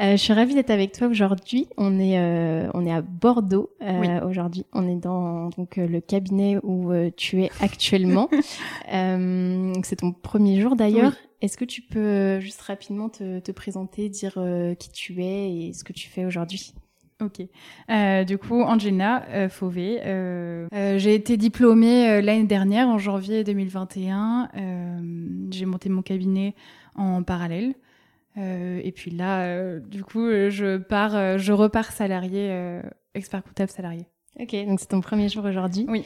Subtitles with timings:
[0.00, 1.68] Euh, je suis ravie d'être avec toi aujourd'hui.
[1.76, 4.64] On est euh, on est à Bordeaux euh, aujourd'hui.
[4.72, 8.28] On est dans donc le cabinet où tu es actuellement.
[8.88, 11.12] C'est ton premier jour d'ailleurs.
[11.42, 14.38] Est-ce que tu peux juste rapidement te, te présenter, dire
[14.78, 16.74] qui tu es et ce que tu fais aujourd'hui?
[17.20, 17.42] Ok.
[17.90, 20.00] Euh, du coup, Angelina euh, Fauvé.
[20.04, 20.66] Euh,
[20.98, 24.48] j'ai été diplômée l'année dernière, en janvier 2021.
[25.50, 26.54] j'ai monté mon cabinet
[26.94, 27.74] en parallèle.
[28.36, 32.80] Et puis là, du coup, je pars, je repars salarié,
[33.14, 34.06] expert comptable salarié.
[34.38, 35.86] Ok, donc c'est ton premier jour aujourd'hui.
[35.88, 36.04] Oui.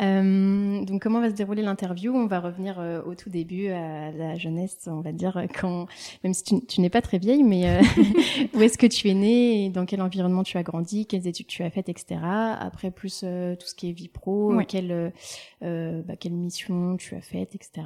[0.00, 2.14] Euh, donc comment va se dérouler l'interview?
[2.14, 5.86] On va revenir euh, au tout début à la jeunesse, on va dire quand,
[6.22, 7.82] même si tu, tu n'es pas très vieille, mais euh,
[8.54, 11.64] où est-ce que tu es née, dans quel environnement tu as grandi, quelles études tu
[11.64, 12.20] as faites, etc.
[12.22, 15.12] Après plus euh, tout ce qui est vie pro, quelle
[15.60, 17.82] bah, quelle mission tu as faites, etc.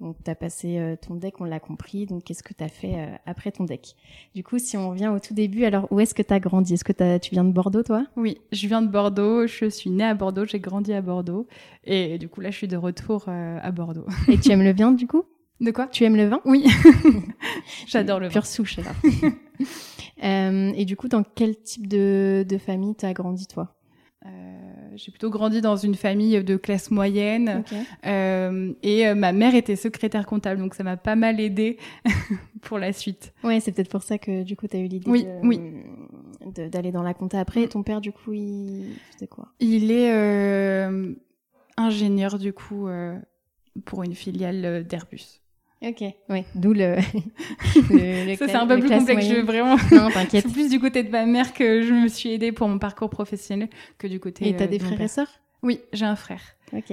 [0.00, 2.06] Donc, tu as passé euh, ton deck, on l'a compris.
[2.06, 3.94] Donc, qu'est-ce que tu as fait euh, après ton deck?
[4.34, 6.74] Du coup, si on revient au tout début, alors où est-ce que tu as grandi?
[6.74, 8.06] Est-ce que tu viens de Bordeaux, toi?
[8.16, 9.46] Oui, je viens de Bordeaux.
[9.46, 11.46] Je suis née à Bordeaux, j'ai grandi à Bordeaux.
[11.84, 14.06] Et du coup, là, je suis de retour euh, à Bordeaux.
[14.28, 15.24] Et tu aimes le vin, du coup?
[15.60, 15.88] De quoi?
[15.88, 16.40] Tu aimes le vin?
[16.46, 16.64] Oui.
[17.86, 18.32] J'adore le vin.
[18.32, 18.94] Pure souche, alors.
[20.74, 23.76] et du coup, dans quel type de, de famille tu as grandi, toi?
[24.94, 27.64] J'ai plutôt grandi dans une famille de classe moyenne
[28.06, 31.78] euh, et euh, ma mère était secrétaire comptable, donc ça m'a pas mal aidé
[32.62, 33.32] pour la suite.
[33.44, 35.60] Ouais, c'est peut-être pour ça que du coup tu as eu l'idée oui, de, oui.
[36.70, 37.62] d'aller dans la compta après.
[37.62, 39.48] Et ton père du coup, il faisait quoi?
[39.60, 41.14] Il est euh,
[41.76, 42.88] ingénieur du coup
[43.84, 45.40] pour une filiale d'Airbus.
[45.82, 46.96] Ok, oui, d'où le,
[47.90, 49.76] le, Ça, c'est un peu plus complexe, je vraiment.
[49.92, 50.44] Non, t'inquiète.
[50.46, 53.08] c'est plus du côté de ma mère que je me suis aidée pour mon parcours
[53.08, 54.46] professionnel que du côté.
[54.48, 55.40] Et t'as des frères et sœurs?
[55.62, 56.42] Oui, j'ai un frère.
[56.74, 56.92] Ok.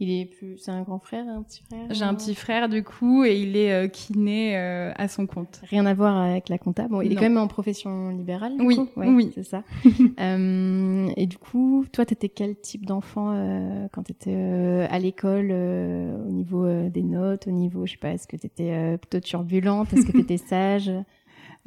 [0.00, 1.86] Il est plus, c'est un grand frère, un petit frère.
[1.90, 5.60] J'ai un petit frère du coup et il est euh, kiné euh, à son compte.
[5.64, 6.86] Rien à voir avec la compta.
[6.86, 8.56] Bon, il est quand même en profession libérale.
[8.56, 9.64] Du oui, coup oui, c'est ça.
[10.20, 15.48] euh, et du coup, toi, t'étais quel type d'enfant euh, quand t'étais euh, à l'école,
[15.50, 19.92] euh, au niveau des notes, au niveau, je sais pas, est-ce que t'étais plutôt turbulente,
[19.92, 20.92] est-ce que t'étais sage?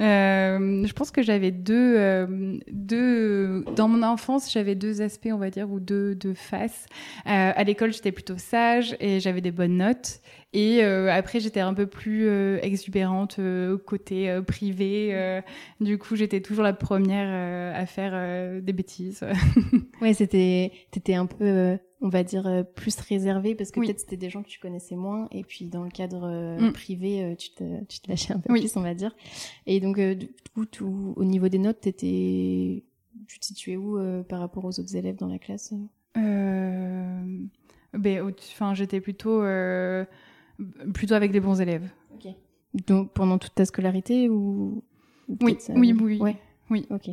[0.02, 5.38] Euh, je pense que j'avais deux, euh, deux, dans mon enfance, j'avais deux aspects, on
[5.38, 6.88] va dire, ou deux, deux faces.
[7.28, 10.22] Euh, à l'école, j'étais plutôt sage et j'avais des bonnes notes.
[10.54, 13.40] Et euh, après, j'étais un peu plus euh, exubérante
[13.86, 15.42] côté privé.
[15.80, 19.24] du coup, j'étais toujours la première à faire des bêtises.
[20.02, 24.18] ouais, c'était, t'étais un peu on va dire euh, plus réservé parce que peut-être c'était
[24.18, 26.74] des gens que tu connaissais moins et puis dans le cadre euh, mm.
[26.74, 29.16] privé euh, tu te tu te lâchais un peu plus on va dire
[29.68, 32.84] et donc du coup tout, au niveau des notes t'étais
[33.28, 35.74] tu te situais où par rapport aux autres élèves dans la classe
[36.18, 37.38] euh...
[37.94, 39.44] ben enfin j'étais plutôt
[40.94, 41.90] plutôt avec des bons élèves.
[42.88, 44.82] Donc pendant toute ta scolarité ou,
[45.42, 46.38] oui, oui oui ouais.
[46.70, 46.88] Oui.
[46.90, 47.10] Ok.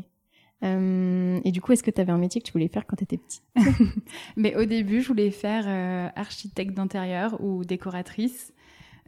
[0.65, 2.97] Euh, et du coup, est-ce que tu avais un métier que tu voulais faire quand
[2.97, 3.43] tu étais petite?
[4.37, 8.53] Mais au début, je voulais faire euh, architecte d'intérieur ou décoratrice.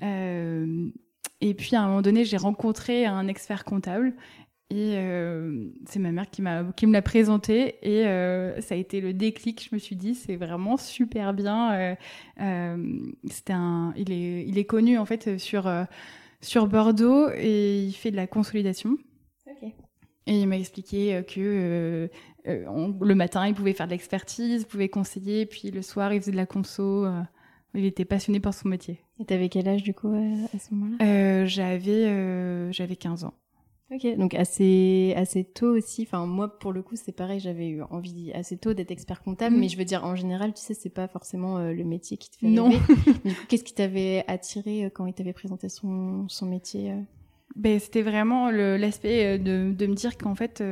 [0.03, 0.91] Euh,
[1.41, 4.15] et puis à un moment donné, j'ai rencontré un expert comptable
[4.71, 8.79] et euh, c'est ma mère qui m'a qui me l'a présenté et euh, ça a
[8.79, 9.69] été le déclic.
[9.69, 11.97] Je me suis dit c'est vraiment super bien.
[13.29, 15.71] C'était un, il est il est connu en fait sur
[16.41, 18.97] sur Bordeaux et il fait de la consolidation.
[19.47, 19.75] Okay.
[20.27, 22.09] Et il m'a expliqué euh, que euh,
[22.47, 26.21] euh, le matin, il pouvait faire de l'expertise, il pouvait conseiller, puis le soir, il
[26.21, 27.07] faisait de la conso.
[27.75, 29.01] il était passionné par son métier.
[29.19, 31.05] Et t'avais quel âge du coup à ce moment-là?
[31.05, 33.35] Euh, J'avais j'avais 15 ans.
[33.93, 36.03] Ok, donc assez assez tôt aussi.
[36.03, 39.57] Enfin moi pour le coup c'est pareil, j'avais eu envie assez tôt d'être expert comptable,
[39.57, 39.61] mm.
[39.61, 42.37] mais je veux dire en général tu sais c'est pas forcément le métier qui te
[42.37, 42.71] fait non.
[43.49, 46.95] Qu'est-ce qui t'avait attiré quand il t'avait présenté son son métier
[47.57, 50.63] ben, c'était vraiment l'aspect de, de, me dire qu'en fait,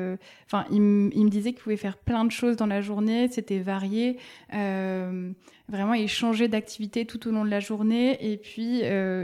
[0.46, 4.16] enfin, il, me disait qu'il pouvait faire plein de choses dans la journée, c'était varié.
[4.52, 8.82] vraiment, il changeait d'activité tout au long de la journée et puis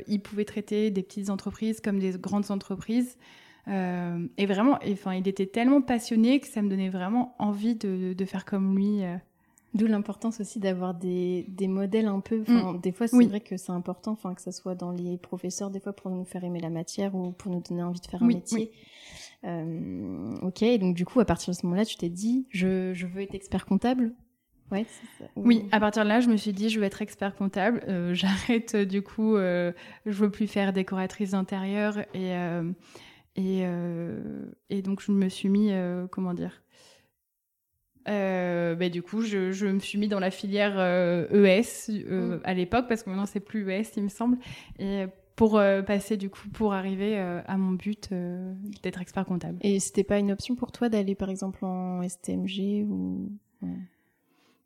[0.08, 3.17] il pouvait traiter des petites entreprises comme des grandes entreprises.
[3.69, 8.12] Euh, et vraiment, enfin, il était tellement passionné que ça me donnait vraiment envie de,
[8.12, 9.02] de faire comme lui.
[9.02, 9.16] Euh.
[9.75, 12.43] D'où l'importance aussi d'avoir des, des, modèles un peu.
[12.43, 12.81] Enfin, mm.
[12.81, 15.81] Des fois, c'est vrai que c'est important, enfin, que ça soit dans les professeurs, des
[15.81, 18.26] fois pour nous faire aimer la matière ou pour nous donner envie de faire un
[18.26, 18.70] métier.
[19.44, 23.06] Euh, ok, donc du coup, à partir de ce moment-là, tu t'es dit, je, je
[23.06, 24.12] veux être expert comptable?
[24.70, 24.87] Ouais,
[25.19, 25.26] ça.
[25.34, 27.82] Oui, à partir de là, je me suis dit, je veux être expert comptable.
[27.88, 29.72] Euh, J'arrête, du coup, euh,
[30.06, 32.32] je veux plus faire décoratrice d'intérieur et
[33.36, 36.62] et, euh, et donc, je me suis mis, euh, comment dire
[38.06, 42.40] euh, bah, du coup, je, je, me suis mis dans la filière ES e mm.
[42.44, 44.36] à l'époque, parce que maintenant c'est plus ES, il me semble,
[44.78, 45.52] et pour
[45.86, 48.10] passer du coup, pour arriver à mon but
[48.82, 49.56] d'être expert comptable.
[49.62, 53.32] Et c'était pas une option pour toi d'aller par exemple en STMG ou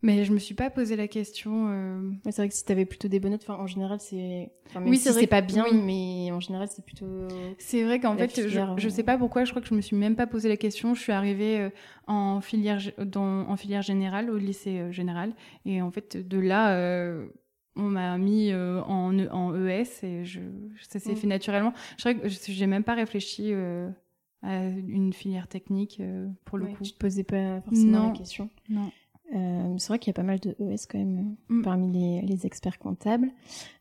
[0.00, 1.66] mais je me suis pas posé la question.
[1.70, 2.10] Euh...
[2.24, 4.52] c'est vrai que si tu avais plutôt des bonnes notes, en général, c'est.
[4.84, 7.26] oui, si c'est pas bien, mais en général, c'est plutôt.
[7.58, 9.96] C'est vrai qu'en fait, je, je sais pas pourquoi, je crois que je me suis
[9.96, 10.94] même pas posé la question.
[10.94, 11.70] Je suis arrivée euh,
[12.06, 15.34] en filière, dans, en filière générale, au lycée euh, général.
[15.64, 17.26] Et en fait, de là, euh,
[17.74, 20.40] on m'a mis en, e, en ES et je,
[20.88, 21.16] ça s'est mm.
[21.16, 21.72] fait naturellement.
[21.96, 23.52] Je crois que j'ai même pas réfléchi
[24.42, 26.00] à une filière technique
[26.44, 26.84] pour le coup.
[26.84, 28.48] Tu te posais pas forcément la question.
[28.68, 28.92] Non.
[29.34, 31.62] Euh, c'est vrai qu'il y a pas mal de ES quand même mm.
[31.62, 33.30] parmi les, les, experts comptables.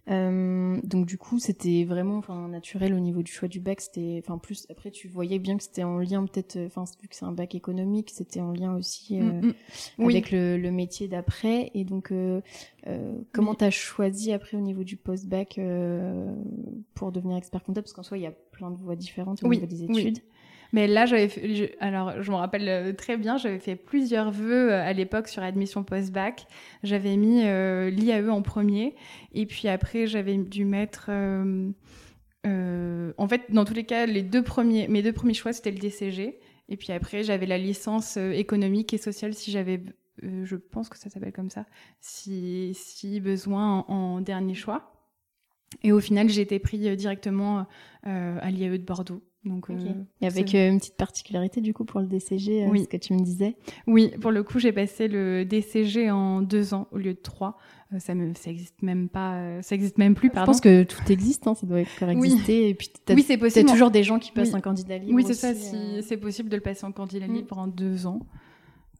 [0.10, 3.80] Euh, donc du coup, c'était vraiment enfin naturel au niveau du choix du bac.
[3.80, 7.16] C'était enfin plus après tu voyais bien que c'était en lien peut-être enfin vu que
[7.16, 9.54] c'est un bac économique, c'était en lien aussi mm, euh,
[10.00, 10.10] mm.
[10.10, 11.72] avec le, le, métier d'après.
[11.74, 12.42] Et donc euh,
[12.88, 15.60] euh comment tu t'as choisi après au niveau du post-bac
[16.94, 17.86] pour devenir expert comptable?
[17.86, 20.20] Parce qu'en soi, il y a plein de voies différentes au niveau des études.
[20.74, 24.81] Mais là, j'avais alors je me rappelle euh, très bien, j'avais fait plusieurs vœux euh,
[24.81, 26.48] à l'époque sur admission post-bac.
[26.84, 28.96] J'avais mis euh, l'IAE en premier,
[29.34, 31.08] et puis après j'avais dû mettre.
[31.10, 31.69] Euh,
[32.46, 35.72] euh, en fait, dans tous les cas, les deux premiers, mes deux premiers choix c'était
[35.72, 36.40] le DCG,
[36.70, 39.81] et puis après j'avais la licence économique et sociale si j'avais,
[40.22, 41.66] je pense que ça s'appelle comme ça,
[42.02, 44.94] si, si besoin en, en dernier choix.
[45.84, 47.68] Et au final, j'ai été pris directement
[48.04, 49.22] à l'IAE de Bordeaux.
[49.45, 49.75] Donc, euh,
[50.22, 52.84] Et avec euh, une petite particularité du coup pour le DCG, euh, oui.
[52.84, 53.56] ce que tu me disais.
[53.86, 57.57] Oui, pour le coup, j'ai passé le DCG en deux ans au lieu de trois.
[58.00, 60.30] ça me, ça existe même pas, ça existe même plus.
[60.30, 60.51] Pardon.
[60.51, 62.62] Je pense que tout existe, hein, ça doit encore exister.
[62.62, 62.69] Oui.
[62.69, 63.69] Et puis, oui, c'est possible.
[63.69, 65.13] toujours des gens qui passent un candidat libre.
[65.13, 65.54] Oui, c'est ça.
[65.54, 67.48] Si c'est possible de le passer en candidat libre mm.
[67.48, 68.19] pendant deux ans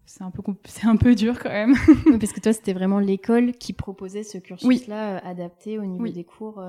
[0.10, 1.75] c'est un peu c'est un peu dur quand même.
[2.19, 6.63] parce que toi, c'était vraiment l'école qui proposait ce cursus-là adapté au niveau des cours.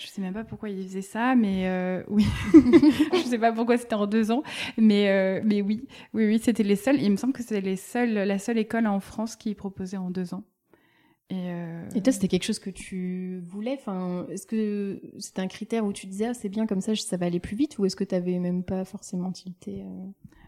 [0.00, 2.24] Je sais même pas pourquoi il faisait ça, mais euh, oui.
[2.54, 4.42] je sais pas pourquoi c'était en deux ans,
[4.78, 6.98] mais euh, mais oui, oui, oui, c'était les seuls.
[7.02, 10.10] Il me semble que c'était les seuls, la seule école en France qui proposait en
[10.10, 10.44] deux ans.
[11.28, 11.86] Et, euh...
[11.94, 13.76] Et toi, c'était quelque chose que tu voulais?
[13.78, 17.18] Enfin, est-ce que c'était un critère où tu disais ah, c'est bien comme ça, ça
[17.18, 19.84] va aller plus vite, ou est-ce que tu avais même pas forcément tilté?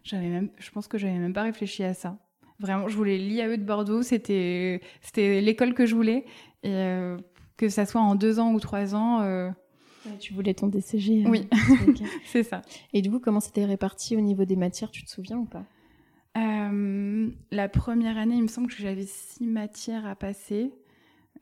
[0.03, 2.19] J'avais même, je pense que j'avais même pas réfléchi à ça.
[2.59, 6.25] Vraiment, je voulais l'IAE de Bordeaux, c'était c'était l'école que je voulais.
[6.63, 6.73] Et
[7.63, 9.21] que ça soit en deux ans ou trois ans.
[9.21, 9.49] Euh...
[10.19, 11.25] tu voulais ton DCG.
[11.25, 11.49] Euh, oui,
[12.27, 12.63] c'est ça.
[12.93, 15.65] Et du coup, comment c'était réparti au niveau des matières Tu te souviens ou pas?
[16.37, 20.73] Euh, La première année, il me semble que j'avais six matières à passer,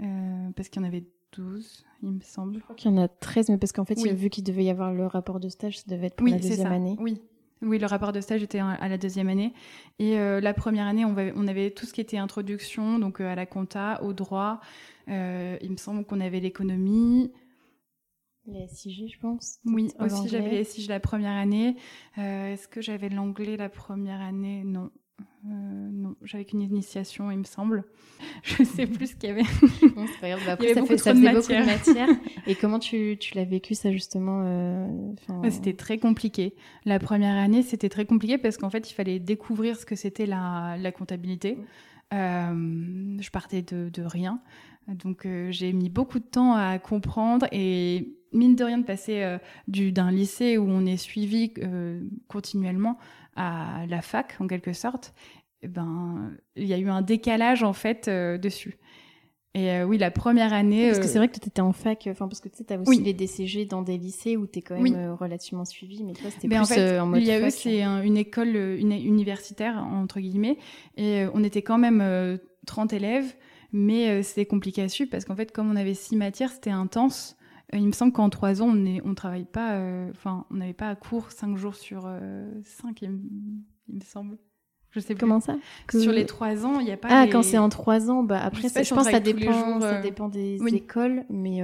[0.02, 2.56] euh, parce qu'il y en avait 12, il me semble.
[2.56, 4.70] Je crois qu'il y en a 13, mais parce qu'en fait, vu qu'il devait y
[4.70, 6.96] avoir le rapport de stage, ça devait être pour la deuxième année.
[7.00, 7.22] Oui,
[7.62, 9.52] oui, le rapport de stage était à la deuxième année.
[9.98, 13.30] Et euh, la première année, on, on, avait tout ce qui était introduction, donc euh,
[13.30, 14.60] à la compta, au droit.
[15.08, 17.30] Euh, il me semble qu'on avait l'économie.
[18.46, 19.58] Les SIG, je pense.
[19.66, 21.76] Oui, aussi j'avais les SIG la première année.
[22.16, 24.64] Est-ce que j'avais l'anglais la première année?
[24.64, 24.90] Non.
[25.46, 25.48] Euh,
[25.92, 27.84] non, j'avais qu'une initiation, il me semble.
[28.42, 29.42] Je sais plus ce qu'il y avait.
[29.96, 30.42] Non, c'est pas grave.
[30.46, 32.08] Bah, après, ça, fait, ça faisait beaucoup de matière.
[32.46, 34.86] Et comment tu, tu l'as vécu, ça, justement euh,
[35.50, 36.54] C'était très compliqué.
[36.84, 40.26] La première année, c'était très compliqué parce qu'en fait, il fallait découvrir ce que c'était
[40.26, 41.58] la, la comptabilité.
[42.12, 44.40] Euh, je partais de, de rien.
[44.88, 49.38] Donc, j'ai mis beaucoup de temps à comprendre et mine de rien de passer euh,
[49.68, 52.98] d'un lycée où on est suivi euh, continuellement
[53.40, 55.14] à la fac en quelque sorte,
[55.62, 58.76] eh ben il y a eu un décalage en fait euh, dessus.
[59.54, 60.88] Et euh, oui, la première année.
[60.88, 62.78] Parce que c'est vrai que tu étais en fac, enfin parce que tu sais, as
[62.78, 66.30] aussi les DCG dans des lycées où tu es quand même relativement suivi, mais toi
[66.30, 67.20] c'était plus en, fait, en mode.
[67.20, 70.58] L'IAE c'est une école une, universitaire entre guillemets,
[70.96, 73.34] et on était quand même 30 élèves,
[73.72, 77.36] mais c'était compliqué à suivre parce qu'en fait comme on avait six matières, c'était intense.
[77.72, 80.88] Il me semble qu'en trois ans, on ne on travaille pas, enfin, on n'avait pas
[80.88, 82.08] à cours cinq jours sur
[82.64, 84.38] cinq, il, me semble.
[84.90, 85.20] Je sais plus.
[85.20, 85.56] Comment ça
[85.88, 87.08] Sur les trois ans, il n'y a pas.
[87.10, 90.28] Ah, quand c'est en trois ans, bah après, je, pense que ça dépend, ça dépend
[90.28, 91.62] des écoles, mais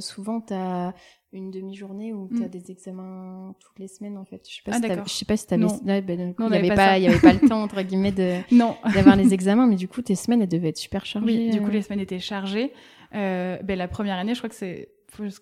[0.00, 0.94] souvent, tu as
[1.32, 2.50] une demi-journée où tu as mm.
[2.50, 4.46] des examens toutes les semaines en fait.
[4.48, 5.62] Je sais pas ah, si je sais pas si tu avais
[6.00, 8.38] ben, il y avait pas, il y avait pas le temps entre guillemets de
[8.94, 11.26] d'avoir les examens mais du coup tes semaines elles devaient être super chargées.
[11.26, 11.72] Oui, du coup euh.
[11.72, 12.72] les semaines étaient chargées.
[13.14, 14.88] Euh, ben, la première année, je crois que c'est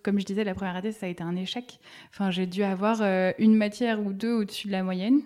[0.02, 1.80] comme je disais la première année ça a été un échec.
[2.10, 5.20] Enfin, j'ai dû avoir euh, une matière ou deux au-dessus de la moyenne.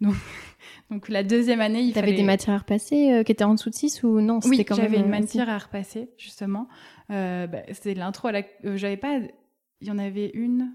[0.00, 0.14] Donc,
[0.90, 3.70] donc la deuxième année, il T'avais des matières à repasser euh, qui étaient en dessous
[3.70, 6.68] de 6 ou non Oui, j'avais une matière à repasser, justement.
[7.10, 8.42] Euh, bah, c'était l'intro à la...
[8.76, 9.18] j'avais pas
[9.80, 10.72] il y en avait une.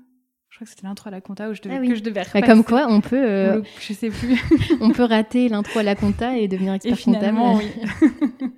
[0.49, 2.21] Je crois que c'était l'intro à la compta où je devais, ah que je devais
[2.21, 2.45] repasser.
[2.45, 3.23] Comme quoi, on peut.
[3.23, 4.39] Euh, je sais plus.
[4.81, 7.71] on peut rater l'intro à la compta et devenir expert et finalement, Oui.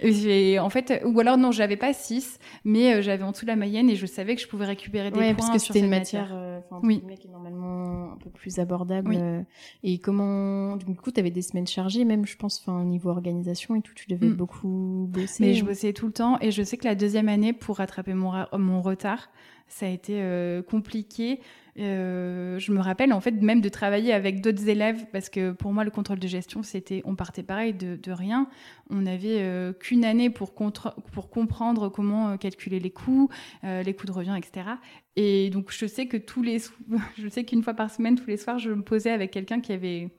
[0.00, 3.90] en fait, ou alors non, j'avais pas 6, mais euh, j'avais en dessous la moyenne
[3.90, 6.60] et je savais que je pouvais récupérer des points parce que c'était une matière, euh,
[6.82, 7.02] oui.
[7.18, 9.16] qui est normalement un peu plus abordable.
[9.18, 9.42] Euh,
[9.82, 13.74] et comment, du coup, tu avais des semaines chargées, même je pense, enfin niveau organisation
[13.74, 14.34] et tout, tu devais mm.
[14.34, 15.44] beaucoup bosser.
[15.44, 18.14] Mais je bossais tout le temps et je sais que la deuxième année, pour rattraper
[18.14, 19.30] mon, mon retard,
[19.66, 20.22] ça a été
[20.70, 21.40] compliqué.
[21.78, 25.72] Euh, je me rappelle en fait même de travailler avec d'autres élèves parce que pour
[25.72, 28.48] moi le contrôle de gestion c'était on partait pareil de, rien.
[28.90, 33.28] On n'avait euh, qu'une année pour, comprendre comment euh, calculer les coûts
[33.62, 34.66] les coûts de revient etc
[35.14, 36.58] et donc je sais que tous les
[37.18, 39.72] je sais qu'une fois par semaine tous les soirs je me posais avec quelqu'un qui
[39.72, 40.10] avait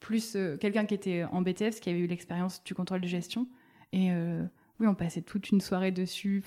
[0.00, 3.46] plus quelqu'un qui était en BTS qui avait eu l'expérience du contrôle de gestion.
[3.92, 4.10] Et
[4.80, 6.42] oui on passait toute une soirée dessus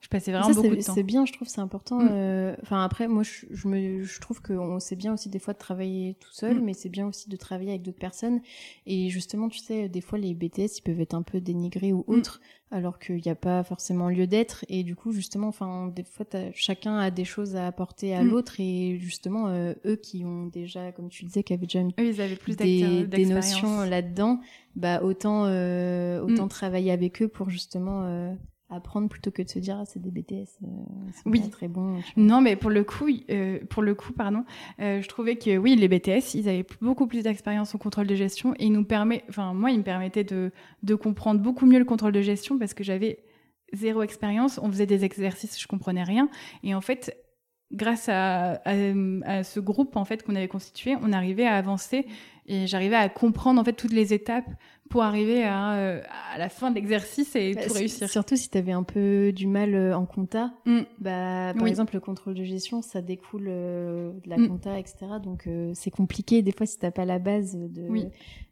[0.00, 0.94] je passais vraiment beaucoup de temps.
[0.94, 1.98] C'est bien, je trouve, c'est important.
[1.98, 2.08] Mm.
[2.12, 5.54] Euh, enfin, après, moi, je, je, me, je trouve qu'on sait bien aussi des fois
[5.54, 6.64] de travailler tout seul, mm.
[6.64, 8.40] mais c'est bien aussi de travailler avec d'autres personnes.
[8.86, 12.04] Et justement, tu sais, des fois, les BTS, ils peuvent être un peu dénigrés ou
[12.06, 12.14] mm.
[12.14, 12.40] autres,
[12.70, 14.64] alors qu'il n'y a pas forcément lieu d'être.
[14.68, 16.24] Et du coup, justement, enfin, des fois,
[16.54, 18.60] chacun a des choses à apporter à l'autre.
[18.60, 22.36] Et justement, euh, eux qui ont déjà, comme tu disais, qui avaient déjà ils avaient
[22.36, 24.38] plus des, des notions là-dedans,
[24.76, 28.36] bah autant, euh, autant travailler avec eux pour justement
[28.70, 30.66] apprendre plutôt que de se dire ah, c'est des BTS euh,
[31.24, 31.48] oui.
[31.50, 34.44] très bon non mais pour le coup euh, pour le coup pardon
[34.80, 38.14] euh, je trouvais que oui les BTS ils avaient beaucoup plus d'expérience au contrôle de
[38.14, 41.78] gestion et ils nous permet enfin moi ils me permettaient de de comprendre beaucoup mieux
[41.78, 43.24] le contrôle de gestion parce que j'avais
[43.72, 46.28] zéro expérience on faisait des exercices je comprenais rien
[46.62, 47.16] et en fait
[47.72, 52.06] grâce à, à, ce groupe en fait qu'on avait constitué on arrivait à avancer
[52.46, 54.48] et j'arrivais à comprendre en fait toutes les étapes
[54.88, 56.02] pour arriver à, euh,
[56.32, 58.08] à la fin de l'exercice et bah, tout réussir.
[58.08, 60.52] Surtout si tu avais un peu du mal euh, en compta.
[60.64, 60.80] Mm.
[60.98, 64.48] Bah, par exemple, le contrôle de gestion, ça découle euh, de la mm.
[64.48, 65.06] compta, etc.
[65.22, 67.88] Donc c'est compliqué des fois si t'as pas la base de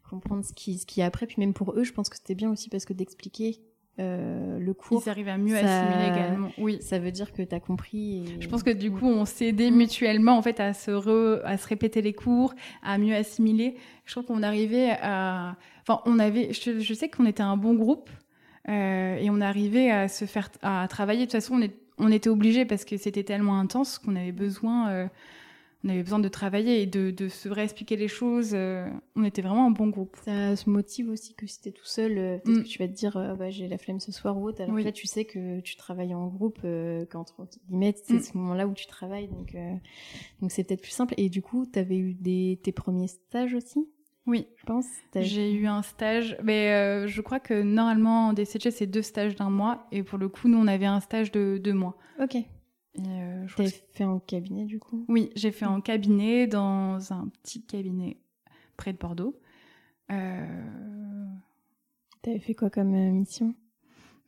[0.09, 1.25] comprendre ce qui, ce qui est après.
[1.25, 3.59] Puis même pour eux, je pense que c'était bien aussi parce que d'expliquer
[3.99, 5.01] euh, le cours.
[5.05, 6.49] Ils arrivent à mieux assimiler également.
[6.59, 6.77] Oui.
[6.81, 8.37] Ça veut dire que tu as compris.
[8.39, 11.41] Je pense que du coup, on s'est aidé mutuellement en fait à se, re...
[11.43, 13.75] à se répéter les cours, à mieux assimiler.
[14.05, 15.55] Je trouve qu'on arrivait à.
[15.81, 16.53] Enfin, on avait.
[16.53, 18.09] Je, sais qu'on était un bon groupe
[18.69, 21.21] euh, et on arrivait à se faire à travailler.
[21.21, 21.75] De toute façon, on, est...
[21.97, 24.89] on était obligé parce que c'était tellement intense qu'on avait besoin.
[24.89, 25.07] Euh,
[25.83, 28.51] on avait besoin de travailler et de, de se réexpliquer les choses.
[28.53, 30.17] Euh, on était vraiment un bon groupe.
[30.25, 32.63] Ça se motive aussi que si t'es tout seul, euh, peut-être mm.
[32.63, 34.61] que tu vas te dire euh, bah, j'ai la flemme ce soir ou autre.
[34.61, 36.59] Alors là, tu sais que tu travailles en groupe,
[37.09, 38.21] qu'entre guillemets, c'est mm.
[38.21, 39.27] ce moment-là où tu travailles.
[39.27, 39.55] Donc
[40.41, 41.13] donc c'est peut-être plus simple.
[41.17, 43.87] Et du coup, t'avais eu des, tes premiers stages aussi?
[44.25, 44.85] Oui, je pense.
[45.15, 49.49] J'ai eu un stage, mais je crois que normalement en DCG c'est deux stages d'un
[49.49, 51.97] mois, et pour le coup nous on avait un stage de deux mois.
[52.19, 52.35] Ok.
[53.05, 55.05] Euh, T'as fait en cabinet du coup?
[55.07, 58.17] Oui, j'ai fait en cabinet dans un petit cabinet
[58.75, 59.39] près de Bordeaux.
[60.11, 61.25] Euh...
[62.21, 63.53] T'avais fait quoi comme euh, mission?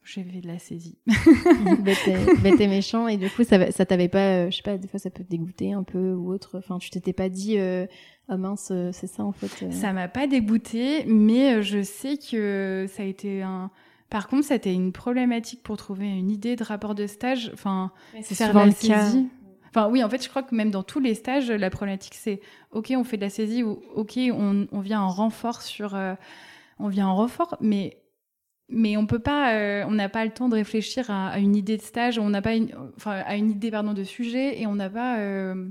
[0.03, 0.97] J'ai fait de la saisie.
[1.83, 4.87] bête, et méchant et du coup ça, ça t'avait pas, euh, je sais pas, des
[4.87, 6.57] fois ça peut te dégoûter un peu ou autre.
[6.57, 7.57] Enfin, tu t'étais pas dit
[8.29, 9.71] oh mince, c'est ça en fait.
[9.71, 13.71] Ça m'a pas dégoûté, mais je sais que ça a été un
[14.09, 17.51] par contre, c'était une problématique pour trouver une idée de rapport de stage.
[17.53, 19.11] Enfin, c'est souvent le cas.
[19.69, 22.41] Enfin, oui, en fait, je crois que même dans tous les stages, la problématique, c'est
[22.71, 25.93] OK, on fait de la saisie ou OK, on, on vient en renfort sur.
[25.95, 26.15] Euh,
[26.79, 28.01] on vient en renfort, mais.
[28.71, 31.75] Mais on peut pas, euh, on n'a pas le temps de réfléchir à, une idée
[31.75, 34.75] de stage, on n'a pas, une, enfin, à une idée pardon de sujet, et on
[34.75, 35.65] n'a pas, euh,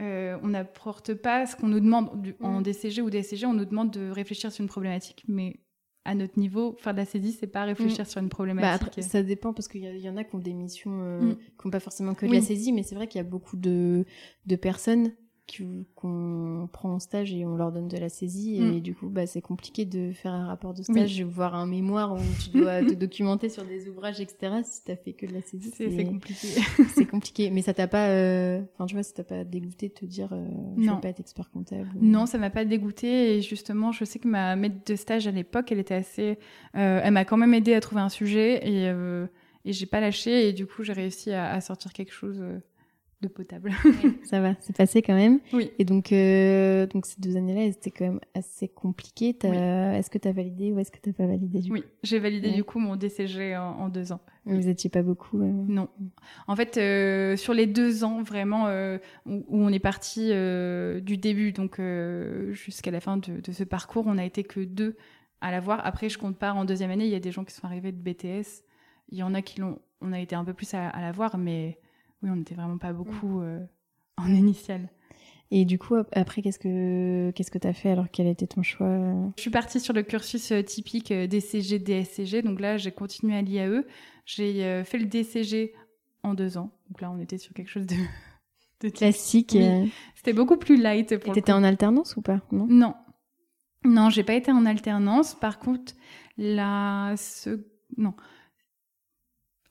[0.00, 2.62] on n'apporte pas ce qu'on nous demande en mm.
[2.64, 5.60] DCG ou DCG, on nous demande de réfléchir sur une problématique, mais
[6.04, 8.08] à notre niveau, faire de la saisie, c'est pas réfléchir mm.
[8.08, 8.96] sur une problématique.
[8.96, 11.36] Bah ça dépend parce qu'il y, en a qui ont des missions euh, mm.
[11.36, 13.56] qui n'ont pas forcément que de la saisie, mais c'est vrai qu'il y a beaucoup
[13.56, 14.04] de,
[14.46, 15.12] de personnes
[15.94, 18.56] qu'on prend en stage et on leur donne de la saisie.
[18.56, 18.80] Et mm.
[18.80, 21.22] du coup, bah, c'est compliqué de faire un rapport de stage, oui.
[21.22, 24.62] voir un mémoire où tu dois te documenter sur des ouvrages, etc.
[24.64, 26.48] Si t'as fait que de la saisie, c'est compliqué.
[26.94, 27.50] c'est compliqué.
[27.50, 30.32] Mais ça t'a pas, euh, enfin, tu vois, ça t'a pas dégoûté de te dire,
[30.32, 30.46] euh,
[30.78, 31.88] je veux pas être expert comptable.
[32.00, 33.36] Non, ça m'a pas dégoûté.
[33.36, 36.38] Et justement, je sais que ma maître de stage à l'époque, elle était assez,
[36.76, 39.26] euh, elle m'a quand même aidé à trouver un sujet et, euh,
[39.64, 40.48] et j'ai pas lâché.
[40.48, 42.58] Et du coup, j'ai réussi à, à, sortir quelque chose euh,
[43.22, 43.72] de potable.
[44.24, 45.40] ça va, c'est passé quand même.
[45.52, 45.70] Oui.
[45.78, 49.34] Et donc, euh, donc ces deux années-là, elles étaient quand même assez compliquées.
[49.44, 49.56] Oui.
[49.56, 52.18] Est-ce que tu as validé ou est-ce que tu n'as pas validé du Oui, j'ai
[52.18, 54.20] validé du coup mon DCG en, en deux ans.
[54.44, 55.44] Vous n'étiez pas beaucoup euh...
[55.46, 55.88] Non.
[56.48, 58.66] En fait, euh, sur les deux ans vraiment
[59.26, 60.32] où, où, on est parti
[61.02, 61.80] du début, donc
[62.50, 64.96] jusqu'à la fin de, de, ce parcours, on n'a été que deux
[65.40, 65.80] à l'avoir.
[65.86, 67.04] Après, je compte pas en deuxième année.
[67.04, 68.64] Il y a des gens qui sont arrivés de BTS.
[69.10, 69.78] Il y en a qui l'ont.
[70.00, 71.78] On a été un peu plus à, à l'avoir, mais
[72.22, 73.60] oui, on n'était vraiment pas beaucoup euh,
[74.16, 74.88] en initial.
[75.50, 78.06] Et du coup, après, qu'est-ce que qu'est-ce que t'as fait alors?
[78.10, 78.98] Quel était ton choix?
[79.36, 82.42] Je suis partie sur le cursus euh, typique euh, DCG, DSCG.
[82.42, 83.84] Donc là, j'ai continué à l'IAE.
[84.24, 85.74] J'ai fait le DCG
[86.22, 86.70] en deux ans.
[86.88, 87.96] Donc là, on était sur quelque chose de,
[88.80, 89.56] de classique.
[89.58, 89.92] Oui.
[90.14, 91.18] C'était beaucoup plus light.
[91.18, 92.40] Pour t'étais en alternance ou pas?
[92.52, 92.66] Non?
[92.68, 92.94] Non,
[93.84, 95.34] non, j'ai pas été en alternance.
[95.34, 95.92] Par contre,
[96.38, 97.66] la ce...
[97.96, 98.14] non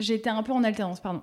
[0.02, 1.22] j'ai été un peu en alternance, pardon.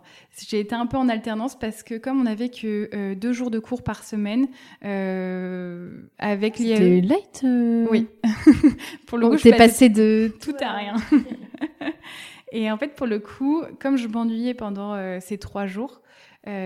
[0.49, 3.51] J'ai été un peu en alternance parce que comme on avait que euh, deux jours
[3.51, 4.49] de cours par semaine,
[4.85, 6.77] euh, avec l'IAE...
[6.77, 7.87] C'était light euh...
[7.91, 8.07] Oui.
[9.07, 10.33] pour le oh, coup, t'es passé de...
[10.41, 10.95] Tout à rien.
[12.53, 16.01] Et en fait, pour le coup, comme je m'ennuyais pendant euh, ces trois jours,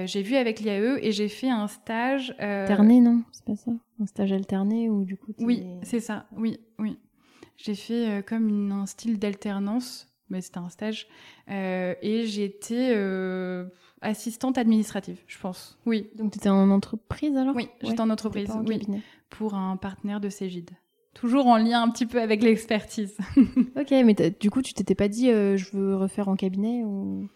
[0.05, 2.37] j'ai vu avec l'IAE et j'ai fait un stage...
[2.39, 3.25] Alterné, non?
[3.33, 3.73] C'est pas ça?
[4.01, 5.33] Un stage alterné ou du coup...
[5.41, 6.27] Oui, c'est ça.
[6.37, 7.01] Oui, oui.
[7.57, 11.07] J'ai fait comme une, un style d'alternance mais c'était un stage.
[11.51, 13.67] Euh, et j'étais euh,
[14.01, 15.79] assistante administrative, je pense.
[15.87, 16.11] Oui.
[16.17, 17.55] Donc tu étais en entreprise alors?
[17.55, 18.81] Oui, j'étais en entreprise, oui,
[19.31, 20.71] pour un partenaire de Cégide.
[21.15, 23.17] Toujours en lien un petit peu avec l'expertise.
[23.37, 27.29] ok, mais du coup, tu t'étais pas dit euh, je veux refaire en cabinet ou?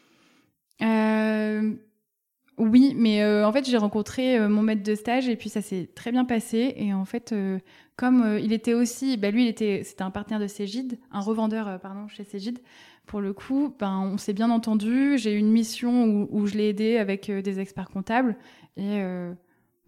[2.58, 5.60] Oui, mais euh, en fait, j'ai rencontré euh, mon maître de stage et puis ça
[5.60, 6.75] s'est très bien passé.
[6.76, 7.58] Et en fait, euh,
[7.96, 11.80] comme il était aussi, bah, lui, il était, c'était un partenaire de Cégide, un revendeur,
[11.80, 12.60] pardon, chez Cégide.
[13.06, 15.19] Pour le coup, ben, on s'est bien entendu.
[15.19, 18.36] J'ai eu une mission où, où je l'ai aidé avec des experts comptables
[18.76, 19.00] et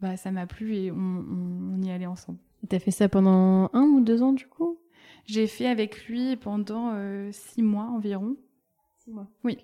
[0.01, 2.39] bah, ça m'a plu et on, on, on y allait ensemble.
[2.69, 4.79] T'as fait ça pendant un ou deux ans du coup?
[5.27, 6.93] J'ai fait avec lui pendant
[7.33, 8.37] six mois environ.
[8.99, 9.27] Six mois.
[9.43, 9.59] Oui.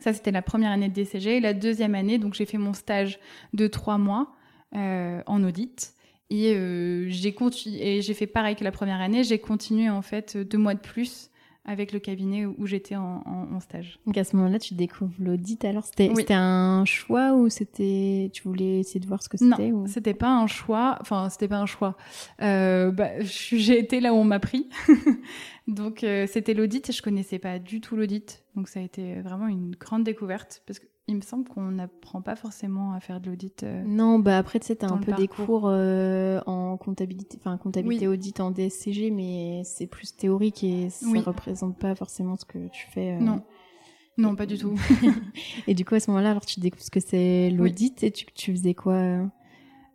[0.00, 1.40] Ça, c'était la première année de DCG.
[1.40, 3.18] La deuxième année, donc j'ai fait mon stage
[3.52, 4.34] de trois mois
[4.74, 5.94] euh, en audit.
[6.30, 7.34] Et euh, j'ai
[7.80, 9.24] et j'ai fait pareil que la première année.
[9.24, 11.30] J'ai continué en fait deux mois de plus
[11.64, 13.98] avec le cabinet où j'étais en, en, en, stage.
[14.06, 15.62] Donc à ce moment-là, tu découvres l'audit.
[15.64, 15.84] Alors?
[15.84, 16.24] C'était oui.
[16.30, 20.30] un choix ou c'était tu voulais essayer de voir ce que c'était Non, c'était pas
[20.30, 20.96] un choix.
[21.00, 21.96] Enfin, c'était pas un choix.
[22.40, 24.68] Euh, bah, j'ai été là où on m'a pris.
[25.68, 28.42] Donc euh, c'était l'audit et je connaissais pas du tout l'audit.
[28.56, 32.20] Donc ça a été vraiment une grande découverte parce que il me semble qu'on n'apprend
[32.20, 33.62] pas forcément à faire de l'audit.
[33.62, 37.56] Euh, non, bah après, tu sais, t'as un peu des cours euh, en comptabilité, enfin
[37.56, 38.14] comptabilité oui.
[38.14, 41.20] audit en DSCG, mais c'est plus théorique et ça oui.
[41.20, 43.14] représente pas forcément ce que tu fais.
[43.14, 43.20] Euh...
[43.20, 43.42] Non.
[44.18, 44.74] Non, pas du tout.
[45.66, 48.08] et du coup, à ce moment-là, alors tu découvres ce que c'est l'audit oui.
[48.08, 49.30] et tu, tu faisais quoi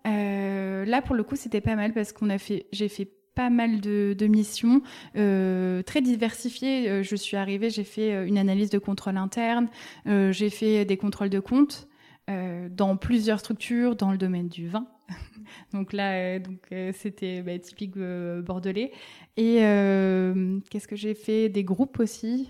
[0.06, 3.82] Là, pour le coup, c'était pas mal parce qu'on a fait, j'ai fait pas mal
[3.82, 4.82] de, missions
[5.15, 6.89] euh, très diversifiées.
[6.89, 9.67] Euh, je suis arrivée, j'ai fait euh, une analyse de contrôle interne,
[10.06, 11.88] j'ai fait des contrôles de compte
[12.28, 14.88] dans plusieurs structures dans le domaine du vin.
[15.74, 18.91] donc là, donc c'était bah, typique bordelais.
[19.36, 19.56] Et
[20.69, 21.50] qu'est-ce que j'ai fait?
[21.50, 22.50] Des groupes aussi.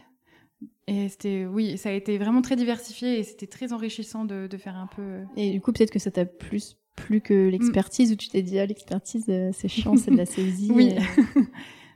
[0.88, 4.76] Et c'était, oui, ça a été vraiment très diversifié et c'était très enrichissant de, faire
[4.76, 5.22] un peu.
[5.36, 8.60] Et du coup, peut-être que ça t'a plus plus que l'expertise où tu t'es dit
[8.60, 10.90] ah l'expertise euh, c'est chiant c'est de la saisie oui.
[10.90, 11.00] et...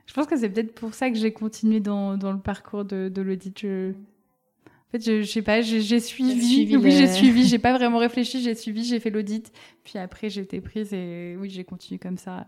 [0.05, 3.09] je pense que c'est peut-être pour ça que j'ai continué dans, dans le parcours de,
[3.09, 3.57] de l'audit.
[3.59, 3.91] Je...
[3.91, 6.89] en fait je, je sais pas j'ai suivi, suivi, oui le...
[6.89, 9.51] j'ai suivi j'ai pas vraiment réfléchi j'ai suivi j'ai fait l'audit.
[9.83, 12.47] Puis après j'ai été prise et oui j'ai continué comme ça.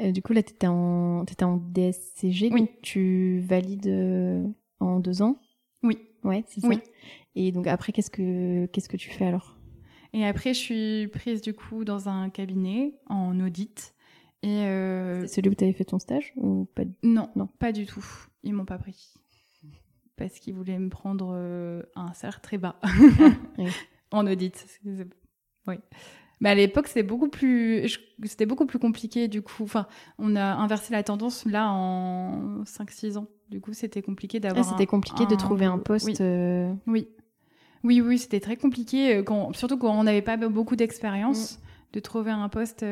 [0.00, 2.60] Euh, du coup là t'étais en t'étais en DSCG oui.
[2.60, 4.44] donc tu valides euh,
[4.80, 5.40] en deux ans?
[5.82, 5.98] Oui.
[6.24, 6.68] Ouais c'est ça?
[6.68, 6.78] Oui.
[7.36, 9.56] et donc après qu'est-ce que qu'est-ce que tu fais alors?
[10.14, 13.94] Et après, je suis prise du coup dans un cabinet en audit.
[14.42, 15.22] Et euh...
[15.22, 18.04] C'est celui où tu avais fait ton stage ou pas Non, non, pas du tout.
[18.42, 19.14] Ils m'ont pas pris
[20.16, 22.88] parce qu'ils voulaient me prendre euh, un salaire très bas ah,
[23.58, 23.66] oui.
[24.10, 24.66] en audit.
[25.66, 25.76] Oui.
[26.40, 29.28] Mais à l'époque, c'était beaucoup plus, c'était beaucoup plus compliqué.
[29.28, 29.86] Du coup, enfin,
[30.18, 33.26] on a inversé la tendance là en 5-6 ans.
[33.48, 34.66] Du coup, c'était compliqué d'avoir.
[34.66, 36.06] Ah, c'était compliqué un, de trouver un poste.
[36.06, 36.14] Oui.
[36.20, 36.72] Euh...
[36.86, 37.08] oui.
[37.84, 41.60] Oui, oui, c'était très compliqué, quand, surtout quand on n'avait pas beaucoup d'expérience.
[41.92, 42.84] de trouver un poste.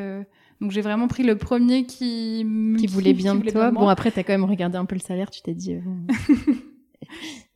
[0.60, 2.46] donc j'ai vraiment pris le premier qui
[2.78, 3.72] qui voulait bien de toi.
[3.72, 5.76] Bon après t'as quand même regardé un peu le salaire, tu t'es dit.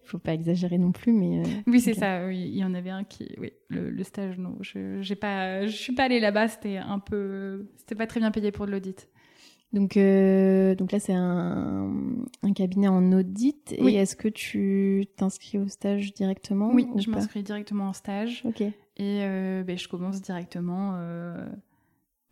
[0.06, 1.42] faut pas exagérer non plus, mais.
[1.66, 2.26] oui, c'est ça.
[2.26, 2.38] Oui.
[2.38, 5.94] Il y en avait un qui, oui, le, stage, non, je j'ai pas, je suis
[5.94, 6.48] pas allée là-bas.
[6.48, 9.08] C'était un peu, c'était pas très bien payé pour de l'audit.
[9.76, 11.92] Donc, euh, donc là, c'est un,
[12.42, 13.74] un, cabinet en audit.
[13.76, 18.40] Et est-ce que tu t'inscris au stage directement Oui, je m'inscris directement en stage.
[18.46, 18.62] Ok.
[18.62, 20.94] Et euh, ben, je commence directement.
[20.94, 21.46] Euh...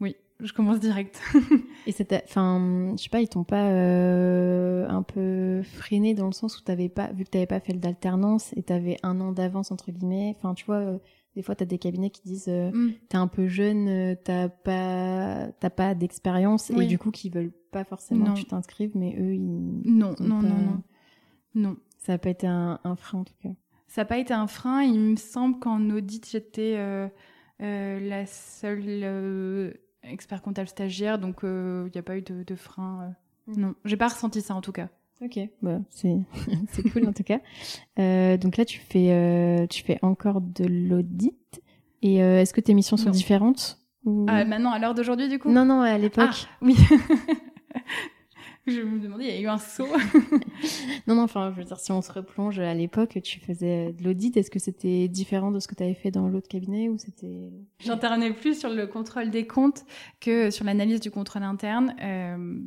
[0.01, 1.21] Oui, je commence direct.
[1.87, 6.59] et c'était, enfin, je sais pas, ils t'ont pas un peu freiné dans le sens
[6.59, 9.93] où t'avais pas, vu que t'avais pas fait d'alternance et t'avais un an d'avance entre
[9.93, 10.35] guillemets.
[10.35, 10.99] Enfin, tu vois
[11.35, 12.93] des fois, tu as des cabinets qui disent euh, mm.
[13.09, 17.53] t'es un peu jeune, euh, t'as pas t'as pas d'expérience et du coup qui veulent
[17.71, 19.41] pas forcément que tu t'inscrives, mais eux ils
[19.85, 20.83] non non, non non
[21.55, 23.51] non Ça n'a pas été un, frein en tout cas.
[23.89, 24.83] Ça n'a pas été un frein.
[24.83, 27.09] Il me semble qu'en audit j'étais euh,
[27.61, 33.15] la seule expert comptable stagiaire, donc il n'y a pas eu de, de frein.
[33.49, 33.61] Mm.
[33.61, 34.89] Non, j'ai pas ressenti ça en tout cas.
[35.23, 36.19] Ok, bah, c'est
[36.93, 37.41] cool en tout cas.
[37.99, 41.35] Euh, donc là, tu fais euh, tu fais encore de l'audit.
[42.03, 43.79] Et euh, est-ce que tes missions sont différentes
[44.29, 45.51] ah, Maintenant, à l'heure d'aujourd'hui, du coup?
[45.51, 46.29] Non, non, à l'époque.
[46.31, 46.77] Ah, oui.
[48.67, 49.87] je me demandais, il y a eu un saut.
[51.07, 54.03] non, non, enfin, je veux dire, si on se replonge à l'époque, tu faisais de
[54.03, 56.97] l'audit, est-ce que c'était différent de ce que tu avais fait dans l'autre cabinet ou
[56.97, 57.51] c'était...
[57.81, 59.85] J'intervenais plus sur le contrôle des comptes
[60.21, 61.95] que sur l'analyse du contrôle interne.
[62.03, 62.59] Euh,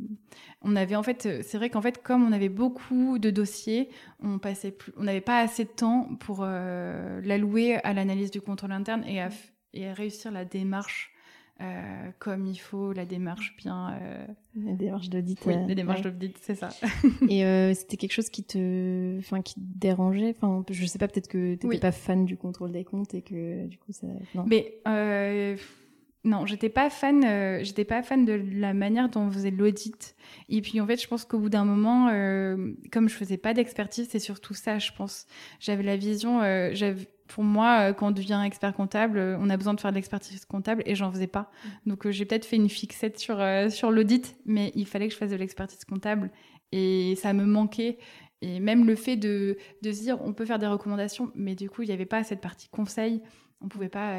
[0.61, 3.89] on avait en fait, c'est vrai qu'en fait, comme on avait beaucoup de dossiers,
[4.21, 8.41] on passait plus, on n'avait pas assez de temps pour euh, l'allouer à l'analyse du
[8.41, 9.29] contrôle interne et à,
[9.73, 11.11] et à réussir la démarche
[11.59, 13.97] euh, comme il faut, la démarche bien.
[14.01, 14.25] Euh...
[14.63, 15.39] La démarche d'audit.
[15.45, 16.69] Oui, la démarche d'audit, c'est ça.
[17.29, 20.35] et euh, c'était quelque chose qui te, enfin, qui te dérangeait?
[20.37, 23.65] Enfin, je sais pas, peut-être que t'étais pas fan du contrôle des comptes et que
[23.65, 24.07] du coup ça.
[24.35, 24.45] Non.
[24.47, 25.57] Mais euh,
[26.23, 27.23] non, j'étais pas fan.
[27.23, 30.15] Euh, j'étais pas fan de la manière dont on faisait l'audit.
[30.49, 33.55] Et puis en fait, je pense qu'au bout d'un moment, euh, comme je faisais pas
[33.55, 34.77] d'expertise, c'est surtout ça.
[34.77, 35.25] Je pense.
[35.59, 36.41] J'avais la vision.
[36.73, 39.91] j'avais pour moi, euh, quand on devient expert comptable, euh, on a besoin de faire
[39.91, 41.51] de l'expertise comptable et j'en faisais pas.
[41.85, 41.89] Mm.
[41.89, 43.37] Donc euh, j'ai peut-être fait une fixette sur
[43.69, 46.31] sur l'audit, mais il fallait que je fasse de l'expertise comptable
[46.71, 47.97] et ça me manquait.
[48.41, 51.69] Et même le fait de, de se dire on peut faire des recommandations, mais du
[51.69, 53.21] coup il n'y avait pas cette partie conseil,
[53.61, 54.15] on pouvait pas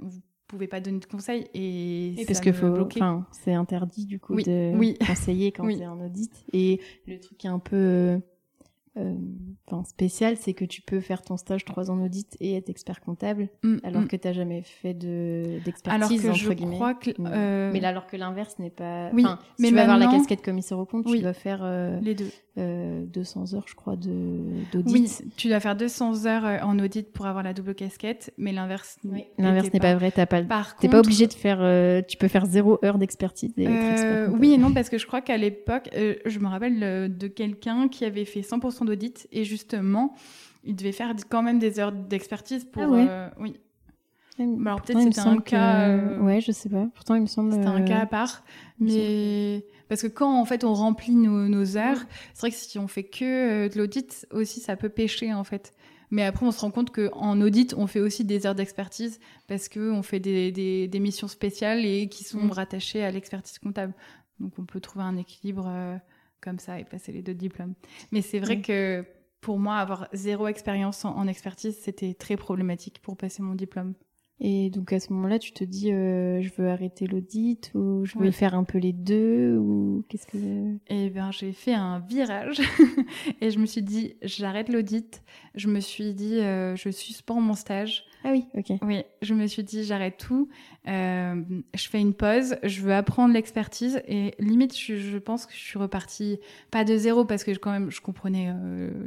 [0.00, 0.08] on
[0.46, 2.88] pouvait pas donner de conseils et, et parce que faut
[3.30, 4.96] c'est interdit du coup de oui.
[5.06, 8.20] conseiller quand c'est en audit et le truc qui est un peu
[8.96, 9.14] euh,
[9.68, 13.00] enfin spécial, c'est que tu peux faire ton stage trois ans d'audit et être expert
[13.00, 14.08] comptable, mm, alors mm.
[14.08, 16.74] que tu n'as jamais fait de d'expertise entre je guillemets.
[16.74, 17.70] Crois que, euh...
[17.72, 19.10] Mais là, alors que l'inverse n'est pas.
[19.12, 19.24] Oui,
[19.60, 22.30] mais tu vas avoir la casquette commissaire au compte, tu dois faire euh, les deux.
[22.56, 24.92] 200 heures, je crois, de d'audit.
[24.92, 28.98] Oui, tu dois faire 200 heures en audit pour avoir la double casquette, mais l'inverse.
[29.04, 29.24] Oui.
[29.38, 29.94] L'inverse n'est pas.
[29.94, 30.10] vrai.
[30.10, 30.42] T'as pas.
[30.42, 31.58] Par t'es pas obligé de faire.
[32.06, 33.54] tu peux faire zéro heure d'expertise.
[33.56, 38.04] oui et non parce que je crois qu'à l'époque, je me rappelle de quelqu'un qui
[38.04, 40.14] avait fait 100% d'audit et justement,
[40.64, 42.82] il devait faire quand même des heures d'expertise pour.
[42.82, 43.56] Ah euh, oui.
[44.38, 45.88] alors peut-être c'était un cas.
[45.88, 46.88] Euh, ouais, je sais pas.
[46.94, 47.52] Pourtant, il me semble.
[47.52, 48.44] C'était un cas à part,
[48.78, 51.98] mais parce que quand en fait on remplit nos, heures,
[52.34, 55.44] c'est vrai que si on fait que euh, de l'audit aussi, ça peut pêcher en
[55.44, 55.72] fait.
[56.12, 59.68] Mais après, on se rend compte qu'en audit, on fait aussi des heures d'expertise parce
[59.68, 62.50] qu'on fait des, des, missions spéciales et qui sont mm.
[62.50, 63.94] rattachées à l'expertise comptable.
[64.40, 66.00] Donc, on peut trouver un équilibre
[66.40, 67.74] comme ça et passer les deux diplômes.
[68.12, 69.04] Mais c'est vrai que
[69.40, 73.94] pour moi, avoir zéro expérience en, expertise, c'était très problématique pour passer mon diplôme.
[74.42, 78.18] Et donc à ce moment-là, tu te dis, euh, je veux arrêter l'audit ou je
[78.18, 82.60] veux faire un peu les deux ou qu'est-ce que Eh bien, j'ai fait un virage
[83.42, 85.22] et je me suis dit, j'arrête l'audit.
[85.54, 88.04] Je me suis dit, euh, je suspends mon stage.
[88.24, 88.72] Ah oui, ok.
[88.82, 90.48] Oui, je me suis dit, j'arrête tout.
[90.88, 91.42] Euh,
[91.74, 92.56] je fais une pause.
[92.62, 96.38] Je veux apprendre l'expertise et limite, je, je, pense que je suis repartie
[96.70, 98.54] pas de zéro parce que je, quand même, je comprenais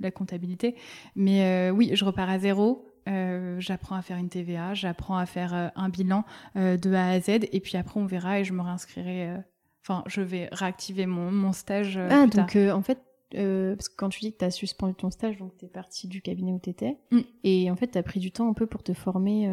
[0.01, 0.75] la comptabilité,
[1.15, 5.53] mais oui, je repars à zéro euh, j'apprends à faire une TVA, j'apprends à faire
[5.53, 6.23] euh, un bilan
[6.55, 9.37] euh, de A à Z, et puis après on verra et je me réinscrirai.
[9.83, 11.97] Enfin, je vais réactiver mon, mon stage.
[11.97, 12.99] ah, donc en fait,
[13.33, 16.07] parce que quand tu dis que tu as suspendu ton stage, donc tu es parti
[16.07, 17.19] du cabinet où tu étais, mm.
[17.43, 19.47] et en fait tu as pris du temps un peu pour te former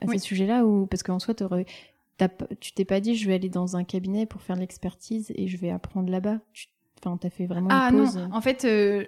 [0.00, 3.76] à ces sujets-là, ou parce qu'en soi, tu t'es pas dit je vais aller dans
[3.76, 6.38] un cabinet pour faire l'expertise et je vais apprendre là-bas.
[7.04, 8.16] Enfin, tu as fait vraiment ah, une pause.
[8.16, 8.66] non, en fait,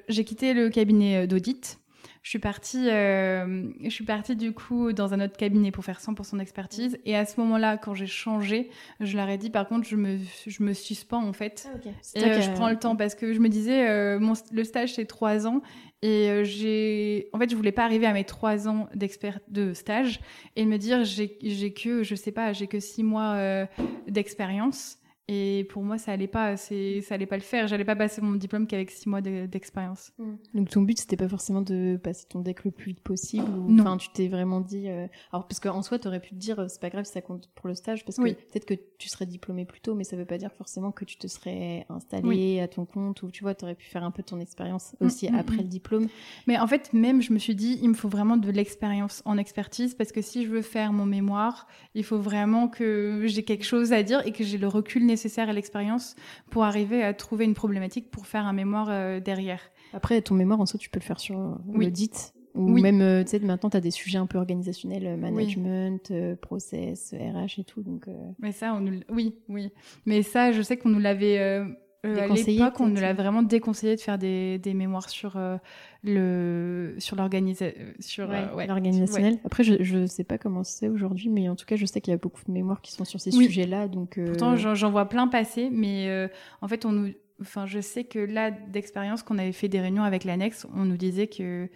[0.09, 1.81] j'ai quitté le cabinet d'audit
[2.23, 6.01] je suis partie, euh, je suis partie du coup dans un autre cabinet pour faire
[6.01, 6.99] 100% d'expertise.
[7.05, 10.19] Et à ce moment-là, quand j'ai changé, je leur ai dit, par contre, je me,
[10.47, 11.69] je me suspends en fait.
[11.73, 11.79] Ah,
[12.15, 14.95] et euh, je prends le temps parce que je me disais, euh, mon, le stage
[14.95, 15.63] c'est trois ans
[16.03, 20.21] et j'ai, en fait, je voulais pas arriver à mes trois ans d'expert de stage
[20.55, 23.67] et me dire, j'ai, j'ai que, je sais pas, j'ai que six mois
[24.07, 24.99] d'expérience.
[25.29, 26.75] Et pour moi, ça allait pas, ça
[27.11, 27.67] allait pas le faire.
[27.67, 30.13] J'allais pas passer mon diplôme qu'avec six mois d'expérience.
[30.19, 30.35] Mm.
[30.55, 33.49] Donc ton but, c'était pas forcément de passer ton deck le plus vite possible.
[33.51, 34.89] Ou, Enfin, tu t'es vraiment dit.
[34.89, 35.09] Euh...
[35.33, 37.51] Alors parce qu'en soi, t'aurais pu te dire, euh, c'est pas grave si ça compte
[37.57, 40.25] pour le stage, parce que peut-être que tu serais diplômé plus tôt, mais ça veut
[40.25, 43.75] pas dire forcément que tu te serais installé à ton compte ou tu vois, t'aurais
[43.75, 46.07] pu faire un peu ton expérience mm, aussi mm, après le diplôme.
[46.47, 49.39] Mais en fait, même, je me suis dit, il me faut vraiment de l'expérience en
[49.39, 53.65] expertise, parce que si je veux faire mon mémoire, il faut vraiment que j'ai quelque
[53.65, 56.15] chose à dire et que j'ai le recul nécessaire nécessaire à l'expérience
[56.51, 59.61] pour arriver à trouver une problématique pour faire un mémoire euh, derrière.
[59.95, 61.87] Après, ton mémoire, en soi, tu peux le faire sur euh, oui.
[61.87, 62.35] l'audit.
[62.55, 67.13] Ou même, euh, tu sais, maintenant, tu as des sujets un peu organisationnels, management, process,
[67.13, 67.83] RH et tout.
[67.83, 68.07] Donc,
[68.39, 69.01] Mais ça, on nous...
[69.11, 69.71] oui, oui.
[70.07, 71.65] Mais ça, je sais qu'on nous l'avait
[72.05, 75.57] euh, à l'époque, on nous l'a vraiment déconseillé de faire des, des mémoires sur euh,
[76.05, 79.39] le sur l'organisation sur ouais, l'organisationnel.
[79.45, 82.13] Après, je je sais pas comment c'est aujourd'hui, mais en tout cas, je sais qu'il
[82.13, 83.89] y a beaucoup de mémoires qui sont sur ces sujets-là.
[83.89, 86.29] Donc euh, pourtant, j'en vois plein passer, mais
[86.61, 90.03] en fait, on nous, enfin, je sais que là, d'expérience, qu'on avait fait des réunions
[90.03, 91.69] avec l'annexe, on nous disait que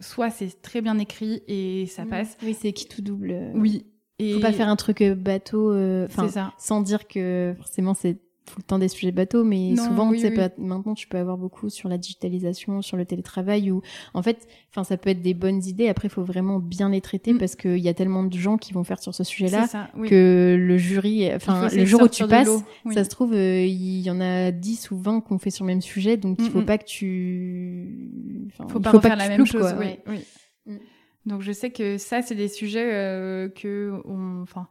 [0.00, 2.08] soit c'est très bien écrit et ça mm.
[2.08, 2.36] passe.
[2.42, 3.52] Oui, c'est qui tout double.
[3.54, 3.86] Oui.
[4.18, 4.34] Et...
[4.34, 5.74] Faut pas faire un truc bateau,
[6.04, 8.18] enfin, sans dire que forcément c'est
[8.50, 11.68] tout le temps des sujets bateaux, mais souvent, tu sais, maintenant, tu peux avoir beaucoup
[11.68, 13.82] sur la digitalisation, sur le télétravail, ou
[14.14, 15.88] en fait, enfin, ça peut être des bonnes idées.
[15.88, 17.38] Après, il faut vraiment bien les traiter mm.
[17.38, 19.68] parce qu'il y a tellement de gens qui vont faire sur ce sujet-là
[20.06, 24.10] que le jury, enfin, le jour où tu passes, ça se trouve, euh, il y
[24.10, 26.78] en a 10 ou 20 qu'on fait sur le même sujet, donc il faut pas
[26.78, 30.20] que tu, enfin, faut pas, faut pas faire la même chose, oui,
[30.66, 30.76] mm.
[31.26, 34.00] Donc je sais que ça, c'est des sujets euh, que,
[34.42, 34.68] enfin,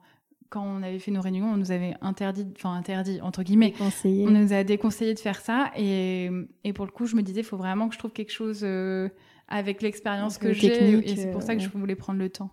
[0.49, 4.31] quand on avait fait nos réunions, on nous avait interdit, enfin interdit entre guillemets, on
[4.31, 5.71] nous a déconseillé de faire ça.
[5.77, 6.29] Et,
[6.63, 8.61] et pour le coup, je me disais, il faut vraiment que je trouve quelque chose
[8.63, 9.09] euh,
[9.47, 10.99] avec l'expérience que j'ai.
[10.99, 12.51] Et c'est pour ça que je voulais prendre le temps.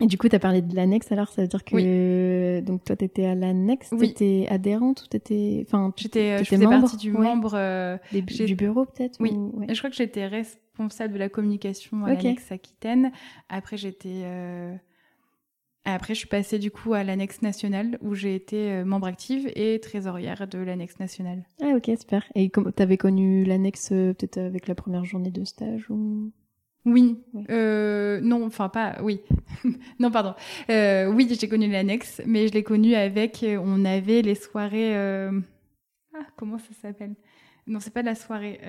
[0.00, 1.28] Et du coup, tu as parlé de l'annexe, alors?
[1.28, 3.98] Ça veut dire que donc toi, tu étais à l'annexe, oui.
[3.98, 5.64] tu étais adhérente ou tu étais.
[5.66, 7.52] Enfin, j'étais, je faisais partie du membre.
[7.54, 9.32] Euh, du bureau peut-être Oui,
[9.68, 13.10] je crois que j'étais responsable de la communication à l'annexe Aquitaine.
[13.48, 14.22] Après, j'étais.
[14.22, 14.72] Euh,
[15.84, 19.50] après, je suis passée du coup à l'annexe nationale où j'ai été euh, membre active
[19.54, 21.44] et trésorière de l'annexe nationale.
[21.62, 22.24] Ah ok, super.
[22.34, 26.30] Et tu avais connu l'annexe euh, peut-être avec la première journée de stage ou?
[26.84, 27.18] Oui,
[27.50, 29.20] euh, non, enfin pas, oui,
[29.98, 30.34] non pardon.
[30.70, 35.38] Euh, oui, j'ai connu l'annexe, mais je l'ai connu avec, on avait les soirées, euh...
[36.14, 37.14] ah comment ça s'appelle?
[37.66, 38.60] Non, c'est pas de la soirée.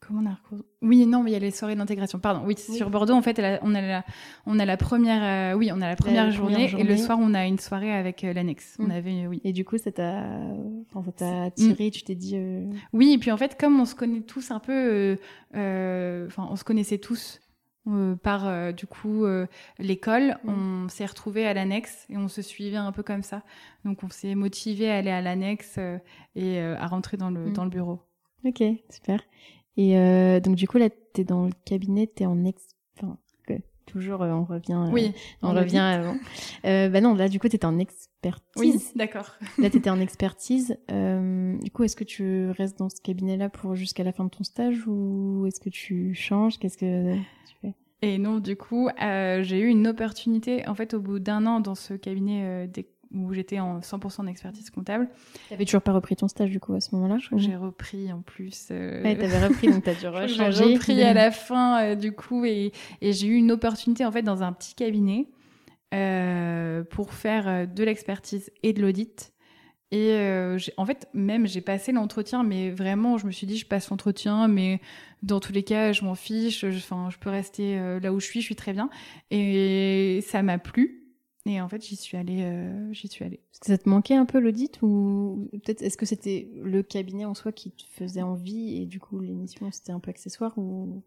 [0.00, 2.18] Comment on a Oui, non, mais il y a les soirées d'intégration.
[2.18, 2.42] Pardon.
[2.46, 4.04] Oui, sur Bordeaux, en fait, on a la,
[4.46, 7.34] on a la première, euh, oui, on a la première, journée, et le soir, on
[7.34, 8.76] a une soirée avec euh, l'annexe.
[8.78, 8.90] On mm.
[8.90, 9.40] avait, oui.
[9.44, 10.24] Et du coup, ça t'a,
[10.94, 11.90] enfin, t'a attiré.
[11.90, 12.36] Tu t'es dit.
[12.36, 15.18] Euh, oui, et puis en fait, comme on se connaît tous un peu,
[15.52, 17.40] enfin, on se connaissait tous.
[18.22, 19.26] par du coup
[19.78, 20.48] l'école, mm.
[20.48, 23.42] on s'est retrouvés à l'annexe et on se suivait un peu comme ça.
[23.84, 25.78] Donc on s'est motivé à aller à l'annexe
[26.36, 27.52] et à rentrer dans le, mm.
[27.52, 28.00] dans le bureau.
[28.44, 29.20] Ok, super.
[29.78, 32.62] Et euh, donc du coup là, t'es dans le cabinet, t'es en ex,
[32.98, 33.16] enfin
[33.88, 35.12] toujours euh, on revient, euh, oui,
[35.42, 36.16] on, revient avant.
[36.64, 38.44] Euh, bah non, là du coup t'étais en expertise.
[38.56, 39.34] Oui, d'accord.
[39.58, 40.76] là t'étais en expertise.
[40.88, 44.44] du coup, est-ce que tu restes dans ce cabinet-là pour jusqu'à la fin de ton
[44.44, 46.58] stage ou est-ce que tu changes?
[46.58, 47.74] Qu'est-ce que tu fais?
[48.02, 51.74] Et non, du coup, j'ai eu une opportunité en fait au bout d'un an dans
[51.74, 52.68] ce cabinet
[53.14, 55.08] où j'étais en 100% d'expertise comptable.
[55.48, 58.20] Tu avais toujours pas repris ton stage du coup à ce moment-là J'ai repris en
[58.20, 58.68] plus.
[58.70, 59.02] Euh...
[59.02, 60.52] Ouais, t'avais repris donc t'as dû rechanger.
[60.52, 64.12] J'ai repris à la fin euh, du coup et, et j'ai eu une opportunité en
[64.12, 65.28] fait dans un petit cabinet
[65.94, 69.32] euh, pour faire euh, de l'expertise et de l'audit.
[69.90, 73.64] Et euh, en fait, même j'ai passé l'entretien, mais vraiment, je me suis dit, je
[73.64, 74.82] passe l'entretien, mais
[75.22, 76.62] dans tous les cas, je m'en fiche.
[76.64, 78.90] Enfin, je, je, peux rester là où je suis, je suis très bien.
[79.30, 81.07] Et ça m'a plu.
[81.48, 82.42] Et en fait, j'y suis allée.
[82.42, 83.40] Euh, j'y suis allée.
[83.52, 87.24] Est-ce que ça te manquait un peu l'audit ou peut-être est-ce que c'était le cabinet
[87.24, 91.02] en soi qui te faisait envie et du coup l'émission c'était un peu accessoire ou?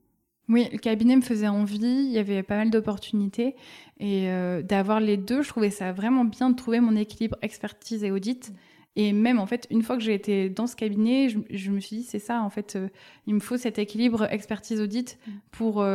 [0.49, 1.77] Oui, le cabinet me faisait envie,
[2.07, 3.55] il y avait pas mal d'opportunités
[3.99, 8.03] et euh, d'avoir les deux, je trouvais ça vraiment bien de trouver mon équilibre expertise
[8.03, 8.51] et audit.
[8.95, 11.79] Et même en fait, une fois que j'ai été dans ce cabinet, je, je me
[11.79, 12.89] suis dit c'est ça en fait, euh,
[13.27, 15.31] il me faut cet équilibre expertise audit mm.
[15.51, 15.85] pour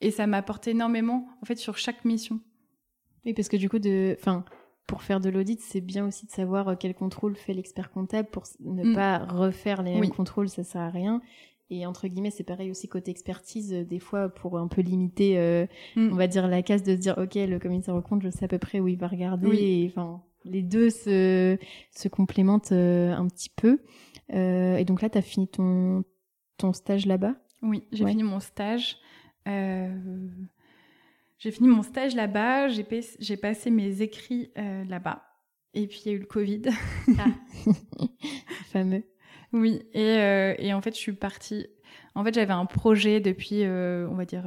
[0.00, 2.40] et ça m'apporte énormément en fait sur chaque mission.
[3.28, 4.44] Oui, parce que du coup, de, enfin,
[4.86, 8.28] pour faire de l'audit, c'est bien aussi de savoir euh, quel contrôle fait l'expert comptable
[8.30, 8.94] pour ne mm.
[8.94, 11.20] pas refaire les mêmes contrôles, ça sert à rien.
[11.70, 15.38] et entre guillemets, c'est pareil aussi côté expertise, euh, des fois pour un peu limiter,
[15.38, 16.08] euh, Mm.
[16.10, 18.46] on va dire la case de se dire, ok, le commissaire au compte, je sais
[18.46, 19.46] à peu près où il va regarder.
[19.46, 19.58] Oui.
[19.62, 21.58] Et enfin, les deux se,
[21.90, 23.80] se complémentent euh, un petit peu.
[24.32, 26.02] Euh, et donc là, tu as fini ton,
[26.56, 27.34] ton stage là-bas?
[27.60, 28.10] Oui, j'ai Ouais.
[28.12, 28.96] fini mon stage.
[31.38, 35.24] J'ai fini mon stage là-bas, j'ai pa- j'ai passé mes écrits euh, là-bas.
[35.74, 36.62] Et puis il y a eu le Covid.
[38.72, 39.04] Fameux.
[39.52, 41.66] Oui, et, euh, et en fait, je suis partie.
[42.14, 44.44] En fait, j'avais un projet depuis, euh, on va dire,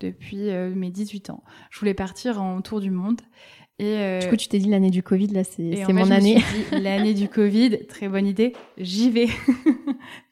[0.00, 1.42] depuis mes 18 ans.
[1.70, 3.20] Je voulais partir en tour du monde.
[3.78, 6.36] Et, euh, Du coup, tu t'es dit l'année du Covid, là, c'est fait, mon année.
[6.72, 9.26] L'année du Covid, très bonne idée, j'y vais.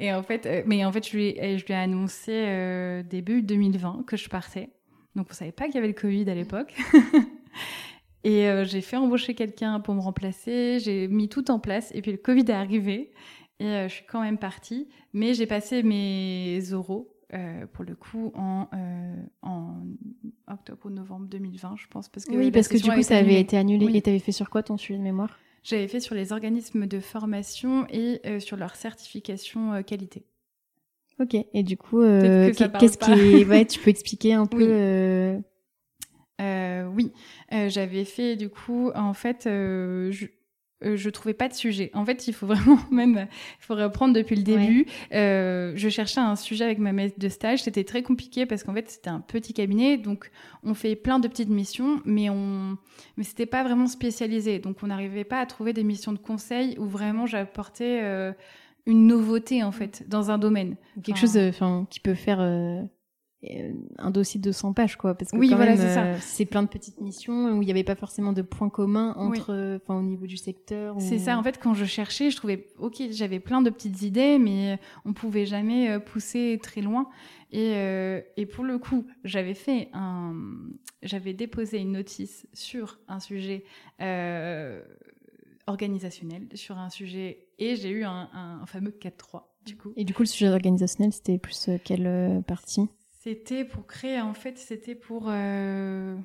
[0.00, 3.02] et en fait, euh, mais en fait, je lui ai, je lui ai annoncé euh,
[3.02, 4.70] début 2020 que je partais.
[5.14, 6.74] Donc, on savait pas qu'il y avait le Covid à l'époque.
[8.24, 10.78] et euh, j'ai fait embaucher quelqu'un pour me remplacer.
[10.78, 11.92] J'ai mis tout en place.
[11.94, 13.12] Et puis, le Covid est arrivé.
[13.58, 14.88] Et je suis quand même partie.
[15.12, 17.14] Mais j'ai passé mes oraux,
[17.74, 18.68] pour le coup, en,
[19.42, 19.74] en
[20.48, 22.08] octobre ou novembre 2020, je pense.
[22.08, 23.84] Parce que oui, parce que du coup, ça avait été annulé.
[23.84, 23.96] Oui.
[23.98, 25.38] Et t'avais fait sur quoi ton sujet de mémoire?
[25.62, 30.24] J'avais fait sur les organismes de formation et euh, sur leur certification euh, qualité.
[31.18, 31.36] Ok.
[31.52, 33.44] Et du coup, euh, qu'est-ce qui.
[33.44, 35.38] Ouais, tu peux expliquer un peu
[36.38, 36.86] Oui.
[36.94, 37.12] oui,
[37.68, 40.26] j'avais fait du coup, en fait, je,
[40.84, 41.90] euh, je trouvais pas de sujet.
[41.94, 43.26] En fait, il faut vraiment même,
[43.60, 44.86] il faut reprendre depuis le début.
[45.12, 47.62] Euh, je cherchais un sujet avec ma maître de stage.
[47.62, 50.30] C'était très compliqué parce qu'en fait, c'était un petit cabinet, donc
[50.62, 52.78] on fait plein de petites missions, mais on,
[53.16, 54.58] mais c'était pas vraiment spécialisé.
[54.58, 58.32] Donc, on n'arrivait pas à trouver des missions de conseil où vraiment j'apportais euh,
[58.86, 60.76] une nouveauté en fait dans un domaine.
[61.02, 62.40] quelque Enfin, chose enfin qui peut faire
[63.98, 66.04] un dossier de 200 pages quoi parce que Oui, quand voilà, même, c'est ça.
[66.04, 69.14] euh, c'est plein de petites missions où il n'y avait pas forcément de points communs
[69.16, 72.30] entre euh, enfin au niveau du secteur ou- C'est ça, en fait, quand je cherchais,
[72.30, 76.82] je trouvais, ok, j'avais plein de petites idées, mais on pouvait jamais euh, pousser très
[76.82, 77.08] loin.
[77.50, 80.34] Et, euh, et pour le coup, j'avais fait un,
[81.02, 83.64] j'avais déposé une notice sur un sujet
[84.02, 84.82] euh,
[85.66, 89.92] organisationnel, sur un sujet, et j'ai eu un, un fameux 4-3, du coup.
[89.96, 92.88] et du coup le sujet organisationnel c'était plus euh, quelle euh, partie?
[93.22, 96.16] C'était pour créer, en fait, c'était pour euh,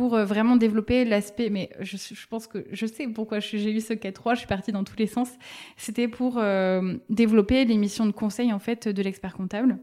[0.00, 1.50] euh, vraiment développer l'aspect.
[1.50, 4.32] Mais je, pense que je sais pourquoi j'ai eu ce 4-3.
[4.32, 5.30] Je suis partie dans tous les sens.
[5.76, 9.78] C'était pour euh, développer les missions de conseil en fait de l'expert comptable.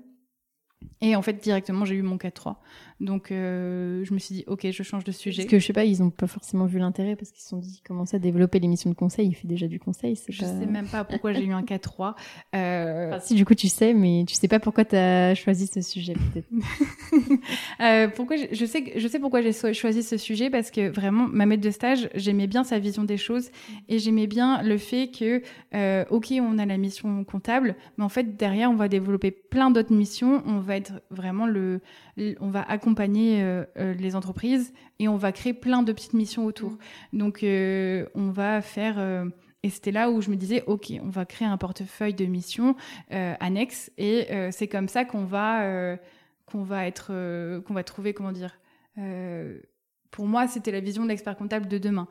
[0.99, 2.57] Et en fait, directement, j'ai eu mon 4-3.
[3.03, 5.43] Donc, euh, je me suis dit, ok, je change de sujet.
[5.43, 7.57] parce que je sais pas ils ont pas forcément vu l'intérêt parce qu'ils se sont
[7.59, 10.47] dit comment ça développer les missions de conseil il fait déjà du conseil Je pas...
[10.47, 12.13] sais même pas pourquoi j'ai eu un 4-3.
[12.55, 15.67] Euh, Enfin, si du coup tu sais mais tu sais pas pourquoi tu as choisi
[15.67, 16.47] ce sujet peut-être
[17.81, 21.45] Euh, pourquoi je sais je sais pourquoi j'ai choisi ce sujet parce que vraiment ma
[21.45, 23.49] maître de stage j'aimais bien sa vision des choses
[23.89, 25.41] et j'aimais bien le fait que
[26.09, 29.93] ok on a la mission comptable mais en fait derrière on va développer plein d'autres
[29.93, 31.81] missions on va être vraiment le,
[32.17, 36.13] le- on va accompagner euh, euh, les entreprises et on va créer plein de petites
[36.13, 36.77] missions autour
[37.11, 38.99] donc euh, on va faire
[39.63, 42.75] et c'était là où je me disais, OK, on va créer un portefeuille de missions
[43.13, 45.95] euh, annexe et euh, c'est comme ça qu'on va, euh,
[46.45, 47.13] qu'on va être,
[47.61, 48.59] qu'on va trouver, comment dire.
[50.11, 52.07] pour moi, c'était la vision de l'expert comptable de demain.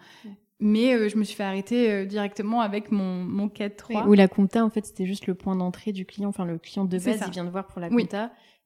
[0.64, 4.07] Mais euh, je me suis fait arrêter directement avec mon, mon 4-3.
[4.07, 6.29] Ou la compta, en fait, c'était juste le point d'entrée du client.
[6.31, 8.09] Enfin, le client de base, il vient de voir pour la Oui.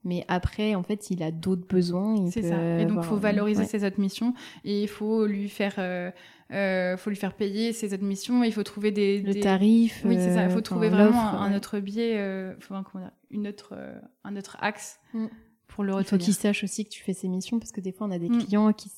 [0.05, 2.31] Mais après, en fait, il a d'autres besoins.
[2.31, 2.57] C'est ça.
[2.79, 3.67] Et donc, il avoir- faut valoriser ouais.
[3.67, 6.13] ses autres missions et il faut lui faire, euh,
[6.53, 8.45] euh, faut lui faire payer ses autres missions.
[8.45, 10.03] Il faut trouver des, Le des- tarif.
[10.05, 10.45] Oui, c'est ça.
[10.45, 11.57] Il euh, faut trouver vraiment un, ouais.
[11.57, 12.85] autre biais, euh, enfin,
[13.31, 15.27] une autre, euh, un autre axe Mm.
[15.67, 16.25] pour le Il faut retenir.
[16.25, 18.29] qu'il sache aussi que tu fais ces missions parce que des fois, on a des
[18.29, 18.45] Mm.
[18.45, 18.91] clients qui,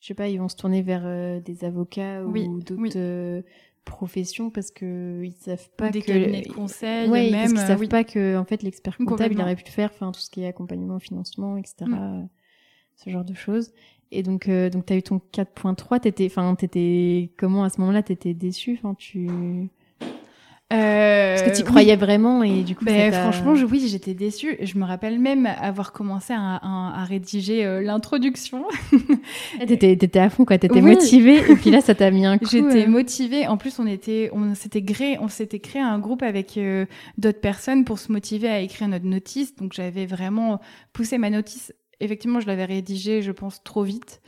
[0.00, 2.90] je sais pas, ils vont se tourner vers euh, des avocats Oui, ou d'autres oui.
[3.88, 7.40] Euh, professions parce que ils savent pas des que cabinets de conseil, ouais, même.
[7.40, 7.88] parce qu'ils euh, savent oui.
[7.88, 10.42] pas que en fait l'expert comptable il aurait pu le faire, enfin tout ce qui
[10.42, 11.84] est accompagnement, financement, etc.
[11.86, 11.94] Mm.
[11.94, 12.22] euh,
[12.96, 13.72] Ce genre de choses.
[14.14, 16.00] Et donc, euh, donc t'as eu ton 4.3.
[16.00, 19.70] T'étais, enfin, t'étais comment à ce moment-là T'étais déçu, enfin, tu
[20.72, 21.68] Euh, parce que tu oui.
[21.68, 22.84] croyais vraiment et du coup.
[22.84, 24.56] Ben, franchement, je- oui, j'étais déçue.
[24.60, 28.64] Je me rappelle même avoir commencé à, à- à rédiger euh, l'introduction.
[29.66, 30.58] T'étais, t'étais à fond, quoi.
[30.58, 30.82] T'étais Oui.
[30.82, 31.38] motivée.
[31.50, 32.46] Et puis là, ça t'a mis un coup.
[32.50, 33.46] J'étais euh, motivée.
[33.46, 36.86] En plus, on était, on s'était créé, on s'était créé un groupe avec euh,
[37.18, 39.54] d'autres personnes pour se motiver à écrire notre notice.
[39.56, 40.60] Donc, j'avais vraiment
[40.92, 41.72] poussé ma notice.
[42.02, 44.20] Effectivement, je l'avais rédigée, je pense, trop vite.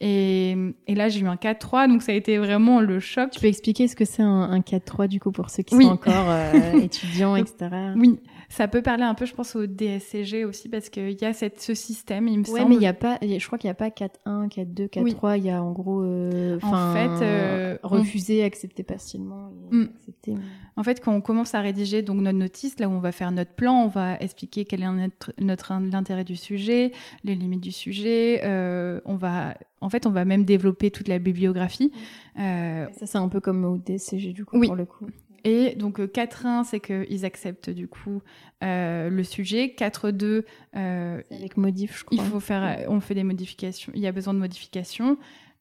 [0.00, 0.56] Et,
[0.88, 3.30] et là, j'ai eu un 4-3, donc ça a été vraiment le choc.
[3.30, 5.90] Tu peux expliquer ce que c'est un, un 4-3 du coup pour ceux qui sont
[5.90, 7.70] encore euh, étudiants, etc.
[7.96, 8.18] Oui,
[8.52, 11.58] ça peut parler un peu, je pense, au DSCG aussi, parce qu'il y a cette,
[11.62, 12.68] ce système, il me ouais, semble.
[12.68, 15.44] mais il y a pas, je crois qu'il n'y a pas 4-1, 4-2, 4-3, il
[15.46, 18.46] y a en gros, euh, en fait, euh, refuser, on...
[18.46, 19.50] accepter partiellement.
[19.70, 19.84] Mm.
[19.96, 20.42] Accepter, mais...
[20.76, 23.32] En fait, quand on commence à rédiger donc notre notice, là où on va faire
[23.32, 26.92] notre plan, on va expliquer quel est notre, notre l'intérêt du sujet,
[27.24, 28.42] les limites du sujet.
[28.44, 31.90] Euh, on va, en fait, on va même développer toute la bibliographie.
[32.38, 34.66] Euh, ça, c'est un peu comme au DCG du coup oui.
[34.66, 35.06] pour le coup.
[35.44, 38.22] Et donc 4-1, c'est qu'ils acceptent du coup
[38.62, 39.74] euh, le sujet.
[39.76, 40.44] 4-2,
[40.76, 42.16] euh, avec modif, je crois.
[42.16, 43.92] Il faut faire, on fait des modifications.
[43.94, 45.18] Il y a besoin de modifications.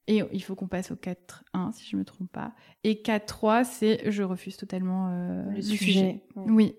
[0.08, 2.54] Et il faut qu'on passe au 4-1, si je me trompe pas.
[2.84, 5.86] Et 4-3, c'est je refuse totalement euh, le sujet.
[5.86, 6.24] sujet.
[6.36, 6.46] Ouais.
[6.48, 6.76] Oui.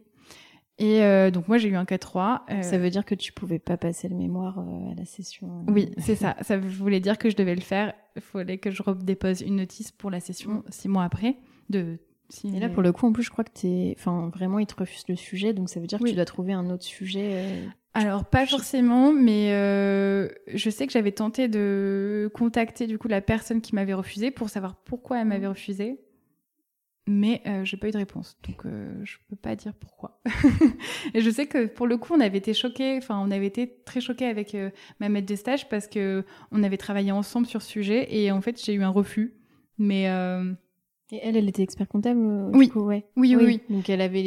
[0.78, 2.40] Et euh, donc moi j'ai eu un 4-3.
[2.50, 2.62] Euh...
[2.62, 5.64] Ça veut dire que tu pouvais pas passer le mémoire euh, à la session.
[5.68, 6.36] Oui, c'est ça.
[6.40, 7.94] Ça voulait dire que je devais le faire.
[8.16, 11.36] Il fallait que je redépose une notice pour la session six mois après
[11.70, 12.00] de
[12.44, 14.74] et là, pour le coup, en plus, je crois que t'es, enfin, vraiment, ils te
[14.74, 17.30] refusent le sujet, donc ça veut dire que tu dois trouver un autre sujet.
[17.32, 17.66] Euh...
[17.94, 23.20] Alors, pas forcément, mais euh, je sais que j'avais tenté de contacter du coup la
[23.20, 26.00] personne qui m'avait refusé pour savoir pourquoi elle m'avait refusé,
[27.06, 30.20] mais euh, j'ai pas eu de réponse, donc euh, je peux pas dire pourquoi.
[31.14, 33.82] et je sais que pour le coup, on avait été choqués, enfin, on avait été
[33.84, 34.70] très choqués avec euh,
[35.00, 38.40] ma maître de stage parce que on avait travaillé ensemble sur ce sujet et en
[38.40, 39.34] fait, j'ai eu un refus,
[39.78, 40.52] mais euh,
[41.12, 42.18] et elle, elle était expert comptable
[42.54, 42.70] oui.
[42.70, 43.04] Coup, ouais.
[43.16, 43.36] oui.
[43.36, 44.22] oui, oui, Donc elle avait,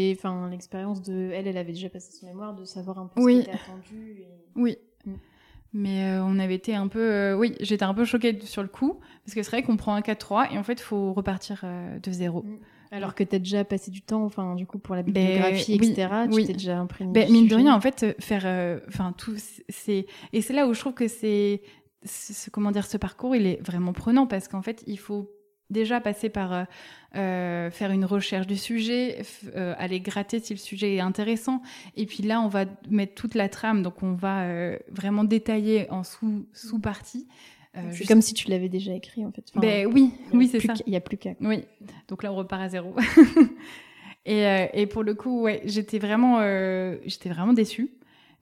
[0.52, 3.38] l'expérience de, elle, elle avait déjà passé son mémoire, de savoir un peu oui.
[3.38, 4.18] ce qui était attendu.
[4.20, 4.28] Et...
[4.56, 4.78] Oui.
[5.06, 5.14] Mm.
[5.74, 8.68] Mais euh, on avait été un peu, euh, oui, j'étais un peu choquée sur le
[8.68, 11.62] coup parce que c'est vrai qu'on prend un 4-3 et en fait, il faut repartir
[11.64, 12.44] euh, de zéro.
[12.44, 12.60] Mm.
[12.92, 15.90] Alors que tu as déjà passé du temps, enfin, du coup, pour la bibliographie, ben,
[15.90, 16.10] etc.
[16.30, 17.12] Oui, tu t'es déjà imprégné.
[17.12, 19.34] Ben, mine de rien, en fait, faire, enfin, tout,
[19.68, 21.62] c'est, et c'est là où je trouve que c'est,
[22.06, 25.30] ce, comment dire, ce parcours, il est vraiment prenant parce qu'en fait, il faut
[25.70, 26.68] déjà passer par
[27.16, 29.22] euh, faire une recherche du sujet,
[29.56, 31.62] euh, aller gratter si le sujet est intéressant.
[31.96, 35.90] Et puis là, on va mettre toute la trame, donc on va euh, vraiment détailler
[35.92, 37.26] en sous sous partie.
[37.74, 38.10] c'est juste...
[38.10, 39.46] comme si tu l'avais déjà écrit en fait.
[39.52, 40.74] Enfin, ben oui, oui c'est ça.
[40.86, 41.36] Il y a plus qu'à.
[41.40, 41.64] Oui.
[42.10, 42.94] Donc là, on repart à zéro.
[44.26, 46.42] et, et, pour le coup, ouais, j'étais vraiment,
[47.06, 47.92] j'étais vraiment déçue.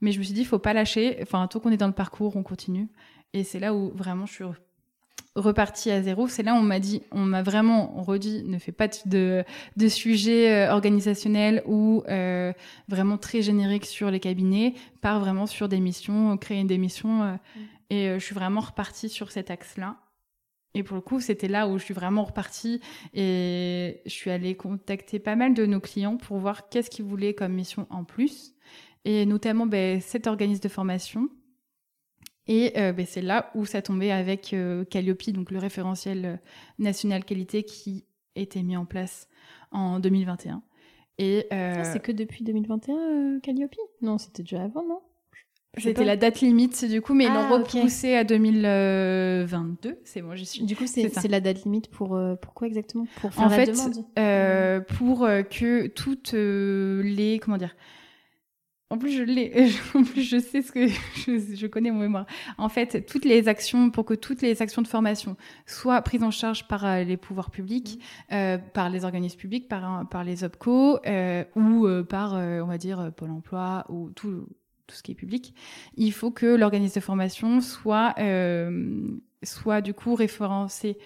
[0.00, 1.18] Mais je me suis dit, il faut pas lâcher.
[1.22, 2.88] Enfin, tant qu'on est dans le parcours, on continue.
[3.32, 4.44] Et c'est là où vraiment je suis
[5.36, 8.72] reparti à zéro, c'est là où on m'a dit, on m'a vraiment redit, ne fais
[8.72, 9.44] pas de,
[9.76, 12.52] de sujets organisationnels ou euh,
[12.88, 17.22] vraiment très génériques sur les cabinets, pars vraiment sur des missions, créer des missions.
[17.22, 17.60] Euh, mmh.
[17.90, 19.96] Et euh, je suis vraiment repartie sur cet axe-là.
[20.74, 22.80] Et pour le coup, c'était là où je suis vraiment repartie
[23.12, 27.34] et je suis allée contacter pas mal de nos clients pour voir qu'est-ce qu'ils voulaient
[27.34, 28.54] comme mission en plus.
[29.04, 31.28] Et notamment ben, cet organisme de formation
[32.46, 36.40] et euh, ben, c'est là où ça tombait avec euh, Calliope, donc le référentiel
[36.78, 38.04] national qualité qui
[38.36, 39.28] était mis en place
[39.70, 40.62] en 2021.
[41.18, 43.74] Et euh, ah, c'est que depuis 2021 Calliope?
[44.02, 45.00] Non, c'était déjà avant, non?
[45.76, 48.16] C'était la date limite du coup, mais ah, ils l'ont repoussé okay.
[48.16, 49.98] à 2022.
[50.04, 50.62] C'est moi, j'y suis.
[50.64, 53.06] Du coup, c'est la date limite pour pourquoi exactement?
[53.20, 54.84] Pour faire en la fait, demande?
[54.96, 55.20] pour
[55.50, 57.74] que toutes les comment dire
[58.90, 59.70] en plus, je l'ai.
[59.94, 60.86] En plus, je sais ce que
[61.26, 62.26] je, je, connais mon mémoire.
[62.58, 66.30] En fait, toutes les actions pour que toutes les actions de formation soient prises en
[66.30, 67.98] charge par euh, les pouvoirs publics,
[68.30, 68.34] mmh.
[68.34, 72.78] euh, par les organismes publics, par par les OPCO euh, ou euh, par, on va
[72.78, 74.46] dire, Pôle Emploi ou tout
[74.86, 75.54] tout ce qui est public.
[75.96, 78.14] Il faut que l'organisme de formation soit
[79.42, 80.98] soit du coup référencé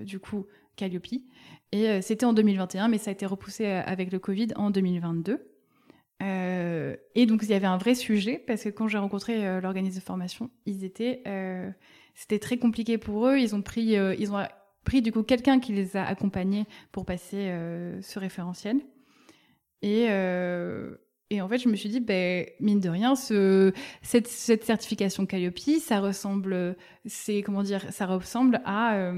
[0.00, 0.46] du coup
[0.76, 1.06] Calliope.
[1.72, 5.51] Et c'était en 2021, mais ça a été repoussé avec le Covid en 2022.
[6.22, 9.60] Euh, et donc il y avait un vrai sujet parce que quand j'ai rencontré euh,
[9.60, 11.70] l'organisme de formation, ils étaient, euh,
[12.14, 13.38] c'était très compliqué pour eux.
[13.38, 14.46] Ils ont pris, euh, ils ont
[14.84, 17.52] pris du coup quelqu'un qui les a accompagnés pour passer
[18.02, 18.80] ce référentiel.
[19.82, 20.08] Et
[21.40, 25.58] en fait, je me suis dit, ben, mine de rien, ce, cette, cette certification Calliope,
[25.80, 29.12] ça ressemble, c'est comment dire, ça ressemble à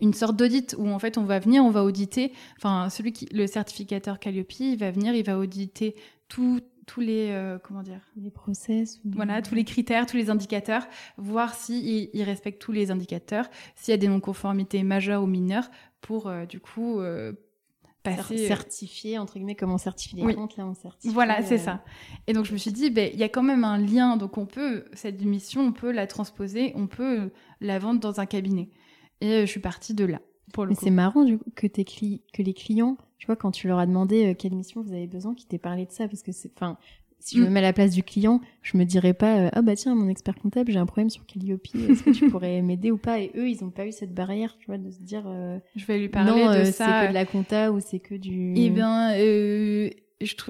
[0.00, 3.26] une sorte d'audit où en fait on va venir, on va auditer, enfin celui qui,
[3.26, 5.94] le certificateur Calliope, il va venir, il va auditer
[6.28, 8.00] tous tous les euh, comment dire?
[8.16, 9.10] Les process ou...
[9.10, 13.48] voilà tous les critères tous les indicateurs voir si il, il respecte tous les indicateurs
[13.74, 15.68] s'il y a des non conformités majeures ou mineures
[16.00, 17.32] pour euh, du coup euh,
[18.04, 20.34] passer certifier entre guillemets comment certifier les oui.
[20.36, 21.82] comptes là on certifie voilà c'est ça.
[22.28, 24.38] Et donc je me suis dit ben il y a quand même un lien donc
[24.38, 28.70] on peut cette mission on peut la transposer on peut la vendre dans un cabinet
[29.20, 30.20] et je suis partie de là.
[30.58, 33.68] Mais c'est marrant du coup, que, tes cli que les clients, tu vois, quand tu
[33.68, 36.22] leur as demandé euh, quelle mission vous avez besoin, qu'ils t'aient parlé de ça, parce
[36.22, 36.78] que c'est, enfin,
[37.18, 37.52] si je me mm.
[37.52, 40.36] mets à la place du client, je me dirais pas ah bah tiens mon expert
[40.36, 43.18] comptable j'ai un problème sur Calliope est-ce que tu pourrais m'aider ou pas?
[43.18, 45.24] Et eux ils ont pas eu cette barrière tu vois de se dire
[45.74, 48.14] je vais lui parler non, de ça c'est que de la compta ou c'est que
[48.14, 49.12] du eh bien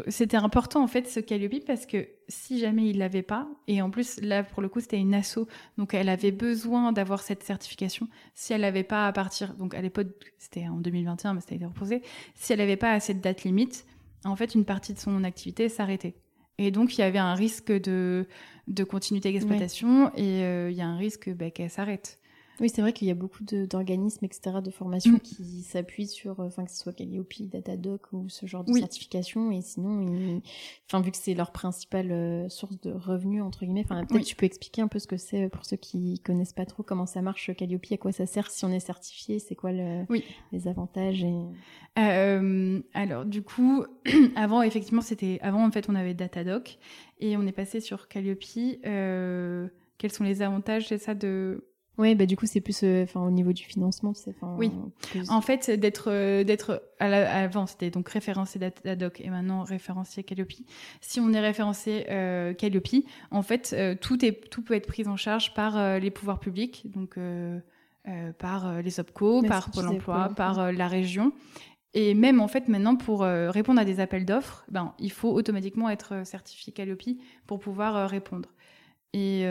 [0.08, 3.90] c'était important en fait ce Calliope parce que si jamais il l'avait pas et en
[3.90, 5.40] plus là pour le coup c'était une asso
[5.76, 8.08] donc elle avait besoin d'avoir cette certification.
[8.34, 10.06] Si elle n'avait pas à partir donc à l'époque
[10.38, 12.02] c'était en 2021 mais c'était reposé
[12.34, 13.86] si elle n'avait pas à cette date limite
[14.24, 16.14] en fait une partie de son activité s'arrêtait.
[16.58, 18.28] Et donc il y avait un risque de
[18.68, 22.20] de continuité d'exploitation et euh, il y a un risque bah, qu'elle s'arrête
[22.60, 25.20] oui, c'est vrai qu'il y a beaucoup d'organismes, etc., de formation mm.
[25.20, 29.50] qui s'appuient sur, euh, enfin, que ce soit Calliope, Datadoc ou ce genre de certification.
[29.50, 30.40] Et sinon,
[30.88, 34.36] enfin, vu que c'est leur principale euh, source de revenus, entre guillemets, enfin, peut-être tu
[34.36, 37.06] peux expliquer un peu ce que c'est euh, pour ceux qui connaissent pas trop comment
[37.06, 40.06] ça marche Calliope, à quoi ça sert, si on est certifié, c'est quoi le,
[40.52, 42.82] les avantages et...
[42.94, 43.84] alors, du coup,
[44.36, 46.78] avant, effectivement, c'était, avant, en fait, on avait Datadoc
[47.20, 48.40] et on est passé sur Calliope.
[48.42, 51.64] quels sont les avantages, c'est ça, de
[51.98, 54.34] oui, bah du coup c'est plus euh, enfin au niveau du financement, tu sais.
[54.58, 54.70] Oui.
[55.30, 60.52] En fait, d'être euh, d'être à avant c'était donc référencé Datadoc et maintenant référencé Calliope.
[61.00, 65.08] Si on est référencé euh, Calliope, en fait euh, tout est tout peut être pris
[65.08, 67.18] en charge par les pouvoirs publics, donc
[68.38, 71.32] par les OPCO, par Pôle Emploi, par la région.
[71.94, 75.88] Et même en fait maintenant pour répondre à des appels d'offres, ben il faut automatiquement
[75.88, 77.08] être certifié Calliope
[77.46, 78.50] pour pouvoir répondre.
[79.14, 79.46] Et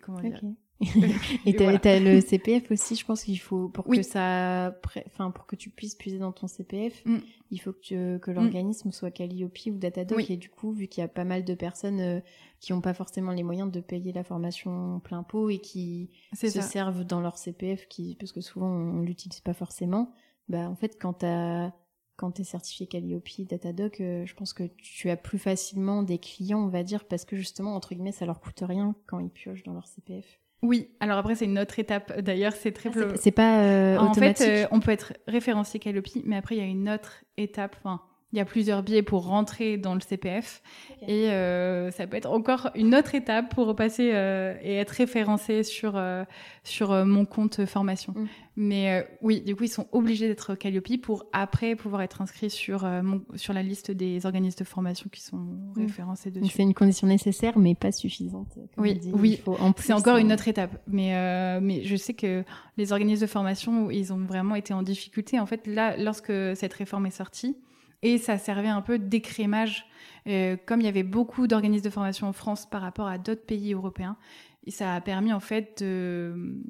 [0.00, 0.40] comment dire
[0.80, 4.74] et t'as as le CPF aussi, je pense qu'il faut pour que ça,
[5.06, 7.18] enfin pour que tu puisses puiser dans ton CPF, mm.
[7.50, 8.34] il faut que, que mm.
[8.34, 11.54] l'organisme soit Calliope ou Datadoc et du coup vu qu'il y a pas mal de
[11.54, 12.20] personnes euh,
[12.60, 16.48] qui n'ont pas forcément les moyens de payer la formation plein pot et qui se
[16.48, 20.14] servent dans leur CPF, qui parce que souvent on l'utilise pas forcément,
[20.48, 21.72] bah en fait quand t'as
[22.20, 26.18] quand tu es certifié Calliope, Datadoc, euh, je pense que tu as plus facilement des
[26.18, 29.30] clients, on va dire, parce que justement, entre guillemets, ça leur coûte rien quand ils
[29.30, 30.39] piochent dans leur CPF.
[30.62, 32.20] Oui, alors après c'est une autre étape.
[32.20, 32.90] D'ailleurs, c'est très.
[32.94, 36.58] Ah, c'est pas euh, En fait, euh, on peut être référencié Calliope, mais après il
[36.58, 37.76] y a une autre étape.
[37.78, 38.02] Enfin,
[38.32, 40.62] il y a plusieurs biais pour rentrer dans le CPF
[41.06, 45.64] et euh, ça peut être encore une autre étape pour repasser euh, et être référencé
[45.64, 46.24] sur euh,
[46.62, 48.12] sur euh, mon compte formation.
[48.14, 48.26] Mm.
[48.56, 52.50] Mais euh, oui, du coup, ils sont obligés d'être Calliope pour après pouvoir être inscrits
[52.50, 55.72] sur mon, sur la liste des organismes de formation qui sont mm.
[55.76, 56.52] référencés dessus.
[56.54, 58.58] C'est une condition nécessaire, mais pas suffisante.
[58.76, 59.42] oui, oui.
[59.78, 60.80] C'est encore une autre étape.
[60.86, 62.44] Mais mais je sais que
[62.76, 65.40] les organismes de formation, ils ont vraiment été en difficulté.
[65.40, 67.56] En fait, là, lorsque cette réforme est sortie
[68.02, 69.86] et ça servait un peu d'écrémage.
[70.26, 73.46] Euh, comme il y avait beaucoup d'organismes de formation en France par rapport à d'autres
[73.46, 74.18] pays européens,
[74.64, 76.62] et ça a permis en fait de,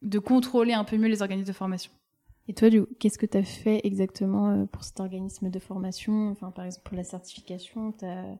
[0.00, 1.92] de contrôler un peu mieux les organismes de formation.
[2.48, 2.68] Et toi,
[2.98, 6.30] qu'est-ce que tu as fait exactement euh, pour cet organisme de formation?
[6.30, 8.38] Enfin, par exemple, pour la certification, as...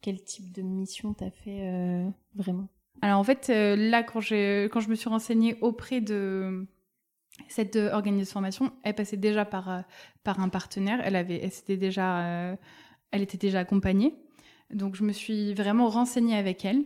[0.00, 2.68] quel type de mission tu as fait euh, vraiment?
[3.02, 6.66] Alors en fait, là, quand, quand je me suis renseignée auprès de
[7.48, 9.80] cette euh, organisation de formation, elle passait déjà par, euh,
[10.24, 11.00] par un partenaire.
[11.04, 12.56] Elle, avait, elle, était déjà, euh,
[13.10, 14.14] elle était déjà accompagnée.
[14.70, 16.84] Donc, je me suis vraiment renseignée avec elle.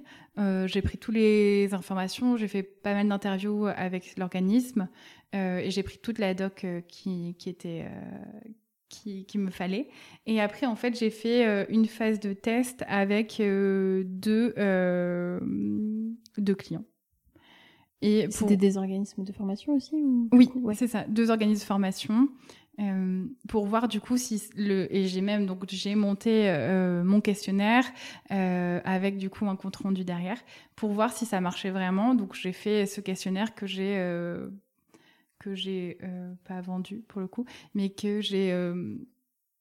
[0.69, 2.37] j'ai pris toutes les informations.
[2.37, 4.89] J'ai fait pas mal d'interviews avec l'organisme.
[5.33, 7.87] et j'ai pris toute la doc qui, qui était.
[8.89, 9.89] qui, qui, me fallait.
[10.27, 14.55] Et après, en fait, j'ai fait une phase de test avec deux,
[16.39, 16.85] deux clients.
[18.03, 20.29] Et C'était des organismes de formation aussi ou...
[20.33, 22.29] Oui, c'est ça, deux organismes de formation.
[22.81, 27.21] Euh, pour voir du coup si le et j'ai même donc j'ai monté euh, mon
[27.21, 27.85] questionnaire
[28.31, 30.39] euh, avec du coup un compte rendu derrière
[30.75, 32.15] pour voir si ça marchait vraiment.
[32.15, 33.97] Donc j'ai fait ce questionnaire que j'ai
[35.39, 35.99] que j'ai
[36.45, 37.45] pas vendu pour le coup
[37.75, 38.51] mais que j'ai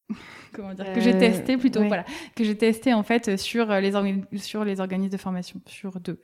[0.53, 2.05] comment dire que j'ai testé plutôt voilà.
[2.33, 3.91] Que j'ai testé en fait sur les
[4.37, 6.21] sur les organismes de formation sur deux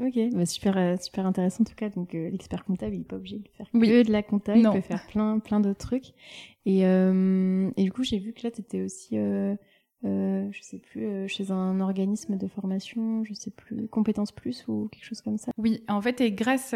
[0.00, 1.90] Ok, bah, super, euh, super intéressant en tout cas.
[1.90, 4.68] Donc euh, l'expert comptable, il n'est pas obligé de faire que de la compta, il
[4.68, 6.12] peut faire plein, plein d'autres trucs.
[6.64, 9.54] Et, euh, et du coup, j'ai vu que là, tu étais aussi, euh,
[10.02, 15.04] je sais plus, chez un organisme de formation, je sais plus, Compétences Plus ou quelque
[15.04, 15.52] chose comme ça.
[15.58, 16.74] Oui, en fait, et grâce,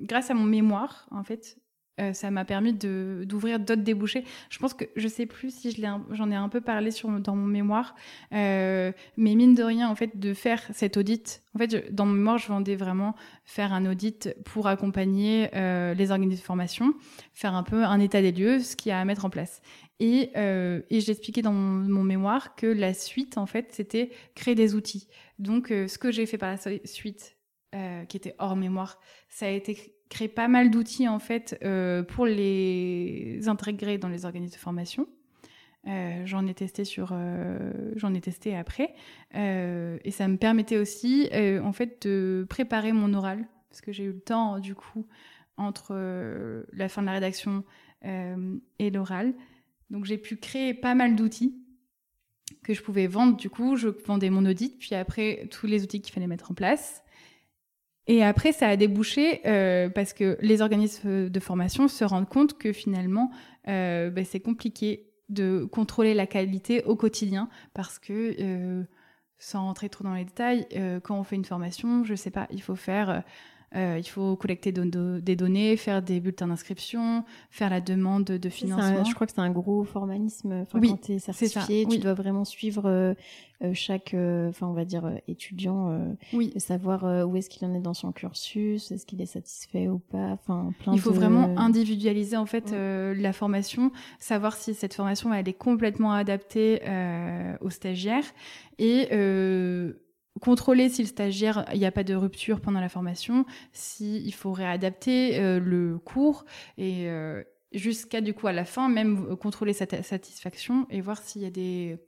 [0.00, 1.58] grâce à mon mémoire, en fait,
[2.00, 4.24] euh, ça m'a permis d'ouvrir d'autres débouchés.
[4.50, 6.90] Je pense que je sais plus si je j'en ai un peu parlé
[7.20, 7.94] dans mon mémoire,
[8.32, 11.42] euh, mais mine de rien en fait de faire cet audit.
[11.54, 16.10] En fait, dans mon mémoire, je vendais vraiment faire un audit pour accompagner euh, les
[16.10, 16.94] organismes de formation,
[17.34, 19.60] faire un peu un état des lieux, ce qu'il y a à mettre en place.
[20.00, 24.76] Et, et j'expliquais dans mon, mon, mémoire que la suite en fait c'était créer des
[24.76, 25.08] outils.
[25.40, 27.36] Donc ce que j'ai fait par la suite,
[28.08, 32.26] qui était hors mémoire, ça a été créé pas mal d'outils en fait euh, pour
[32.26, 35.06] les intégrer dans les organismes de formation.
[36.24, 37.16] j'en ai testé sur,
[37.96, 38.94] j'en ai testé après,
[39.34, 44.12] et ça me permettait aussi, en fait, de préparer mon oral parce que j'ai eu
[44.12, 45.06] le temps du coup
[45.56, 45.94] entre
[46.72, 47.64] la fin de la rédaction
[48.02, 49.34] et l'oral.
[49.90, 51.54] Donc j'ai pu créer pas mal d'outils
[52.62, 53.36] que je pouvais vendre.
[53.36, 56.54] Du coup, je vendais mon audit, puis après tous les outils qu'il fallait mettre en
[56.54, 57.02] place.
[58.08, 62.56] Et après, ça a débouché euh, parce que les organismes de formation se rendent compte
[62.56, 63.30] que finalement,
[63.68, 68.82] euh, ben, c'est compliqué de contrôler la qualité au quotidien parce que, euh,
[69.38, 70.66] sans rentrer trop dans les détails,
[71.04, 73.22] quand on fait une formation, je sais pas, il faut faire
[73.76, 79.04] euh, il faut collecter des données, faire des bulletins d'inscription, faire la demande de financement.
[79.04, 80.64] je crois que c'est un gros formalisme.
[80.74, 83.14] oui, quand tu es certifié, tu dois vraiment suivre euh,
[83.62, 86.00] euh, chaque, enfin on va dire étudiant,
[86.32, 86.52] oui.
[86.56, 90.30] savoir où est-ce qu'il en est dans son cursus, est-ce qu'il est satisfait ou pas.
[90.32, 95.48] Enfin, plein il faut vraiment individualiser en fait la formation, savoir si cette formation elle
[95.48, 96.80] est complètement adaptée
[97.60, 98.24] aux stagiaires
[98.78, 99.08] et
[100.40, 104.32] contrôler si le stagiaire, il n'y a pas de rupture pendant la formation, s'il il
[104.32, 106.44] faut réadapter euh, le cours
[106.76, 111.22] et euh, jusqu'à du coup à la fin même euh, contrôler sa satisfaction et voir
[111.22, 111.98] s'il y a des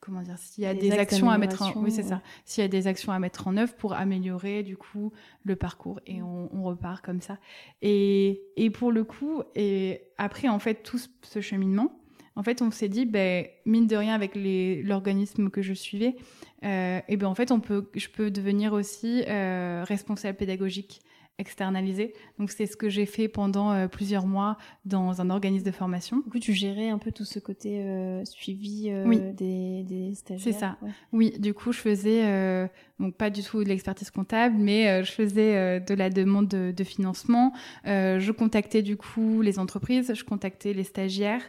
[0.00, 2.22] comment dire s'il y a des, actions à mettre en oui c'est ça.
[2.44, 5.12] s'il y a des actions à mettre en œuvre pour améliorer du coup
[5.42, 7.38] le parcours et on, on repart comme ça.
[7.82, 11.98] Et, et pour le coup et après en fait tout ce cheminement
[12.36, 16.16] en fait, on s'est dit, ben, mine de rien, avec l'organisme que je suivais,
[16.64, 21.00] euh, et ben en fait, on peut, je peux devenir aussi euh, responsable pédagogique
[21.38, 22.14] externalisé.
[22.38, 26.18] Donc c'est ce que j'ai fait pendant euh, plusieurs mois dans un organisme de formation.
[26.18, 30.42] Du coup, tu gérais un peu tout ce côté euh, suivi euh, des, des, stagiaires.
[30.42, 30.78] C'est ça.
[31.12, 32.68] Oui, du coup, je faisais
[32.98, 36.84] donc pas du tout de l'expertise comptable, mais je faisais de la demande de, de
[36.84, 37.52] financement.
[37.84, 41.42] je contactais du coup les entreprises, je contactais les stagiaires.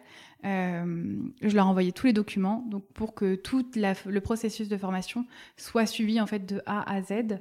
[0.43, 5.25] Je leur envoyais tous les documents, donc pour que tout la, le processus de formation
[5.57, 7.39] soit suivi en fait de A à Z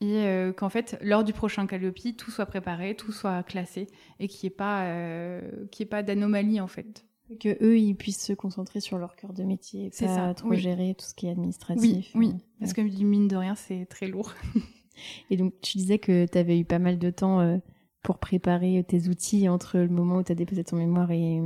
[0.00, 3.88] et euh, qu'en fait, lors du prochain Calliope, tout soit préparé, tout soit classé
[4.20, 7.06] et qu'il n'y ait pas, euh, pas d'anomalie en fait.
[7.40, 10.54] Que eux, ils puissent se concentrer sur leur cœur de métier, et pas ça, trop
[10.54, 12.10] gérer tout ce qui est administratif.
[12.14, 12.34] Oui, oui.
[12.60, 14.32] parce que mine de rien, c'est très lourd.
[15.30, 17.56] et donc, tu disais que tu avais eu pas mal de temps euh,
[18.06, 21.42] pour préparer tes outils entre le moment où tu as déposé ton mémoire et,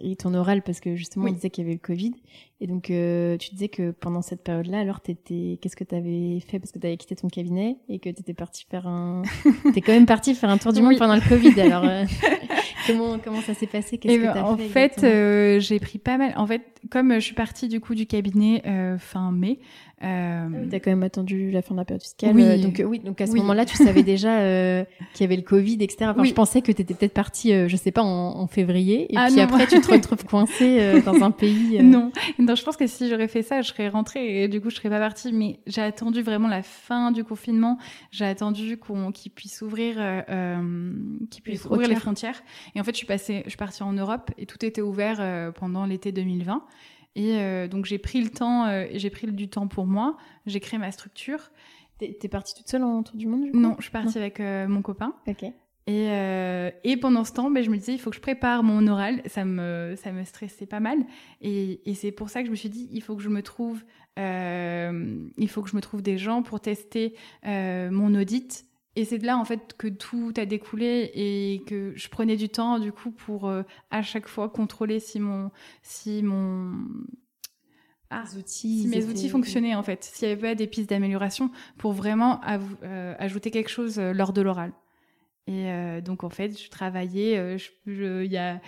[0.00, 2.12] et, ton oral parce que justement il disait qu'il y avait le Covid.
[2.60, 6.38] Et donc euh, tu disais que pendant cette période-là alors t'étais qu'est-ce que tu avais
[6.38, 6.60] fait?
[6.60, 9.22] Parce que tu avais quitté ton cabinet et que tu étais parti faire un
[9.74, 12.04] t'es quand même parti faire un tour du monde pendant le Covid alors euh,
[12.86, 13.98] comment comment ça s'est passé?
[13.98, 17.14] Qu'est-ce eh que ben, as en fait euh, j'ai pris pas mal en fait comme
[17.14, 18.62] je suis partie du coup du cabinet
[18.98, 19.58] fin mai
[20.02, 20.48] euh...
[20.48, 22.34] Ah T'as quand même attendu la fin de la période fiscale.
[22.34, 22.42] Oui.
[22.42, 25.36] Euh, donc, euh, oui, donc à ce moment-là, tu savais déjà euh, qu'il y avait
[25.36, 26.10] le Covid, etc.
[26.10, 29.12] Enfin, Je pensais que tu étais peut-être partie, je sais pas, en, en février.
[29.12, 31.82] Et ah puis après, tu te retrouves coincée dans un pays.
[31.82, 32.12] Non.
[32.38, 34.76] non, je pense que si j'aurais fait ça, je serais rentrée et du coup, je
[34.76, 35.32] serais pas partie.
[35.32, 37.78] Mais j'ai attendu vraiment la fin du confinement.
[38.10, 39.96] J'ai attendu qu'on qu'il puisse ouvrir,
[41.30, 42.42] qu'il puisse ouvrir les frontières.
[42.74, 45.52] Et en fait, je suis passée, je suis partie en Europe et tout était ouvert
[45.54, 46.62] pendant l'été 2020.
[47.14, 50.16] Et euh, donc j'ai pris le temps, euh, j'ai pris du temps pour moi.
[50.46, 51.50] J'ai créé ma structure.
[51.98, 54.68] T'es es partie toute seule en tour du monde Non, je suis partie avec euh,
[54.68, 55.14] mon copain.
[55.26, 55.44] Ok.
[55.90, 56.08] Et,
[56.84, 59.22] et pendant ce temps, ben, je me disais, il faut que je prépare mon oral.
[59.24, 60.98] Ça me, ça me stressait pas mal.
[61.40, 63.42] Et, et c'est pour ça que je me suis dit, il faut que je me
[63.42, 63.82] trouve,
[64.18, 68.67] il faut que je me trouve des gens pour tester mon audit
[68.98, 72.48] et c'est de là en fait que tout a découlé et que je prenais du
[72.48, 76.72] temps du coup pour euh, à chaque fois contrôler si mon si mon
[78.10, 81.92] ah, outils, si mes outils fonctionnaient en fait, s'il y avait des pistes d'amélioration pour
[81.92, 82.40] vraiment
[82.82, 84.72] euh, ajouter quelque chose euh, lors de l'oral.
[85.46, 88.60] Et donc en fait, je travaillais, il y a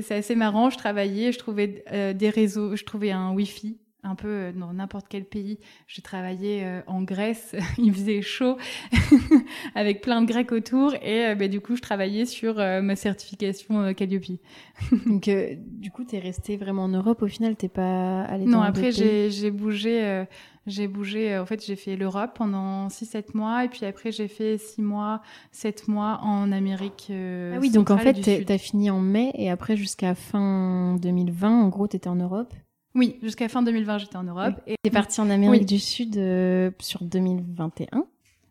[0.00, 1.82] c'est assez marrant, je travaillais, je trouvais
[2.14, 5.58] des réseaux, je trouvais un Wi-Fi un peu euh, dans n'importe quel pays.
[5.86, 8.56] J'ai travaillé euh, en Grèce, il faisait chaud,
[9.74, 13.92] avec plein de Grecs autour, et euh, bah, du coup, je travaillais sur ma certification
[13.94, 14.20] Calliope.
[15.06, 18.60] Donc, du coup, tu es resté vraiment en Europe au final, t'es pas allé Non,
[18.60, 20.24] après, j'ai bougé.
[20.66, 24.58] j'ai bougé, en fait, j'ai fait l'Europe pendant 6-7 mois, et puis après, j'ai fait
[24.58, 25.22] 6 mois,
[25.52, 27.10] 7 mois en Amérique.
[27.10, 31.62] ah oui, donc en fait, tu as fini en mai, et après, jusqu'à fin 2020,
[31.62, 32.52] en gros, tu étais en Europe
[32.94, 34.54] oui, jusqu'à fin 2020, j'étais en Europe.
[34.66, 38.04] Et t'es parti en Amérique du Sud euh, sur 2021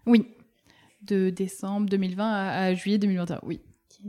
[0.05, 0.27] Oui,
[1.01, 3.59] de décembre 2020 à, juillet 2021, oui.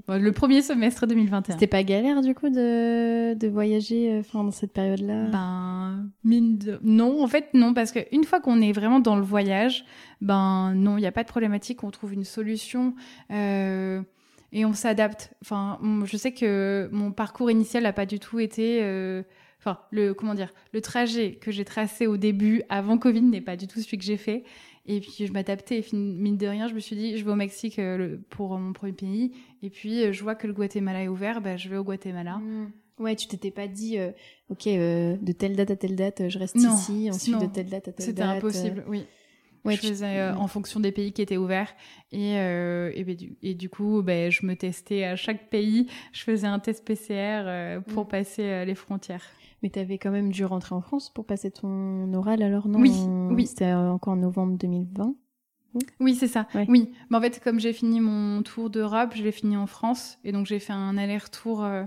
[0.07, 1.55] Le premier semestre 2021.
[1.55, 5.25] C'était pas galère du coup de, de voyager euh, dans cette période-là?
[5.33, 6.79] Ben mine de...
[6.85, 9.85] non, en fait non parce que une fois qu'on est vraiment dans le voyage,
[10.21, 12.95] ben non, il n'y a pas de problématique, on trouve une solution
[13.33, 14.01] euh,
[14.53, 15.35] et on s'adapte.
[15.43, 18.81] Enfin, je sais que mon parcours initial n'a pas du tout été
[19.61, 23.57] enfin, le, comment dire, le trajet que j'ai tracé au début, avant Covid, n'est pas
[23.57, 24.45] du tout celui que j'ai fait.
[24.87, 27.37] Et puis je m'adaptais et mine de rien, je me suis dit, je vais au
[27.37, 29.33] Mexique euh, pour mon premier pays.
[29.63, 32.39] Et puis euh, je vois que le Guatemala est ouvert, bah, je vais au Guatemala.
[32.39, 32.73] Mmh.
[32.99, 34.11] Ouais, tu t'étais pas dit, euh,
[34.49, 37.93] ok, de telle date à telle date, je reste ici, ensuite de telle date à
[37.93, 38.17] telle date.
[38.17, 39.05] C'était impossible, oui.
[39.65, 41.75] Ouais, je faisais en fonction des pays qui étaient ouverts.
[42.13, 45.87] Et, et, ben, du, et du coup, ben, je me testais à chaque pays.
[46.13, 48.09] Je faisais un test PCR pour mmh.
[48.09, 49.25] passer les frontières.
[49.63, 52.81] Mais tu avais quand même dû rentrer en France pour passer ton oral alors, non?
[52.81, 52.93] Oui,
[53.31, 53.47] oui.
[53.47, 55.15] C'était encore en novembre 2020
[56.01, 56.49] oui, c'est ça.
[56.55, 56.91] Oui.
[57.11, 60.19] Mais en fait, comme j'ai fini mon tour d'Europe, je l'ai fini en France.
[60.25, 61.85] Et donc, j'ai fait un aller-retour, euh,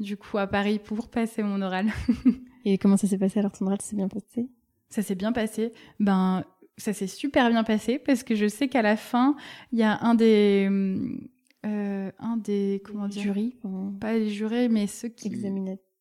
[0.00, 1.86] du coup, à Paris pour passer mon oral.
[2.64, 4.48] et comment ça s'est passé alors ton oral s'est bien passé?
[4.90, 5.72] Ça s'est bien passé.
[5.98, 6.44] Ben,
[6.76, 9.36] ça s'est super bien passé parce que je sais qu'à la fin,
[9.72, 10.68] il y a un des.
[11.64, 12.82] Euh, un des.
[12.84, 13.22] Comment dire?
[13.22, 13.56] Jurys
[14.00, 15.28] Pas les jurés, mais ceux qui.
[15.28, 15.91] Examinateurs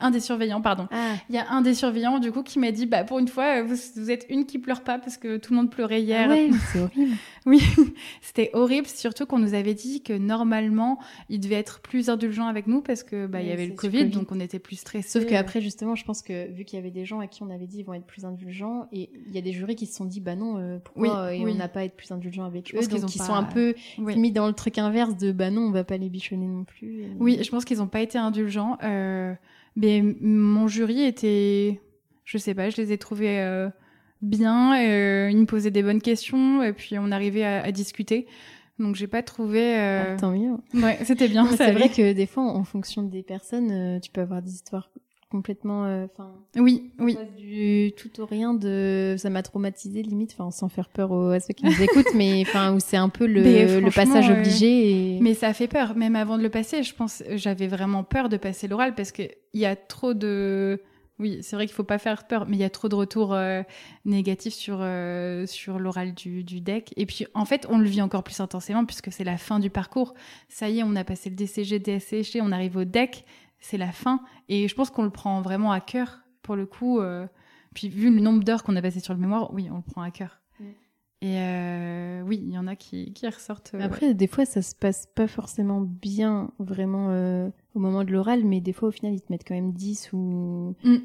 [0.00, 0.86] un des surveillants, pardon.
[0.90, 1.14] Ah.
[1.28, 3.62] Il y a un des surveillants, du coup, qui m'a dit, bah, pour une fois,
[3.62, 6.28] vous, êtes une qui pleure pas parce que tout le monde pleurait hier.
[6.30, 7.16] Ah c'est horrible.
[7.46, 7.62] oui,
[8.20, 10.98] c'était horrible, surtout qu'on nous avait dit que normalement,
[11.28, 14.06] il devait être plus indulgent avec nous parce que, bah, il y avait le COVID,
[14.06, 15.08] donc on était plus stressés.
[15.08, 17.50] Sauf qu'après, justement, je pense que vu qu'il y avait des gens à qui on
[17.50, 19.94] avait dit ils vont être plus indulgents, et il y a des jurys qui se
[19.94, 22.74] sont dit, bah non, euh, pourquoi euh, on n'a pas à être plus indulgent avec
[22.74, 25.70] eux, donc ils sont un peu mis dans le truc inverse de, bah non, on
[25.70, 27.04] va pas les bichonner non plus.
[27.18, 28.78] Oui, je pense qu'ils ont pas été indulgents.
[28.82, 29.03] Euh,
[29.76, 31.80] mais mon jury était,
[32.24, 33.68] je sais pas, je les ai trouvés euh,
[34.22, 34.78] bien.
[34.80, 38.26] Euh, ils me posaient des bonnes questions et puis on arrivait à, discuter.
[38.78, 39.78] Donc j'ai pas trouvé.
[39.78, 40.14] Euh...
[40.14, 40.56] Ah, tant mieux.
[40.74, 41.46] Ouais, c'était bien.
[41.56, 44.90] c'est vrai que des fois, en fonction des personnes, euh, tu peux avoir des histoires
[45.34, 50.52] complètement euh, enfin oui oui du tout au rien de ça m'a traumatisé limite enfin
[50.52, 53.26] sans faire peur aux, à ceux qui nous écoutent mais enfin où c'est un peu
[53.26, 53.42] le,
[53.80, 57.66] le passage obligé mais ça fait peur même avant de le passer je pense j'avais
[57.66, 59.22] vraiment peur de passer l'oral parce que
[59.54, 60.80] il y a trop de
[61.20, 63.34] oui, c'est vrai qu'il faut pas faire peur, mais il y a trop de retours
[63.34, 63.62] euh,
[64.04, 66.92] négatifs sur euh, sur l'oral du, du deck.
[66.96, 69.70] Et puis en fait, on le vit encore plus intensément puisque c'est la fin du
[69.70, 70.14] parcours.
[70.48, 73.24] Ça y est, on a passé le DCG, DSCG, on arrive au deck
[73.64, 74.20] c'est la fin.
[74.48, 77.00] Et je pense qu'on le prend vraiment à cœur, pour le coup.
[77.00, 77.26] Euh,
[77.74, 80.02] puis vu le nombre d'heures qu'on a passé sur le mémoire, oui, on le prend
[80.02, 80.42] à cœur.
[80.60, 80.64] Mm.
[81.22, 83.72] Et euh, oui, il y en a qui, qui ressortent.
[83.74, 87.08] Euh, après, des fois, ça se passe pas forcément bien, vraiment,
[87.74, 90.12] au moment de l'oral, mais des fois, au final, ils te mettent quand même 10
[90.12, 90.76] ou.
[90.84, 90.96] Mm.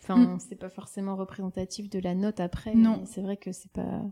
[0.00, 0.40] Enfin, mm.
[0.40, 2.74] c'est pas forcément représentatif de la note après.
[2.74, 3.02] Non.
[3.04, 4.02] C'est vrai que c'est pas.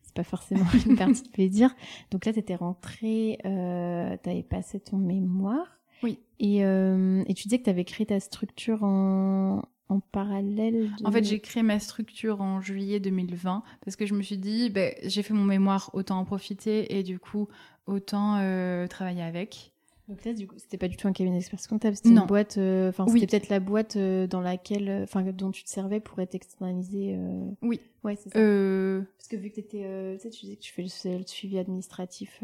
[0.00, 1.74] C'est pas forcément une partie de plaisir.
[2.10, 5.75] Donc là, t'étais rentrée, euh, t'avais passé ton mémoire.
[6.02, 6.18] Oui.
[6.38, 11.12] Et, euh, et tu disais que tu avais créé ta structure en, en parallèle En
[11.12, 14.92] fait, j'ai créé ma structure en juillet 2020 parce que je me suis dit, ben,
[15.04, 17.48] j'ai fait mon mémoire, autant en profiter et du coup,
[17.86, 19.72] autant euh, travailler avec.
[20.08, 22.58] Donc là, du coup, c'était pas du tout un cabinet d'expertise comptable, c'était une boîte,
[22.58, 26.20] euh, enfin, c'était peut-être la boîte euh, dans laquelle, enfin, dont tu te servais pour
[26.20, 27.18] être externalisé.
[27.62, 27.80] Oui.
[28.04, 28.38] Ouais, c'est ça.
[28.38, 31.58] Parce que vu que t'étais, tu sais, tu disais que tu fais le, le suivi
[31.58, 32.40] administratif.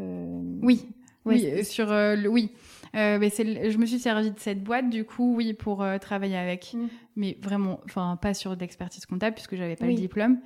[0.61, 0.81] Oui
[1.25, 2.51] oui, euh, sur euh, le, oui.
[2.95, 5.97] Euh, mais c'est, je me suis servi de cette boîte du coup, oui, pour euh,
[5.97, 6.87] travailler avec, mm.
[7.15, 10.39] mais vraiment, enfin pas sur l'expertise comptable puisque j'avais pas le diplôme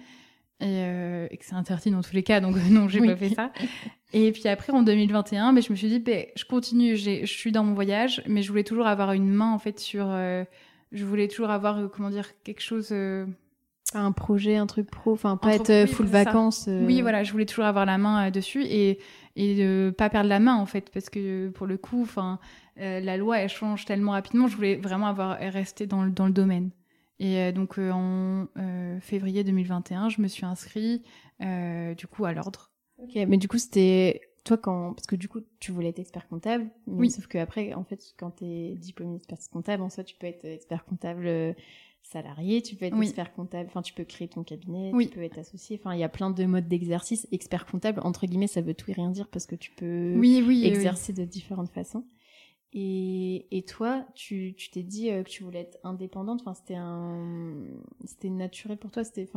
[0.59, 0.81] et,
[1.29, 3.51] et, que c'est interdit dans tous les cas, donc non, j'ai pas fait ça.
[4.13, 7.51] Et puis après en 2021, mais je me suis dit, ben, je continue, je suis
[7.51, 11.27] dans mon voyage, mais je voulais toujours avoir une main en fait sur, je voulais
[11.27, 12.93] toujours avoir comment dire quelque chose
[13.93, 16.67] un projet, un truc pro, enfin pas être full vacances.
[16.67, 18.99] Oui, voilà, je voulais toujours avoir la main dessus et
[19.37, 22.39] et de pas perdre la main en fait parce que pour le coup enfin
[22.79, 24.47] euh, la loi elle change tellement rapidement.
[24.47, 26.71] Je voulais vraiment avoir rester dans le, dans le domaine.
[27.19, 28.47] Et euh, donc euh, en
[28.99, 31.03] février 2021 je me suis inscrit
[31.39, 32.71] du coup à l'ordre.
[32.97, 36.27] Ok mais du coup c'était toi quand parce que du coup tu voulais être expert
[36.27, 40.03] comptable oui sauf que après en fait quand tu es diplômé expert comptable en soi
[40.03, 41.55] tu peux être expert comptable
[42.07, 45.37] salarié, tu peux être expert comptable, enfin tu peux créer ton cabinet, tu peux être
[45.37, 47.27] associé, enfin il y a plein de modes d'exercice.
[47.31, 50.43] Expert comptable, entre guillemets, ça veut tout et rien dire parce que tu peux oui,
[50.45, 52.05] oui, exercer de différentes façons.
[52.79, 56.41] Et, et toi, tu t'es dit euh, que tu voulais être indépendante.
[56.41, 57.55] Enfin, c'était un,
[58.05, 59.03] c'était naturel pour toi.
[59.03, 59.27] C'était.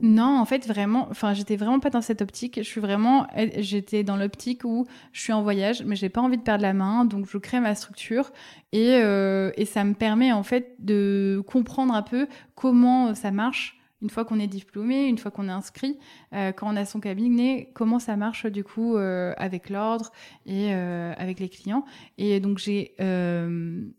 [0.00, 1.08] Non, en fait, vraiment.
[1.10, 2.54] Enfin, j'étais vraiment pas dans cette optique.
[2.56, 3.26] Je suis vraiment,
[3.56, 6.72] j'étais dans l'optique où je suis en voyage, mais j'ai pas envie de perdre la
[6.72, 8.30] main, donc je crée ma structure
[8.70, 13.80] et euh, et ça me permet en fait de comprendre un peu comment ça marche
[14.04, 15.98] une fois qu'on est diplômé, une fois qu'on est inscrit,
[16.34, 20.12] euh, quand on a son cabinet, comment ça marche du coup euh, avec l'ordre
[20.44, 21.86] et euh, avec les clients.
[22.18, 22.94] Et donc j'ai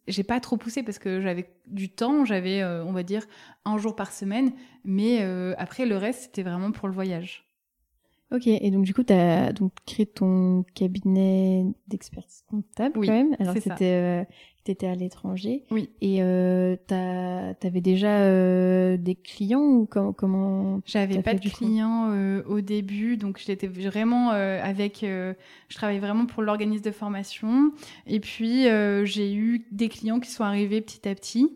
[0.08, 3.26] j'ai pas trop poussé parce que j'avais du temps, j'avais on va dire
[3.66, 4.54] un jour par semaine,
[4.84, 5.22] mais
[5.58, 7.45] après le reste c'était vraiment pour le voyage.
[8.34, 13.14] Ok, et donc du coup, tu as donc créé ton cabinet d'expertise comptable Oui, quand
[13.14, 13.36] même.
[13.40, 14.24] Alors c'était, euh,
[14.64, 15.64] t'étais à l'étranger.
[15.70, 15.90] Oui.
[16.02, 21.50] Et euh, t'as- t'avais déjà euh, des clients ou com- comment J'avais pas fait de
[21.50, 25.04] clients euh, au début, donc j'étais vraiment euh, avec.
[25.04, 25.34] euh,
[25.70, 27.72] je travaillais vraiment pour l'organisme de formation.
[28.08, 31.52] Et puis euh, j'ai eu des clients qui sont arrivés petit à petit.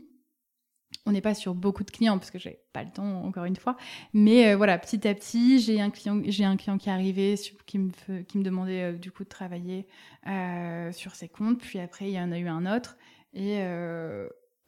[1.10, 3.56] On n'est pas sur beaucoup de clients parce que j'avais pas le temps encore une
[3.56, 3.76] fois,
[4.14, 7.34] mais euh, voilà, petit à petit, j'ai un client, j'ai qui est arrivé,
[7.66, 9.88] qui me demandait euh, du coup de travailler
[10.28, 11.62] euh, sur ses comptes.
[11.62, 12.96] Puis après, il y en a eu un autre
[13.34, 13.58] et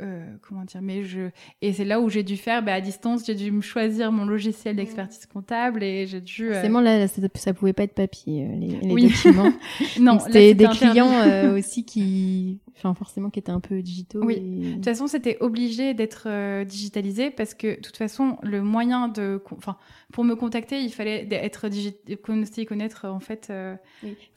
[0.02, 1.30] euh, comment dire, mais je
[1.62, 4.26] et c'est là où j'ai dû faire, bah, à distance, j'ai dû me choisir mon
[4.26, 6.50] logiciel d'expertise comptable et j'ai dû.
[6.50, 9.08] euh, Forcément là, ça, ça pouvait pas être papier euh, les, les Oui.
[9.08, 9.52] documents.
[10.00, 14.24] non, c'était des clients euh, aussi qui, enfin forcément qui étaient un peu digitaux.
[14.24, 14.36] Oui.
[14.36, 16.28] et- De toute façon, c'était obligé d'être
[16.66, 19.78] digitalisé parce que, de toute façon, le moyen de, enfin,
[20.12, 23.52] pour me contacter, il fallait être digitalisé, connaître en fait.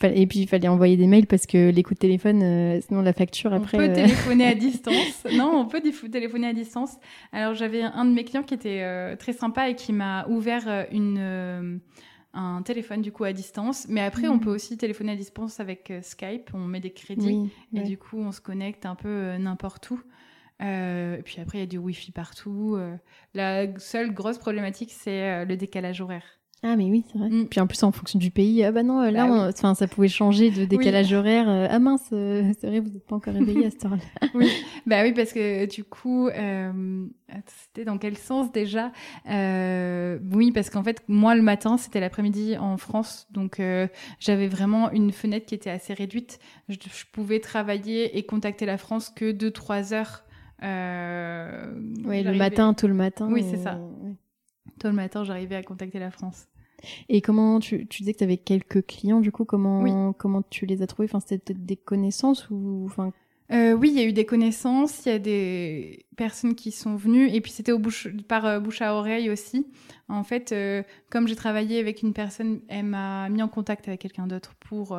[0.02, 3.12] Et puis il fallait envoyer des mails parce que les coups de téléphone, sinon la
[3.12, 3.78] facture après.
[3.78, 5.24] on peut téléphoner à distance.
[5.32, 6.96] Non, on peut téléphoner à distance.
[7.32, 10.68] Alors j'avais un de mes clients qui était euh, très sympa et qui m'a ouvert
[10.68, 11.78] euh, une euh,
[12.32, 13.86] un téléphone du coup à distance.
[13.88, 14.40] Mais après, on Mhm.
[14.40, 16.50] peut aussi téléphoner à distance avec euh, Skype.
[16.54, 17.26] On met des crédits.
[17.26, 17.50] Oui.
[17.72, 17.84] Et ouais.
[17.86, 20.00] du coup, on se connecte un peu n'importe où.
[20.60, 22.78] Et puis après, il y a du Wi-Fi partout.
[23.34, 26.22] La seule grosse problématique, c'est le décalage horaire.
[26.66, 27.28] Ah mais oui, c'est vrai.
[27.28, 27.46] Mm.
[27.48, 30.08] Puis en plus en fonction du pays, ah bah non, euh, là, Bah ça pouvait
[30.08, 31.46] changer de décalage horaire.
[31.46, 34.02] euh, ah mince, euh, c'est vrai, vous n'êtes pas encore réveillé à cette heure-là.
[34.34, 34.48] Oui,
[34.86, 37.06] bah oui, parce que du coup, euh,
[37.46, 38.92] c'était dans quel sens déjà?
[39.30, 43.86] Euh, Oui, parce qu'en fait, moi le matin, c'était l'après-midi en France, donc euh,
[44.18, 46.38] j'avais vraiment une fenêtre qui était assez réduite.
[46.70, 50.24] Je, je pouvais travailler et contacter la France que 2-3 heures.
[50.62, 53.28] Euh, Ouais, le matin, tôt le matin.
[53.30, 53.78] Oui, et- c'est ça.
[54.02, 54.14] ouais.
[54.78, 56.46] Tôt le matin, j'arrivais à contacter la France.
[57.08, 60.66] Et comment tu, tu disais que tu avais quelques clients, du coup, comment comment tu
[60.66, 61.08] les as trouvés?
[61.08, 63.12] Enfin, c'était peut-être des connaissances ou enfin.
[63.52, 66.96] Euh, oui, il y a eu des connaissances, il y a des personnes qui sont
[66.96, 69.66] venues, et puis c'était au bouche, par euh, bouche à oreille aussi.
[70.08, 74.00] En fait, euh, comme j'ai travaillé avec une personne, elle m'a mis en contact avec
[74.00, 74.98] quelqu'un d'autre pour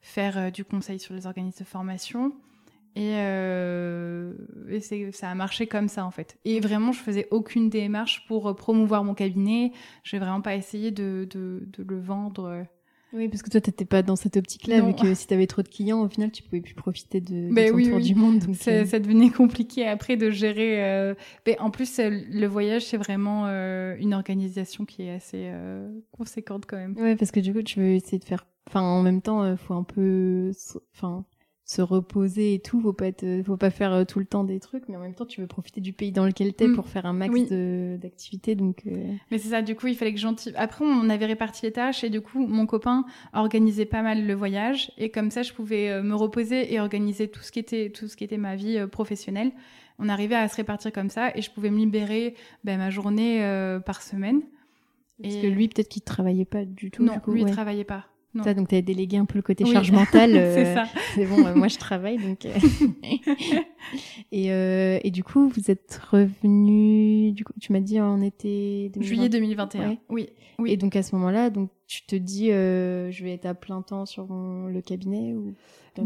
[0.00, 2.32] faire du conseil sur les organismes de formation.
[2.94, 4.32] Et, euh,
[4.68, 6.36] et c'est- ça a marché comme ça en fait.
[6.44, 9.72] Et vraiment, je faisais aucune démarche pour euh, promouvoir mon cabinet.
[10.04, 12.44] Je vais vraiment pas essayer de, de, de le vendre.
[12.44, 12.62] euh.
[13.14, 15.68] Oui, parce que toi, t'étais pas dans cette optique-là, vu que si t'avais trop de
[15.68, 18.02] clients, au final, tu pouvais plus profiter de, de Ben ton oui, tour oui.
[18.04, 18.38] du monde.
[18.38, 20.82] Donc, Ça, euh, ça devenait compliqué après de gérer.
[20.82, 21.14] euh,
[21.46, 25.90] Mais en plus, euh, le voyage, c'est vraiment euh, une organisation qui est assez euh,
[26.10, 26.96] conséquente quand même.
[26.96, 28.46] Ouais, parce que du coup, tu veux essayer de faire.
[28.66, 30.50] Enfin, en même temps, faut un peu.
[30.94, 31.26] Enfin,
[31.64, 32.80] se reposer et tout.
[32.80, 35.14] Faut pas être, faut pas faire euh, tout le temps des trucs, mais en même
[35.14, 36.74] temps, tu veux profiter du pays dans lequel t'es Mm.
[36.74, 37.46] pour faire un max Oui.
[37.98, 38.54] d'activités.
[38.54, 40.54] Donc, euh, Mais c'est ça, du coup, il fallait que j'anticipe.
[40.58, 44.34] Après, on avait réparti les tâches et du coup, mon copain organisait pas mal le
[44.34, 47.90] voyage et comme ça, je pouvais euh, me reposer et organiser tout ce qui était,
[47.90, 49.52] tout ce qui était ma vie euh, professionnelle.
[49.98, 52.34] On arrivait à se répartir comme ça et je pouvais me libérer
[52.64, 54.42] ben, ma journée euh, par semaine.
[55.22, 57.04] parce Et- que lui, peut-être qu'il travaillait pas du tout.
[57.04, 57.50] non, du coup, lui, il ouais.
[57.52, 58.06] travaillait pas.
[58.34, 59.72] Donc t'avais délégué un peu le côté Oui.
[59.72, 60.30] charge mentale.
[60.32, 60.84] c'est euh, ça.
[61.14, 62.46] C'est bon, euh, moi je travaille donc.
[62.46, 62.50] euh.
[64.32, 67.32] et, euh, et du coup, vous êtes revenu.
[67.32, 69.06] Du coup, tu m'as dit en été 2020.
[69.06, 69.88] Juillet 2021.
[69.88, 69.98] Ouais.
[70.08, 70.28] Oui.
[70.58, 70.72] Oui.
[70.72, 73.82] Et donc à ce moment-là, donc tu te dis, euh, je vais être à plein
[73.82, 75.52] temps sur mon- le cabinet ou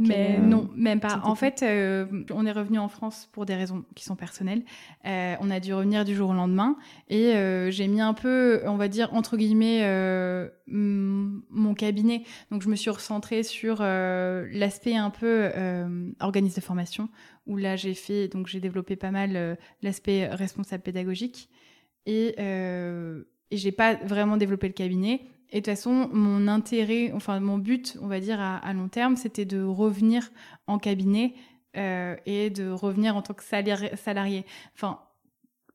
[0.08, 1.20] Mais euh, non, même pas.
[1.22, 4.64] En fait, euh, on est revenu en France pour des raisons qui sont personnelles.
[5.04, 6.76] On a dû revenir du jour au lendemain
[7.08, 7.34] et
[7.70, 9.82] j'ai mis un peu, on va dire entre guillemets,
[10.66, 12.24] mon cabinet.
[12.50, 15.50] Donc je me suis recentrée sur l'aspect un peu
[16.18, 17.08] organisme de formation
[17.46, 21.48] où là j'ai fait, donc j'ai développé pas mal l'aspect responsable pédagogique
[22.06, 22.34] et
[23.52, 25.20] et j'ai pas vraiment développé le cabinet.
[25.50, 29.16] Et de toute façon, mon intérêt, enfin mon but, on va dire à, long terme,
[29.16, 30.30] c'était de revenir
[30.66, 31.34] en cabinet
[31.76, 34.44] euh, et de revenir en tant que salari- salarié.
[34.74, 34.98] Enfin,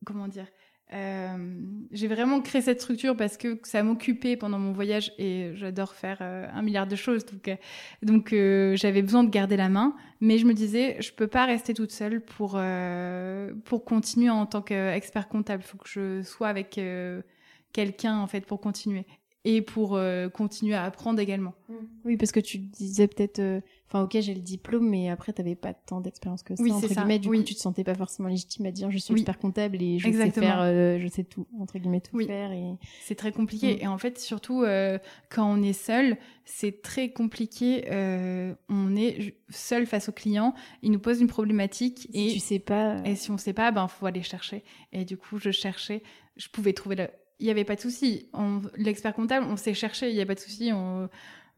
[0.04, 0.46] comment dire
[0.92, 1.58] euh,
[1.90, 6.18] J'ai vraiment créé cette structure parce que ça m'occupait pendant mon voyage et j'adore faire
[6.20, 7.24] euh, un milliard de choses.
[8.02, 11.72] Donc, j'avais besoin de garder la main, mais je me disais, je peux pas rester
[11.72, 12.60] toute seule pour
[13.64, 15.62] pour continuer en tant qu'expert comptable.
[15.64, 16.78] Il faut que je sois avec
[17.72, 19.06] quelqu'un en fait pour continuer
[19.44, 21.54] et pour euh, continuer à apprendre également.
[22.04, 25.56] Oui, parce que tu disais peut-être, euh, enfin ok, j'ai le diplôme, mais après t'avais
[25.56, 27.18] pas tant d'expérience que ça Oui, entre c'est ça, guillemets.
[27.18, 27.38] Du oui.
[27.38, 29.20] coup, tu te sentais pas forcément légitime à dire, je suis Oui.
[29.20, 30.46] expert comptable et je Exactement.
[30.46, 32.26] sais faire, euh, je sais tout entre guillemets tout Oui.
[32.26, 32.62] faire et.
[33.00, 33.74] C'est très compliqué.
[33.76, 33.78] Mm.
[33.82, 37.84] Et en fait, surtout euh, quand on est seul, c'est très compliqué.
[37.90, 40.54] Euh, on est seul face au client.
[40.82, 43.02] Il nous pose une problématique Si et, tu sais pas.
[43.04, 44.62] et si on sait pas, ben faut aller chercher.
[44.92, 46.02] Et du coup, je cherchais.
[46.36, 47.08] Je pouvais trouver le.
[47.42, 48.28] Il n'y avait pas de souci.
[48.76, 50.70] L'expert comptable, on s'est cherché, il n'y a pas de souci.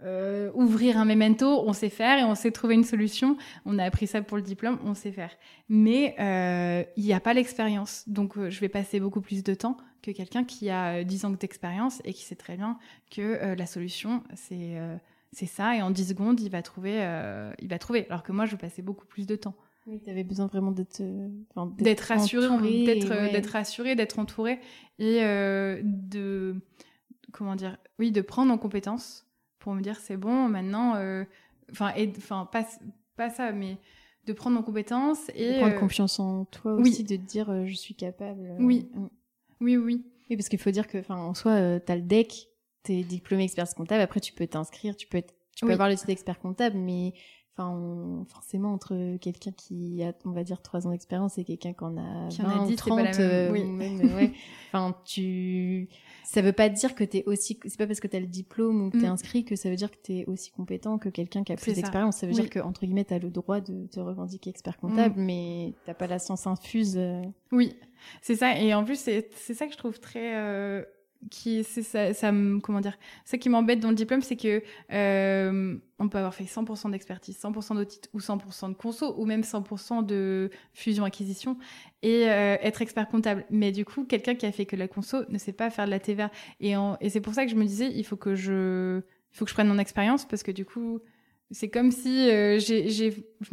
[0.02, 3.36] Euh, ouvrir un memento, on sait faire et on sait trouver une solution.
[3.66, 5.30] On a appris ça pour le diplôme, on sait faire.
[5.68, 8.08] Mais euh, il n'y a pas l'expérience.
[8.08, 11.30] Donc, euh, je vais passer beaucoup plus de temps que quelqu'un qui a 10 ans
[11.30, 12.78] d'expérience et qui sait très bien
[13.10, 14.76] que la solution, c'est
[15.32, 15.76] c'est ça.
[15.76, 16.96] Et en 10 secondes, il va, trouver,
[17.58, 18.06] il va trouver.
[18.10, 19.54] Alors que moi, je vais passer beaucoup plus de temps.
[19.86, 21.02] Oui, tu avais besoin vraiment d'être
[21.78, 24.58] d'être rassuré, d'être d'être rassuré, d'être entouré
[24.98, 25.20] et
[25.82, 26.56] de
[27.34, 29.26] comment dire, oui, de prendre en compétence
[29.58, 31.24] pour me dire c'est bon, maintenant, euh,
[31.70, 32.66] enfin, enfin pas,
[33.16, 33.76] pas ça, mais
[34.26, 35.54] de prendre en compétence et.
[35.54, 38.56] De prendre euh, confiance en toi aussi, de te dire euh, je suis capable.
[38.58, 38.88] Oui.
[39.60, 40.04] oui, oui.
[40.30, 42.48] Oui, parce qu'il faut dire que, enfin, en soi, tu as le deck,
[42.82, 45.22] tu es diplômé expert comptable, après tu peux t'inscrire, tu peux,
[45.54, 47.12] tu peux avoir le titre d'expert comptable, mais
[47.56, 51.84] Enfin, forcément, entre quelqu'un qui a, on va dire, trois ans d'expérience et quelqu'un qui
[51.84, 53.62] en a qui 20 en a 10, 30, euh, oui.
[53.62, 54.32] ouais.
[54.72, 55.88] enfin, tu,
[56.24, 58.90] ça veut pas dire que t'es aussi, c'est pas parce que t'as le diplôme ou
[58.90, 59.12] que t'es mm.
[59.12, 62.16] inscrit que ça veut dire que t'es aussi compétent que quelqu'un qui a plus d'expérience.
[62.16, 62.26] Ça.
[62.26, 65.24] veut dire que, entre guillemets, t'as le droit de te revendiquer expert comptable, mm.
[65.24, 66.96] mais t'as pas la science infuse.
[66.96, 67.22] Euh.
[67.52, 67.76] Oui,
[68.20, 68.58] c'est ça.
[68.58, 70.82] Et en plus, c'est ça que je trouve très, euh,
[71.30, 72.12] qui c'est ça,
[73.38, 74.62] qui m'embête dans le diplôme c'est que
[74.92, 79.42] euh, on peut avoir fait 100% d'expertise 100% d'audit ou 100% de conso ou même
[79.42, 81.56] 100% de fusion acquisition
[82.02, 83.44] et euh, être expert comptable.
[83.50, 85.90] Mais du coup quelqu'un qui a fait que la conso ne sait pas faire de
[85.90, 86.74] la TVA et,
[87.08, 89.00] c'est pour ça que je me disais il faut que je
[89.32, 91.00] il faut que je prenne mon expérience parce que du coup
[91.50, 92.58] c'est comme si euh,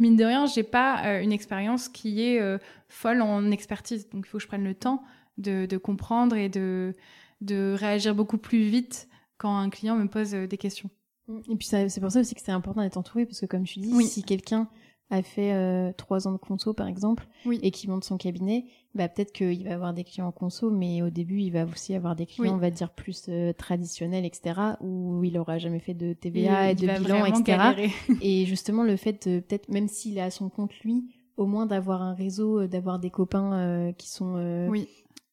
[0.00, 2.40] mine de rien j'ai pas une expérience qui est
[2.88, 4.08] folle en expertise.
[4.10, 5.02] Donc il faut que je prenne le temps
[5.38, 6.94] de comprendre et de
[7.42, 10.90] de réagir beaucoup plus vite quand un client me pose euh, des questions.
[11.48, 13.78] Et puis c'est pour ça aussi que c'est important d'être entouré parce que comme tu
[13.78, 14.68] dis, si quelqu'un
[15.08, 17.26] a fait euh, trois ans de conso par exemple
[17.62, 21.00] et qui monte son cabinet, bah peut-être qu'il va avoir des clients en conso, mais
[21.00, 24.60] au début il va aussi avoir des clients, on va dire plus euh, traditionnels, etc.
[24.80, 27.92] Où il aura jamais fait de TVA et, de bilan, etc.
[28.20, 31.04] et justement le fait peut-être même s'il est à son compte lui,
[31.36, 34.88] au moins d'avoir un réseau, d'avoir des copains qui sont oui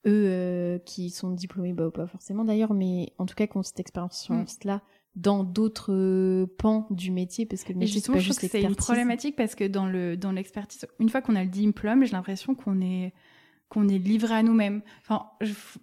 [0.05, 3.63] eux euh, qui sont diplômés, bah, pas forcément d'ailleurs, mais en tout cas qui ont
[3.63, 4.81] cette expérience-là mm.
[5.15, 8.75] dans d'autres euh, pans du métier, parce que le métier, c'est pas juste C'est une
[8.75, 12.55] problématique parce que dans le dans l'expertise, une fois qu'on a le diplôme, j'ai l'impression
[12.55, 13.13] qu'on est
[13.69, 14.81] qu'on est livré à nous-mêmes.
[15.01, 15.27] Enfin,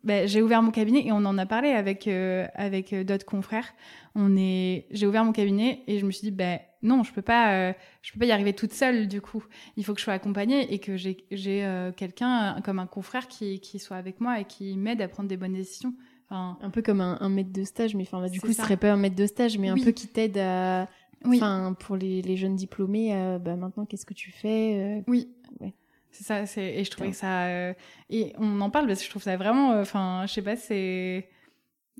[0.03, 3.73] bah, j'ai ouvert mon cabinet et on en a parlé avec euh, avec d'autres confrères.
[4.17, 7.23] On est, j'ai ouvert mon cabinet et je me suis dit, ben non, je peux
[7.23, 7.73] pas, euh,
[8.03, 9.45] je peux pas y arriver toute seule du coup.
[9.77, 13.29] Il faut que je sois accompagnée et que j'ai, j'ai euh, quelqu'un comme un confrère
[13.29, 15.95] qui, qui soit avec moi et qui m'aide à prendre des bonnes décisions.
[16.29, 18.77] Enfin, un peu comme un, un maître de stage, mais enfin du coup, ce serait
[18.77, 20.89] pas un maître de stage, mais un peu qui t'aide à,
[21.25, 25.29] enfin pour les, les, jeunes diplômés, bah maintenant qu'est-ce que tu fais euh, Oui.
[25.61, 25.73] Ouais.
[26.13, 27.75] C'est ça, c'est et je trouvais que ça
[28.09, 31.29] et on en parle parce que je trouve ça vraiment, enfin, je sais pas, c'est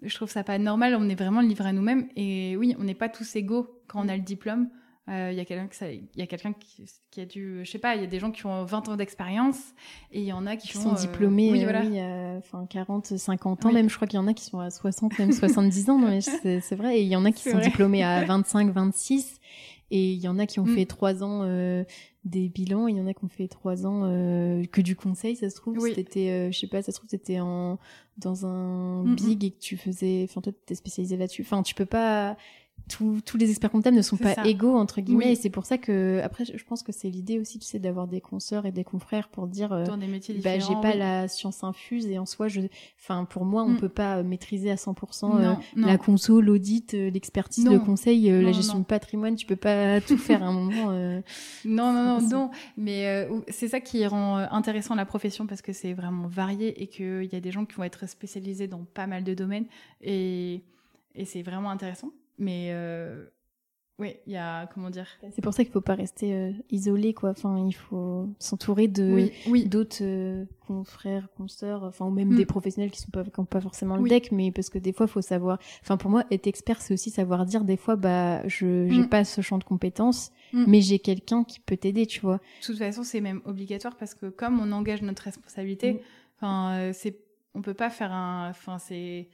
[0.03, 0.97] je trouve ça pas normal.
[0.99, 2.09] On est vraiment livré à nous-mêmes.
[2.17, 4.69] Et oui, on n'est pas tous égaux quand on a le diplôme.
[5.09, 7.95] Il euh, y a quelqu'un qui, a quelqu'un qui, qui, a dû, je sais pas,
[7.95, 9.57] il y a des gens qui ont 20 ans d'expérience
[10.11, 11.83] et il y en a qui, sont euh, diplômés, oui, voilà.
[11.83, 12.01] oui,
[12.39, 13.89] enfin 40, 50 ans même.
[13.89, 16.21] Je crois qu'il y en a qui sont à 60, même 70 ans.
[16.21, 16.99] C'est vrai.
[16.99, 19.39] Et il y en a qui sont diplômés à 25, 26.
[19.93, 20.75] Et il y en a qui ont mm.
[20.75, 21.85] fait trois ans euh,
[22.27, 25.37] des bilans, il y en a qui ont fait trois ans euh, que du conseil,
[25.37, 25.79] ça se trouve.
[25.79, 25.93] Oui.
[25.95, 27.79] C'était, euh, je sais pas, ça se trouve c'était en
[28.19, 31.43] dans un big et que tu faisais, enfin toi t'es spécialisé là-dessus.
[31.43, 32.37] Enfin tu peux pas
[32.89, 36.21] tous les experts comptables ne sont pas égaux entre guillemets et c'est pour ça que
[36.23, 39.29] après je pense que c'est l'idée aussi tu sais d'avoir des consoeurs et des confrères
[39.29, 42.49] pour dire euh, dans des métiers bah j'ai pas la science infuse et en soi
[42.49, 42.61] je
[42.99, 43.79] enfin pour moi on mm.
[43.79, 48.79] peut pas maîtriser à 100% euh, la conso l'audit euh, l'expertise le conseil la gestion
[48.79, 50.93] de patrimoine tu peux pas tout faire à un moment
[51.65, 52.51] non non non non.
[52.77, 57.29] Mais c'est ça qui rend intéressant la profession parce que c'est vraiment varié et qu'il
[57.31, 59.67] y a des gens qui vont être spécialisés dans pas mal de domaines
[60.03, 60.63] et
[61.15, 63.25] et c'est vraiment intéressant mais euh,
[63.99, 65.07] oui, il y a comment dire?
[65.33, 67.31] C'est pour ça qu'il faut pas rester euh, isolé, quoi.
[67.31, 72.37] Enfin, il faut s'entourer de oui, d'autres euh, confrères, consoeurs, enfin ou même mm.
[72.37, 74.93] des professionnels qui sont pas qui ont pas forcément le deck, mais parce que des
[74.93, 75.59] fois, il faut savoir.
[75.83, 79.09] Enfin, pour moi, être expert, c'est aussi savoir dire des fois, bah, je j'ai mm.
[79.09, 80.65] pas ce champ de compétences, mm.
[80.67, 82.37] mais j'ai quelqu'un qui peut t'aider, tu vois.
[82.61, 86.03] De toute façon, c'est même obligatoire parce que comme on engage notre responsabilité,
[86.37, 87.19] enfin, c'est
[87.55, 89.29] on peut pas faire un, enfin, c'est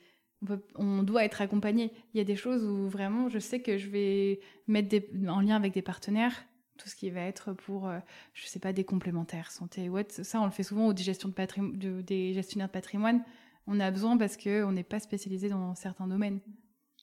[0.77, 1.93] on, doit être accompagné.
[2.15, 4.97] Il y a des choses où vraiment, je sais que je vais mettre
[5.29, 6.45] en lien avec des partenaires
[6.83, 7.99] tout ce qui va être pour, je euh,
[8.35, 12.35] je sais pas, des complémentaires, santé ou Ça, on le fait souvent aux de, des
[12.35, 13.23] gestionnaires de patrimoine.
[13.67, 16.41] On a besoin parce qu'on n'est pas spécialisé dans certains domaines.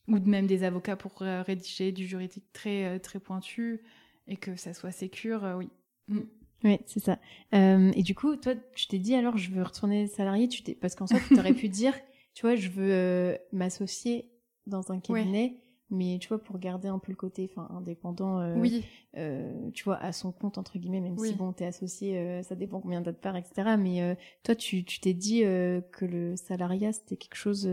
[0.08, 3.82] Ou même des avocats pour euh, rédiger du juridique très, euh, très pointu
[4.28, 5.70] et que ça soit sécure, oui.
[6.08, 6.22] Mm.
[6.66, 7.18] Oui, c'est ça.
[7.54, 11.08] et du coup, toi, je t'ai dit alors, je veux retourner salarié, tu parce qu'en
[11.08, 11.94] soi, tu aurais pu dire,
[12.40, 14.32] tu vois, je veux m'associer
[14.66, 15.58] dans un cabinet
[15.90, 18.86] mais tu vois pour garder un peu le côté enfin indépendant euh, oui.
[19.18, 22.56] euh, tu vois à son compte entre guillemets même si bon t'es associé euh, ça
[22.56, 26.06] dépend combien t'as de parts etc mais euh, toi tu tu t'es dit euh, que
[26.06, 27.68] le salariat c'était quelque chose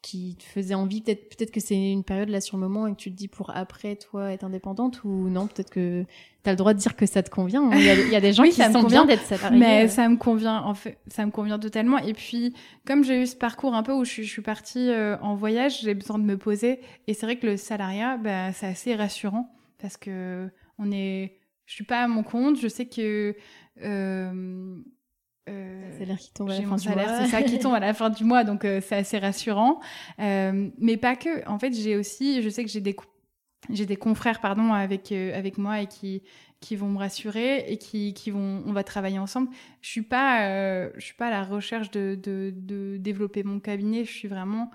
[0.00, 2.92] qui te faisait envie peut-être peut-être que c'est une période là sur le moment et
[2.92, 6.04] que tu te dis pour après toi être indépendante ou non peut-être que
[6.44, 8.16] tu as le droit de dire que ça te convient il y a, il y
[8.16, 10.98] a des gens qui ça sont bien d'être salariés mais ça me convient en fait
[11.08, 11.98] ça me convient totalement.
[11.98, 12.54] Et puis
[12.86, 15.34] comme j'ai eu ce parcours un peu où je, suis, je suis partie euh, en
[15.34, 16.80] voyage j'ai besoin de me poser.
[17.06, 21.74] Et c'est vrai que le salariat bah, c'est assez rassurant parce que on est je
[21.74, 22.58] suis pas à mon compte.
[22.58, 23.36] Je sais que
[23.82, 24.76] euh,
[25.48, 27.18] euh, salaire qui tombe à la fin du mois.
[27.18, 29.80] C'est ça qui tombe à la fin du mois, donc euh, c'est assez rassurant.
[30.20, 31.46] Euh, mais pas que.
[31.48, 32.96] En fait, j'ai aussi, je sais que j'ai des
[33.70, 36.22] j'ai des confrères pardon avec euh, avec moi et qui
[36.60, 39.48] qui vont me rassurer et qui qui vont on va travailler ensemble.
[39.80, 44.04] Je suis pas je suis pas à la recherche de, de de développer mon cabinet.
[44.04, 44.70] Je suis vraiment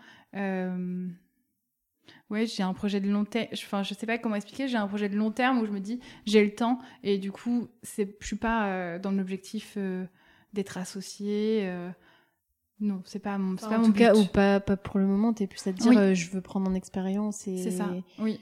[2.30, 3.48] Ouais, j'ai un projet de long terme.
[3.54, 4.68] Enfin, je sais pas comment expliquer.
[4.68, 7.32] J'ai un projet de long terme où je me dis j'ai le temps et du
[7.32, 9.78] coup, c'est, je suis pas dans l'objectif
[10.54, 11.62] d'être associé.
[11.64, 11.90] Euh,
[12.80, 15.34] non, c'est pas mon, c'est pas en tout cas, ou pas, pas pour le moment.
[15.34, 17.58] T'es plus à te dire, euh, je veux prendre en expérience et.
[17.58, 17.90] C'est ça.
[18.20, 18.40] Oui.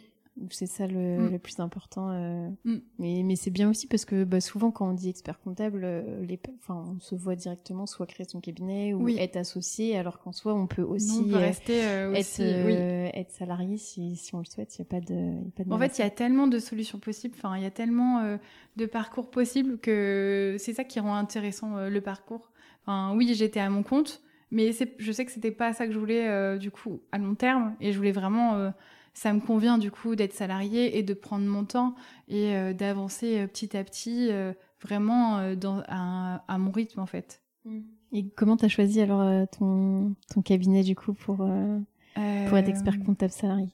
[0.49, 1.31] C'est ça le, mm.
[1.31, 2.09] le, plus important.
[2.11, 2.49] Euh...
[2.63, 2.77] Mm.
[2.99, 6.23] Mais, mais c'est bien aussi parce que bah, souvent, quand on dit expert comptable, euh,
[6.25, 10.31] les, enfin, on se voit directement soit créer son cabinet ou être associé, alors qu'en
[10.31, 12.73] soi, on peut aussi on peut rester, euh, être, aussi, oui.
[12.73, 14.77] être salarié si, si on le souhaite.
[14.77, 15.13] Il n'y a pas de.
[15.13, 17.35] Y a pas de en fait, il y a tellement de solutions possibles.
[17.37, 18.37] Enfin, il y a tellement
[18.77, 22.51] de parcours possibles que c'est ça qui rend intéressant le parcours.
[22.83, 25.99] Enfin, oui, j'étais à mon compte, mais je sais que c'était pas ça que je
[25.99, 28.71] voulais du coup à long terme, et je voulais vraiment
[29.13, 31.95] ça me convient du coup d'être salarié et de prendre mon temps
[32.27, 37.05] et euh, d'avancer euh, petit à petit euh, vraiment dans, à, à, mon rythme en
[37.05, 37.41] fait.
[37.65, 37.79] Mm.
[38.13, 42.99] Et comment tu as choisi alors ton, ton cabinet du coup pour, pour être expert
[43.05, 43.69] comptable salarié?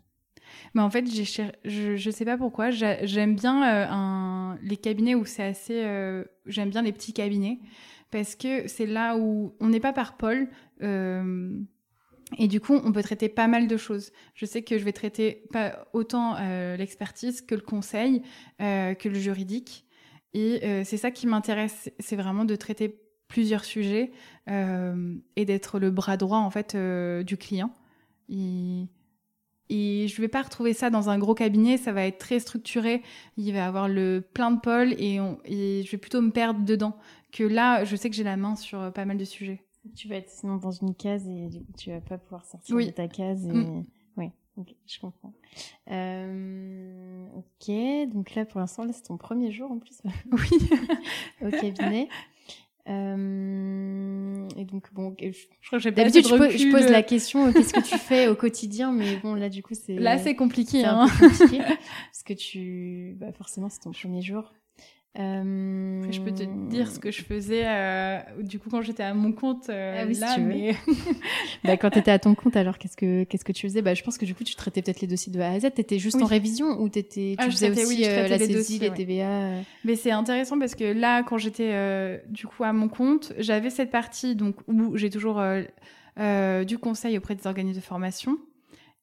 [0.74, 1.26] mais en fait, j'ai
[1.66, 5.82] je, je sais pas pourquoi, j'aime bien un, les cabinets où c'est assez.
[6.46, 7.60] j'aime bien les petits cabinets
[8.12, 10.50] parce que c'est là où on n'est pas par pôle.
[12.38, 14.12] Et du coup, on peut traiter pas mal de choses.
[14.36, 18.22] Je sais que je vais traiter pas autant euh, l'expertise que le conseil,
[18.62, 19.86] euh, que le juridique.
[20.34, 24.12] Et euh, c'est ça qui m'intéresse, c'est vraiment de traiter plusieurs sujets
[24.48, 26.78] et d'être le bras droit en fait
[27.26, 27.74] du client.
[28.30, 28.86] Et,
[29.68, 33.02] et je vais pas retrouver ça dans un gros cabinet, ça va être très structuré.
[33.36, 36.96] Il va avoir le plein de pôles et, et je vais plutôt me perdre dedans.
[37.34, 39.67] Que là, je sais que j'ai la main sur pas mal de sujets.
[39.96, 42.76] Tu vas être sinon dans une case et du coup tu vas pas pouvoir sortir
[42.76, 43.46] de ta case.
[43.46, 43.54] Et...
[43.54, 43.86] Mm.
[44.58, 45.34] Oui, je comprends.
[45.92, 50.02] Euh, ok, donc là pour l'instant là c'est ton premier jour en plus.
[50.32, 50.70] oui.
[51.46, 52.10] au cabinet.
[52.90, 55.32] Euh, et donc bon, je,
[55.68, 58.30] crois que j'ai d'habitude je, pose, je pose la question euh, qu'est-ce que tu fais
[58.30, 61.02] au quotidien, mais bon là du coup c'est là c'est compliqué, hein.
[61.02, 61.58] un peu compliqué
[62.06, 64.54] parce que tu, bah forcément c'est ton premier jour.
[65.20, 66.12] Euh...
[66.12, 69.32] je peux te dire ce que je faisais euh, du coup quand j'étais à mon
[69.32, 70.76] compte euh, ah oui, là, si mais
[71.64, 73.82] bah, quand tu étais à ton compte, alors qu'est-ce que qu'est-ce que tu faisais?
[73.82, 75.74] Bah je pense que du coup tu traitais peut-être les dossiers de A à Z.
[75.74, 76.24] T'étais juste oui.
[76.24, 78.90] en révision ou t'étais tu ah, faisais traitais, aussi oui, euh, la les saisie, dossiers,
[78.90, 78.94] les.
[78.94, 79.26] TVA.
[79.26, 79.62] euh.
[79.86, 83.72] Mais c'est intéressant parce que là, quand j'étais euh, du coup à mon compte, j'avais
[83.72, 85.64] cette partie donc où j'ai toujours euh,
[86.20, 88.38] euh, du conseil auprès des organismes de formation.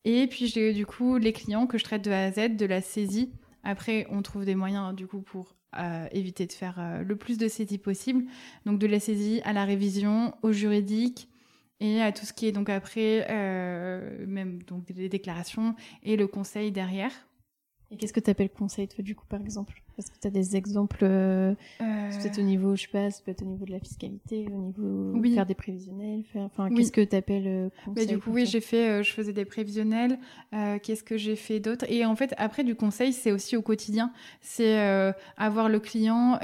[0.04, 2.66] Et puis j'ai du coup les clients que je traite de A à Z, de
[2.66, 3.32] la saisie.
[3.64, 7.38] Après, on trouve des moyens du coup pour euh, éviter de faire euh, le plus
[7.38, 8.24] de saisie possible.
[8.66, 11.28] Donc de la saisie à la révision, au juridique
[11.80, 16.26] et à tout ce qui est donc après euh, même donc les déclarations et le
[16.26, 17.12] conseil derrière.
[17.90, 19.83] Et qu'est-ce que tu appelles conseil toi du coup par exemple?
[19.96, 23.42] Parce que tu as des exemples euh, Euh, peut-être au niveau, je sais pas, peut-être
[23.42, 25.34] au niveau de la fiscalité, au niveau Oui.
[25.34, 26.76] faire des prévisionnels, faire enfin Oui.
[26.76, 29.44] qu'est-ce que tu appelles euh, Bah, du coup, oui, j'ai fait, euh, je faisais des
[29.44, 30.18] prévisionnels.
[30.82, 34.12] Qu'est-ce que j'ai fait d'autre Et en fait, après du conseil, c'est aussi au quotidien.
[34.40, 34.78] C'est
[35.36, 36.38] avoir le client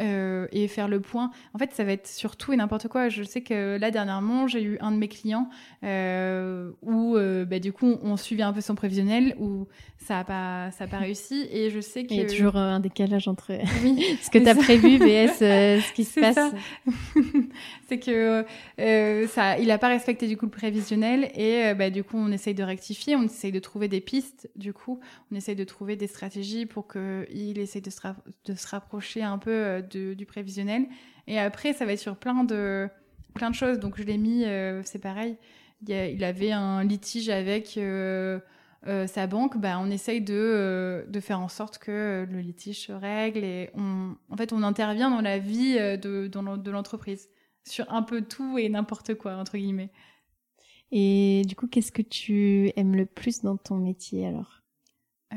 [0.52, 1.30] et faire le point.
[1.54, 3.08] En fait, ça va être sur tout et n'importe quoi.
[3.08, 5.48] Je sais que là dernièrement, j'ai eu un de mes clients
[5.82, 7.16] où,
[7.48, 9.66] bah, du coup, on suivait un peu son prévisionnel où
[9.98, 11.46] ça a pas, ça a pas réussi.
[11.52, 14.48] Et je sais que Il y a toujours un décalage entre oui, ce que tu
[14.48, 14.60] as ça.
[14.60, 16.38] prévu vs euh, ce qui se passe.
[17.88, 18.44] c'est que
[18.80, 22.16] euh, ça, il a pas respecté du coup le prévisionnel et euh, bah, du coup
[22.16, 24.50] on essaye de rectifier, on essaye de trouver des pistes.
[24.56, 25.00] Du coup,
[25.32, 28.00] on essaye de trouver des stratégies pour que il essaye de se,
[28.46, 30.86] de se rapprocher un peu de, du prévisionnel.
[31.26, 32.88] Et après, ça va être sur plein de
[33.34, 33.78] plein de choses.
[33.78, 34.44] Donc je l'ai mis,
[34.84, 35.36] c'est pareil.
[35.82, 37.78] Il, y a- il avait un litige avec.
[38.86, 42.40] Euh, sa banque, bah, on essaye de, euh, de faire en sorte que euh, le
[42.40, 47.28] litige se règle et on, en fait, on intervient dans la vie de, de l'entreprise
[47.64, 49.90] sur un peu tout et n'importe quoi, entre guillemets.
[50.92, 54.62] Et du coup, qu'est-ce que tu aimes le plus dans ton métier alors?
[55.34, 55.36] Euh,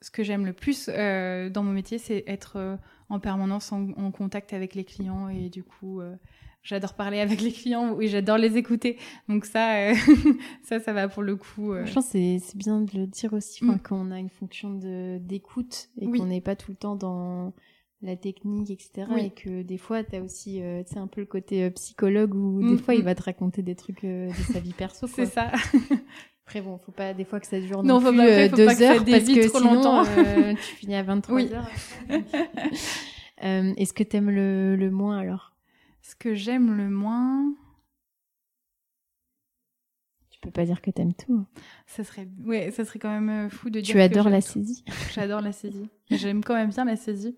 [0.00, 2.78] Ce que j'aime le plus dans mon métier, c'est être
[3.08, 6.00] en permanence en, en, contact avec les clients et du coup,
[6.64, 8.98] j'adore parler avec les clients et j'adore les écouter.
[9.28, 9.92] Donc ça,
[10.64, 11.74] ça, ça va pour le coup.
[11.84, 13.78] Je pense que c'est bien de le dire aussi mm.
[13.84, 14.70] quand on a une fonction
[15.20, 17.52] d'écoute et qu'on n'est pas tout le temps dans
[18.04, 19.06] la technique, etc.
[19.18, 22.60] Et que des fois, tu as aussi euh, un peu le côté euh, psychologue où
[22.60, 23.04] des mm, fois, il mm.
[23.04, 25.06] va te raconter des trucs euh, de sa vie perso.
[25.06, 25.50] C'est ça.
[26.46, 29.24] Après, bon, faut pas des fois que ça dure non, plus euh, deux heures parce
[29.24, 30.04] que trop sinon, longtemps.
[30.04, 31.70] tu finis à 23 heures.
[33.76, 35.53] Est-ce que t'aimes le, le moins alors?
[36.04, 37.54] Ce que j'aime le moins
[40.44, 41.34] peux pas dire que t'aimes tout.
[41.34, 41.46] Hein.
[41.86, 43.94] Ça serait, ouais, ça serait quand même euh, fou de dire.
[43.94, 44.84] Tu adores la saisie.
[45.14, 45.88] J'adore la saisie.
[46.10, 47.36] J'aime quand même bien la saisie.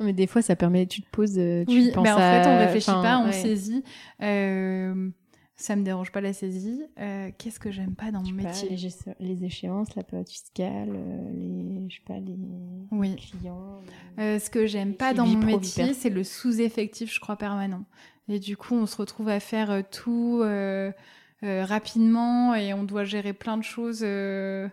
[0.00, 2.46] mais des fois, ça permet, tu te poses, euh, tu oui, penses mais en fait,
[2.46, 3.82] on réfléchit pas, on saisit.
[4.22, 5.10] Euh,
[5.58, 6.82] ça me dérange pas la saisie.
[6.98, 8.70] Euh, Qu'est-ce que j'aime pas dans mon métier?
[9.20, 10.90] les, échéances, la période fiscale,
[11.34, 12.38] les, je sais pas, les
[12.90, 13.16] oui.
[13.16, 13.80] clients.
[14.16, 17.84] ce que j'aime pas dans mon métier, c'est le sous-effectif, je crois, permanent.
[18.28, 20.42] Et du coup, on se retrouve à faire tout.
[21.44, 24.68] Euh, rapidement et on doit gérer plein de choses euh,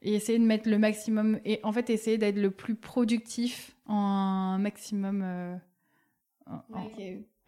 [0.00, 4.54] et essayer de mettre le maximum et en fait essayer d'être le plus productif en
[4.54, 5.54] un maximum euh,
[6.46, 6.62] en,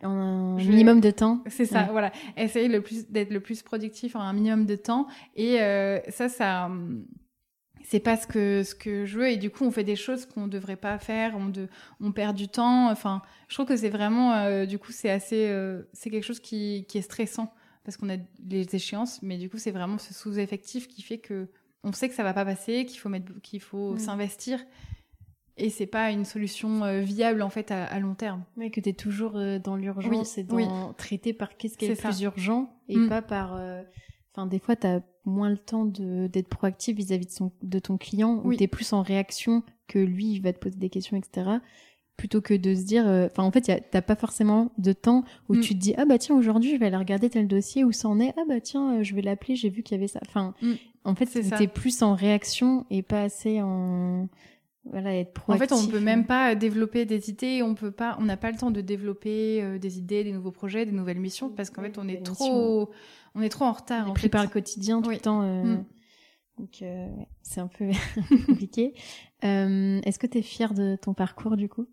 [0.02, 1.42] un minimum de temps.
[1.46, 2.12] C'est ça voilà.
[2.36, 5.06] Essayer le plus d'être le plus productif en un minimum de temps.
[5.36, 5.58] Et
[6.08, 6.70] ça ça
[7.84, 9.28] c'est pas ce que ce que je veux.
[9.28, 11.34] Et du coup on fait des choses qu'on devrait pas faire.
[11.36, 11.68] On de
[12.00, 12.90] on perd du temps.
[12.90, 15.52] Enfin je trouve que c'est vraiment du coup c'est assez
[15.92, 17.52] c'est quelque chose qui qui est stressant.
[17.88, 21.48] Parce qu'on a les échéances, mais du coup, c'est vraiment ce sous-effectif qui fait que
[21.84, 23.98] on sait que ça va pas passer, qu'il faut mettre, qu'il faut mm.
[23.98, 24.62] s'investir.
[25.58, 28.44] Et c'est pas une solution euh, viable en fait à, long terme.
[28.56, 31.88] Mais que tu es toujours euh, dans l'urgence et dans traiter par qu'est-ce qui est,
[31.88, 33.08] le plus urgent et mm.
[33.08, 33.54] pas par.
[33.54, 33.82] Euh,
[34.32, 37.98] enfin, des fois, tu as moins le temps d'être proactif vis-à-vis de, son, de ton
[37.98, 41.16] client, ou tu es plus en réaction que lui, il va te poser des questions,
[41.16, 41.58] etc
[42.18, 45.54] plutôt que de se dire euh, enfin en fait t'as pas forcément de temps où
[45.54, 45.60] mm.
[45.60, 48.08] tu te dis ah bah tiens aujourd'hui je vais aller regarder tel dossier où ça
[48.08, 50.20] en est ah bah tiens euh, je vais l'appeler j'ai vu qu'il y avait ça
[50.26, 50.72] enfin mm.
[51.04, 54.28] en fait c'était plus en réaction et pas assez en
[54.90, 58.16] voilà être proactif en fait on peut même pas développer des idées on peut pas
[58.20, 61.20] on n'a pas le temps de développer euh, des idées des nouveaux projets des nouvelles
[61.20, 62.90] missions parce qu'en fait on est trop
[63.34, 65.84] on est trop en retard on, prépare le quotidien tout le temps mm.
[66.58, 66.84] donc
[67.42, 67.90] c'est un peu
[68.46, 68.94] compliqué
[69.42, 71.86] est-ce que tu es fière de ton parcours du coup?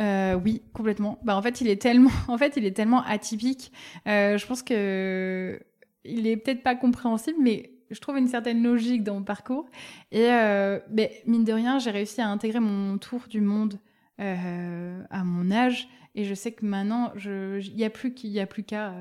[0.00, 1.18] Euh, oui, complètement.
[1.24, 3.72] Bah en fait, il est tellement, en fait, il est tellement atypique.
[4.06, 5.60] Euh, je pense que
[6.04, 9.66] il est peut-être pas compréhensible, mais je trouve une certaine logique dans mon parcours.
[10.12, 13.78] Et euh, mais mine de rien, j'ai réussi à intégrer mon tour du monde
[14.20, 15.88] euh, à mon âge.
[16.16, 18.92] Et je sais que maintenant, il y a plus qu'à.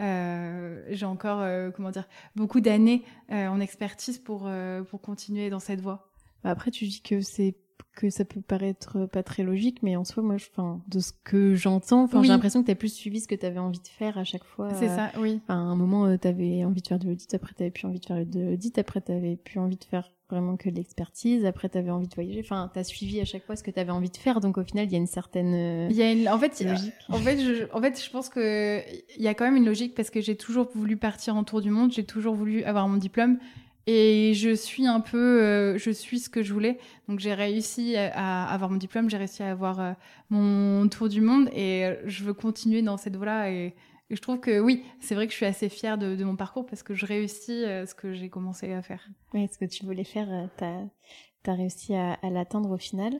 [0.00, 4.50] Euh, j'ai encore, euh, comment dire, beaucoup d'années en expertise pour
[4.88, 6.08] pour continuer dans cette voie.
[6.42, 7.54] Bah, après, tu dis que c'est
[7.94, 11.54] que ça peut paraître pas très logique, mais en soi, moi, enfin, de ce que
[11.54, 14.18] j'entends, j'ai l'impression que tu as plus suivi ce que tu avais envie de faire
[14.18, 14.72] à chaque fois.
[14.74, 15.40] C'est ça, oui.
[15.48, 17.86] à un moment, euh, tu avais envie de faire de l'audit, après tu avais plus
[17.86, 20.76] envie de faire de l'audit, après tu avais plus envie de faire vraiment que de
[20.76, 23.62] l'expertise, après tu avais envie de voyager, enfin, tu as suivi à chaque fois ce
[23.62, 25.88] que tu avais envie de faire, donc au final, il y a une certaine euh,
[25.90, 26.94] Il y a une en fait, logique.
[27.08, 28.80] En fait, je en fait, je pense que
[29.16, 31.60] il y a quand même une logique parce que j'ai toujours voulu partir en tour
[31.60, 33.38] du monde, j'ai toujours voulu avoir mon diplôme
[33.86, 36.78] et je suis un peu, euh, je suis ce que je voulais.
[37.08, 39.92] Donc j'ai réussi à avoir mon diplôme, j'ai réussi à avoir euh,
[40.30, 43.50] mon tour du monde et euh, je veux continuer dans cette voie-là.
[43.50, 43.74] Et,
[44.10, 46.82] je trouve que oui, c'est vrai que je suis assez fière de, mon parcours parce
[46.82, 49.08] que je réussis ce que j'ai commencé à faire.
[49.32, 50.28] Oui, ce que tu voulais faire,
[50.58, 53.18] tu as, réussi à, à l'atteindre au final.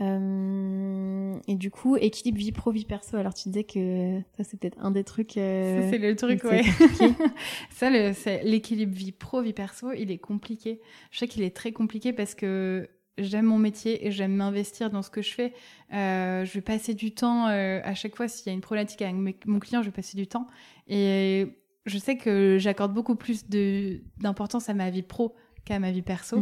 [0.00, 3.16] Euh, et du coup, équilibre vie pro vie perso.
[3.16, 5.36] Alors tu disais que ça c'est peut-être un des trucs.
[5.36, 6.62] Euh, c'est le truc, ouais.
[7.70, 7.90] ça,
[8.42, 10.80] l'équilibre vie pro vie perso, il est compliqué.
[11.10, 12.88] Je sais qu'il est très compliqué parce que
[13.18, 15.52] j'aime mon métier et j'aime m'investir dans ce que je fais.
[15.92, 19.46] Euh, je vais passer du temps à chaque fois s'il y a une problématique avec
[19.46, 20.48] mon client, je vais passer du temps.
[20.88, 21.46] Et
[21.86, 23.46] je sais que j'accorde beaucoup plus
[24.18, 26.40] d'importance à ma vie pro qu'à ma vie perso.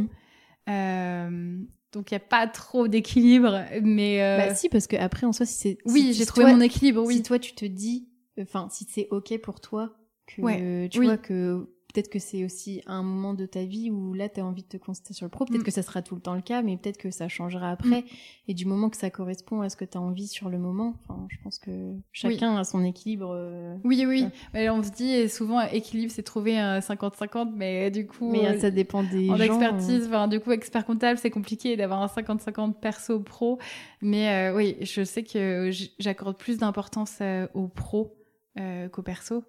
[0.67, 1.67] Mm.
[1.93, 4.39] Donc il y a pas trop d'équilibre, mais euh...
[4.39, 7.03] bah si parce que après en soi si c'est oui j'ai trouvé mon équilibre.
[7.05, 7.17] Oui.
[7.17, 8.09] Si toi tu te dis,
[8.41, 9.95] enfin si c'est ok pour toi
[10.27, 14.29] que tu vois que peut-être que c'est aussi un moment de ta vie où là
[14.29, 15.65] tu as envie de te concentrer sur le pro, peut-être mm.
[15.65, 18.03] que ça sera tout le temps le cas, mais peut-être que ça changera après.
[18.03, 18.05] Mm.
[18.49, 20.95] Et du moment que ça correspond à ce que tu as envie sur le moment,
[21.03, 23.33] enfin, je pense que chacun a son équilibre.
[23.35, 24.27] Euh, oui, oui.
[24.55, 28.31] Mais on se dit souvent équilibre, c'est trouver un 50-50, mais du coup.
[28.31, 29.45] Mais euh, ça dépend des en gens.
[29.45, 33.59] expertise, enfin, du coup, expert comptable, c'est compliqué d'avoir un 50-50 perso pro.
[34.01, 37.21] Mais euh, oui, je sais que j'accorde plus d'importance
[37.55, 38.17] au pro
[38.59, 39.45] euh, qu'au perso.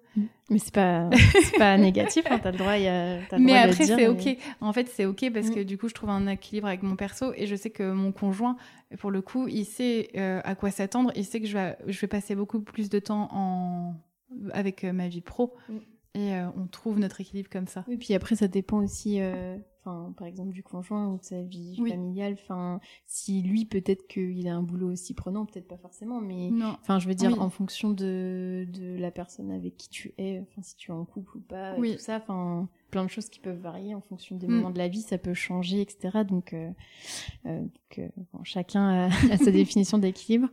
[0.50, 1.10] Mais c'est pas,
[1.58, 4.08] pas négatif, hein, t'as le droit, y a, as le mais droit après, c'est mais-
[4.08, 4.36] ok.
[4.60, 5.54] En fait, c'est ok parce Mm.
[5.54, 8.12] que du coup, je trouve un équilibre avec mon perso et je sais que mon
[8.12, 8.56] conjoint,
[8.98, 11.12] pour le coup, il sait euh, à quoi s'attendre.
[11.16, 13.94] Il sait que je vais, je vais passer beaucoup plus de temps en...
[14.52, 15.78] avec euh, ma vie pro Mm.
[16.14, 17.84] et on trouve notre équilibre comme ça.
[17.88, 19.20] Oui, puis après, ça dépend aussi,
[19.84, 21.90] enfin, par exemple, du conjoint ou de sa vie Oui.
[21.90, 22.32] familiale.
[22.34, 26.76] Enfin, si lui, peut-être qu'il a un boulot aussi prenant, peut-être pas forcément, mais Non.
[26.80, 27.38] Enfin, je veux dire, Oui.
[27.38, 31.04] en fonction de, de la personne avec qui tu es, enfin, si tu es en
[31.04, 31.94] couple ou pas, Oui.
[31.96, 34.52] tout ça, enfin, plein de choses qui peuvent varier en fonction des Mm.
[34.54, 36.24] moments de la vie, ça peut changer, etc.
[36.24, 36.70] Donc, euh,
[37.46, 40.48] euh, donc, euh, bon, chacun a, a sa définition d'équilibre.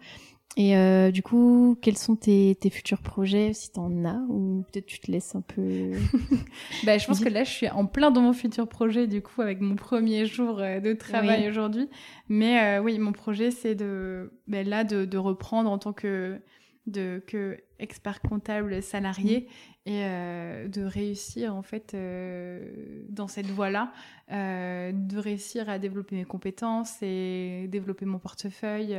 [0.58, 4.86] Et euh, du coup, quels sont tes, tes futurs projets, si t'en as, ou peut-être
[4.86, 5.94] tu te laisses un peu...
[6.86, 9.42] Bah, je pense que là, je suis en plein dans mon futur projet, du coup,
[9.42, 11.50] avec mon premier jour euh, de travail Oui.
[11.50, 11.90] aujourd'hui.
[12.28, 16.42] Mais euh, oui, mon projet, c'est de, bah, là, de, de reprendre en tant que,
[16.86, 19.48] de, que expert comptable salarié
[19.86, 23.94] et euh, de réussir, en fait, euh, dans cette voie-là,
[24.32, 28.98] euh, de réussir à développer mes compétences et développer mon portefeuille.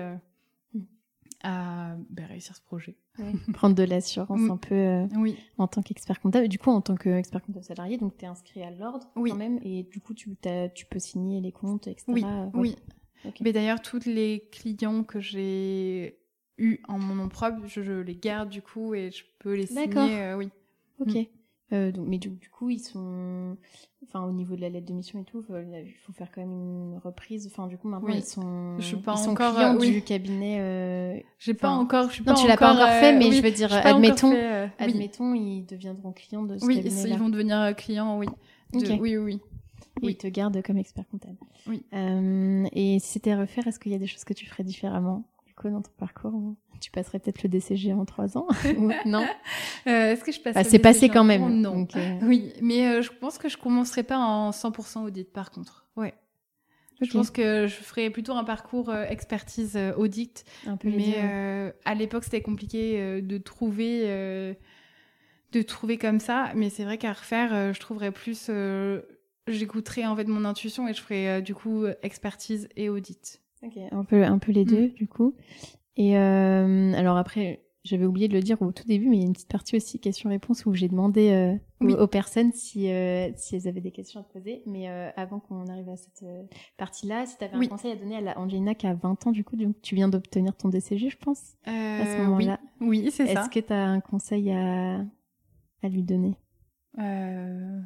[1.43, 2.97] À bah, réussir ce projet.
[3.55, 4.51] prendre de l'assurance Mm.
[4.51, 5.37] un peu euh, Oui.
[5.59, 6.49] en tant qu'expert comptable.
[6.49, 9.31] Du coup, en tant qu'expert comptable salarié, donc tu es inscrit à l'ordre Oui.
[9.31, 10.29] quand même, et du coup, tu,
[10.91, 12.05] peux signer les comptes, etc.
[12.09, 12.51] Oui, Ouais.
[12.55, 12.77] oui.
[13.41, 16.19] Mais d'ailleurs, tous les clients que j'ai
[16.59, 19.67] eus en mon nom propre, je, je les garde du coup et je peux les
[19.67, 20.21] signer.
[20.23, 20.51] euh, oui.
[21.01, 21.15] Ok.
[21.15, 21.25] Mm.
[21.73, 23.57] Euh, donc, mais du, du coup, ils sont.
[24.05, 26.51] Enfin, au niveau de la lettre de mission et tout, il faut faire quand même
[26.53, 27.47] une reprise.
[27.47, 28.19] Enfin, du coup, maintenant, Oui.
[28.19, 28.79] ils sont.
[28.79, 29.93] Je suis pas ils sont encore, clients euh, oui.
[29.93, 30.59] du cabinet.
[30.61, 32.09] euh, J'ai pas encore.
[32.09, 33.73] Je suis Non, pas tu l'as pas encore euh, fait, mais oui, je veux dire,
[33.73, 34.87] admettons, fait, euh, oui.
[34.87, 37.15] admettons, ils deviendront clients de ce Oui, ils, cabinet-là.
[37.15, 38.27] ils vont devenir euh, clients, oui.
[38.73, 38.99] De- Ok.
[39.01, 39.41] Oui, oui, oui.
[40.03, 40.13] Et oui.
[40.13, 41.37] ils te gardent comme expert comptable.
[41.67, 41.83] Oui.
[41.95, 44.65] Euh, et si c'était à refaire, est-ce qu'il y a des choses que tu ferais
[44.65, 46.57] différemment du coup dans ton parcours ou?
[46.83, 48.49] Tu passerais peut-être le DCG en trois ans
[49.07, 49.25] Non?
[49.87, 51.61] Euh, Est-ce que je passe Bah, C'est passé quand même.
[51.61, 51.75] Non.
[51.77, 55.51] donc, euh, Oui, mais euh, je pense que je commencerai pas en 100% audit par
[55.53, 55.87] contre.
[55.97, 56.13] Ouais.
[57.01, 62.23] Je pense que je ferai plutôt un parcours expertise audit un peu Mais à l'époque,
[62.25, 64.07] c'était compliqué de trouver,
[65.53, 66.53] de trouver comme ça.
[66.55, 68.51] Mais c'est vrai qu'à refaire, je trouverais plus.
[69.49, 73.41] J'écouterais en fait mon intuition et je ferais du coup expertise et audit.
[73.65, 74.69] Ok, un peu, un peu les Mm.
[74.69, 75.35] deux, du coup.
[75.97, 79.25] Et euh, alors après, j'avais oublié de le dire au tout début, mais il y
[79.25, 81.95] a une petite partie aussi questions-réponses où j'ai demandé euh, aux- Oui.
[81.95, 84.63] aux, personnes si, euh, si elles avaient des questions à te poser.
[84.67, 86.25] Mais euh, avant qu'on arrive à cette
[86.77, 87.67] partie-là, si tu avais Oui.
[87.67, 89.95] un conseil à donner à la Angelina qui a 20 ans, du coup, donc tu
[89.97, 92.61] viens d'obtenir ton DCG, je pense, à ce moment-là.
[92.81, 93.43] Oui, oui c'est ça.
[93.43, 95.01] Est-ce que tu as un conseil à,
[95.83, 96.37] à lui donner?
[96.99, 97.81] Euh,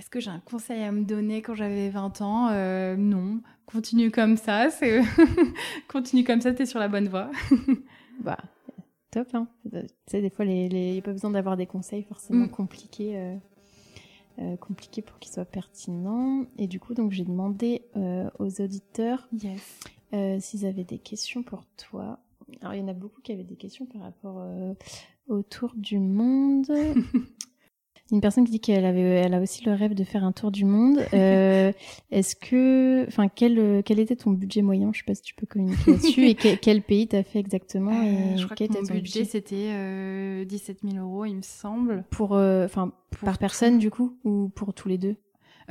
[0.00, 2.48] Est-ce que j'ai un conseil à me donner quand j'avais 20 ans?
[2.52, 3.42] Euh, Non.
[3.66, 4.70] Continue comme ça.
[4.70, 5.02] C'est
[5.88, 6.54] continue comme ça.
[6.54, 7.30] T'es sur la bonne voie.
[8.24, 8.38] Bah,
[9.10, 9.46] top, hein.
[9.70, 10.92] Tu sais, des fois, il les...
[10.92, 12.50] n'y a pas besoin d'avoir des conseils forcément Mm.
[12.50, 13.36] compliqués, euh,
[14.38, 16.46] euh, compliqués pour qu'ils soient pertinents.
[16.56, 19.80] Et du coup, donc, j'ai demandé euh, aux auditeurs Yes.
[20.14, 22.20] euh, s'ils avaient des questions pour toi.
[22.62, 24.72] Alors, il y en a beaucoup qui avaient des questions par rapport euh,
[25.28, 26.70] au tour du monde.
[28.12, 30.50] Une personne qui dit qu'elle avait, elle a aussi le rêve de faire un tour
[30.50, 30.98] du monde.
[31.14, 31.72] Euh,
[32.10, 34.90] Est-ce que, enfin, quel, quel était ton budget moyen?
[34.92, 36.26] Je sais pas si tu peux communiquer là-dessus.
[36.26, 40.44] et quel, quel pays t'as fait exactement Euh, je crois que mon budget c'était euh,
[40.44, 42.04] 17 000 euros, il me semble.
[42.10, 42.92] pour, euh, enfin,
[43.24, 45.16] par personne du coup ou pour tous les deux?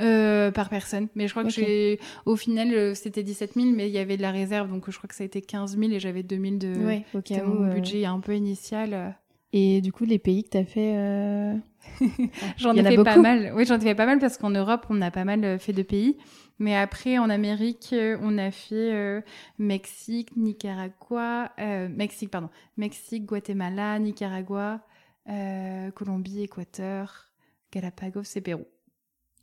[0.00, 1.08] Euh, par personne.
[1.14, 1.48] Mais je crois Ok.
[1.50, 1.98] que j'ai.
[2.24, 5.08] Au final, c'était 17 000, mais il y avait de la réserve, donc je crois
[5.08, 6.86] que ça a été 15 000 et j'avais 2 000 de.
[6.86, 7.18] Ouais, où.
[7.44, 9.14] mon euh, budget un peu initial.
[9.52, 10.94] Et du coup, les pays que t'as fait.
[10.96, 11.54] euh,
[12.56, 13.52] J'en ai fait pas mal.
[13.54, 15.72] Oui, j'en ai fait pas mal parce qu'en Europe, on a pas mal euh, fait
[15.72, 16.16] de pays.
[16.58, 19.22] Mais après, en Amérique, euh, on a fait euh,
[19.58, 24.80] Mexique, Nicaragua, euh, Mexique, pardon, Mexique, Guatemala, Nicaragua,
[25.28, 27.30] euh, Colombie, Équateur,
[27.72, 28.66] Galapagos et Pérou.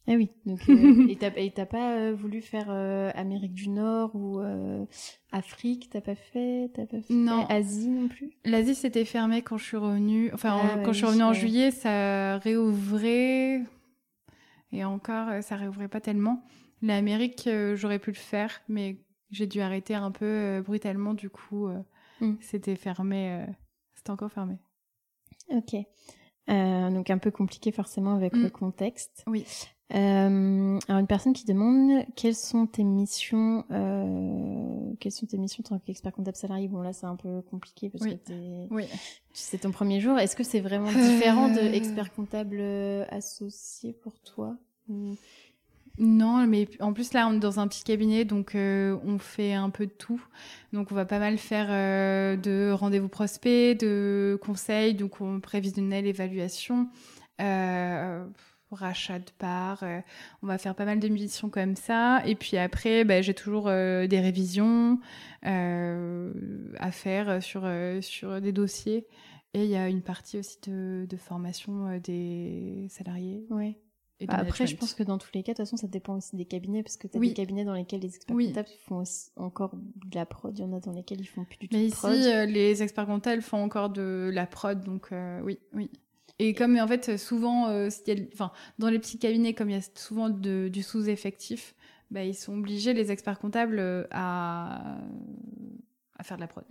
[0.10, 0.30] Ah oui.
[0.46, 4.86] Donc, euh, et t'as pas euh, voulu faire euh, Amérique du Nord ou euh,
[5.32, 5.90] Afrique?
[5.90, 7.46] T'as pas fait T'as pas fait Non.
[7.48, 8.32] Asie non plus?
[8.46, 10.32] L'Asie s'était fermée quand je suis revenue.
[10.34, 13.62] Enfin, Ah en- ouais, quand je suis revenue en juillet, ça réouvrait.
[14.72, 16.44] Et encore, ça réouvrait pas tellement.
[16.82, 18.98] L'Amérique, j'aurais pu le faire, mais
[19.32, 21.14] j'ai dû arrêter un peu brutalement.
[21.14, 21.80] Du coup, euh,
[22.22, 22.36] Mm.
[22.42, 23.46] c'était fermé.
[23.94, 24.56] C'était encore fermé.
[25.50, 25.76] Ok.
[26.50, 28.44] Euh, donc un peu compliqué forcément avec Mm.
[28.44, 29.24] le contexte.
[29.28, 29.46] Oui.
[29.96, 35.64] Euh, alors une personne qui demande quelles sont tes missions, euh, quelles sont tes missions
[35.66, 36.68] en tant qu'expert comptable salarié?
[36.68, 38.18] Bon là c'est un peu compliqué parce Oui.
[38.28, 38.84] que Oui.
[39.32, 40.20] c'est ton premier jour.
[40.20, 41.72] Est-ce que c'est vraiment différent de Euh.
[41.72, 44.58] expert comptable euh, associé pour toi?
[44.90, 45.16] Ou
[46.00, 49.70] Non, mais en plus là, on est dans un petit cabinet, donc on fait un
[49.72, 50.22] peu de tout.
[50.74, 51.70] Donc on va pas mal faire
[52.38, 56.88] de rendez-vous prospects, de conseils, donc on prévisionnel, évaluation,
[57.42, 58.24] euh,
[58.76, 59.84] rachat de parts.
[59.84, 59.99] euh,
[60.44, 62.22] on va faire pas mal de missions comme ça.
[62.26, 64.99] Et puis après, bah, j'ai toujours euh, des révisions
[65.45, 66.34] euh,
[66.80, 67.69] à faire sur,
[68.02, 69.07] sur des dossiers.
[69.53, 73.45] Et il y a une partie aussi de, de formation des salariés.
[73.49, 73.80] Ouais.
[74.19, 76.18] Et Bah, après, je pense que dans tous les cas, de toute façon, ça dépend
[76.18, 77.30] aussi des cabinets, parce que tu as Oui.
[77.30, 78.48] des cabinets dans lesquels les experts Oui.
[78.48, 81.45] comptables font aussi encore de la prod, il y en a dans lesquels ils font
[81.45, 82.49] plus du tout Mais de ici, prod.
[82.49, 85.10] les experts comptables font encore de la prod, donc
[85.44, 85.89] oui, oui.
[86.40, 89.70] Et comme en fait, souvent, euh, s'il y a- enfin, dans les petits cabinets, comme
[89.70, 91.76] il y a souvent de- du sous-effectif,
[92.12, 94.98] bah, ils sont obligés, les experts comptables, euh, à,
[96.16, 96.64] à faire de la prod.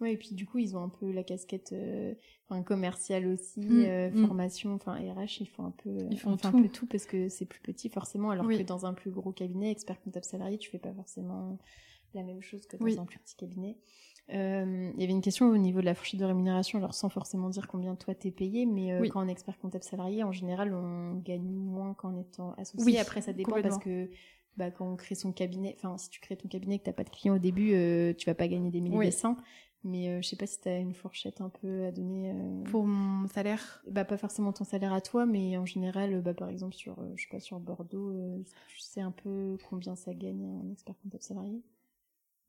[0.00, 2.14] Ouais, et puis du coup, ils ont un peu la casquette euh,
[2.48, 4.26] enfin, commerciale aussi, Mm, euh, mm.
[4.26, 6.48] formation, enfin RH, ils font un peu, Ils font tout.
[6.48, 8.58] un peu tout parce que c'est plus petit forcément, alors Oui.
[8.58, 11.58] que dans un plus gros cabinet, expert comptable salarié, tu fais pas forcément
[12.14, 12.98] la même chose que dans Oui.
[12.98, 13.78] un plus petit cabinet.
[14.30, 17.08] Euh, Il y avait une question au niveau de la fourchette de rémunération, alors sans
[17.08, 19.08] forcément dire combien toi t'es payé, mais euh, Oui.
[19.10, 22.84] quand on est expert comptable salarié, en général, on gagne moins qu'en étant associé.
[22.84, 24.08] Oui, Après, ça dépend parce que
[24.56, 26.92] bah, quand on crée son cabinet, enfin, si tu crées ton cabinet et que t'as
[26.92, 29.06] pas de clients au début, euh, tu vas pas gagner des milliers Oui.
[29.06, 29.36] des cents.
[29.84, 32.32] Mais euh, je sais pas si tu as une fourchette un peu à donner.
[32.66, 36.48] Pour mon salaire, bah, pas forcément ton salaire à toi, mais en général, bah, par
[36.50, 38.12] exemple, sur, je sais pas, sur Bordeaux,
[38.68, 41.60] tu sais un peu combien ça gagne un expert comptable salarié?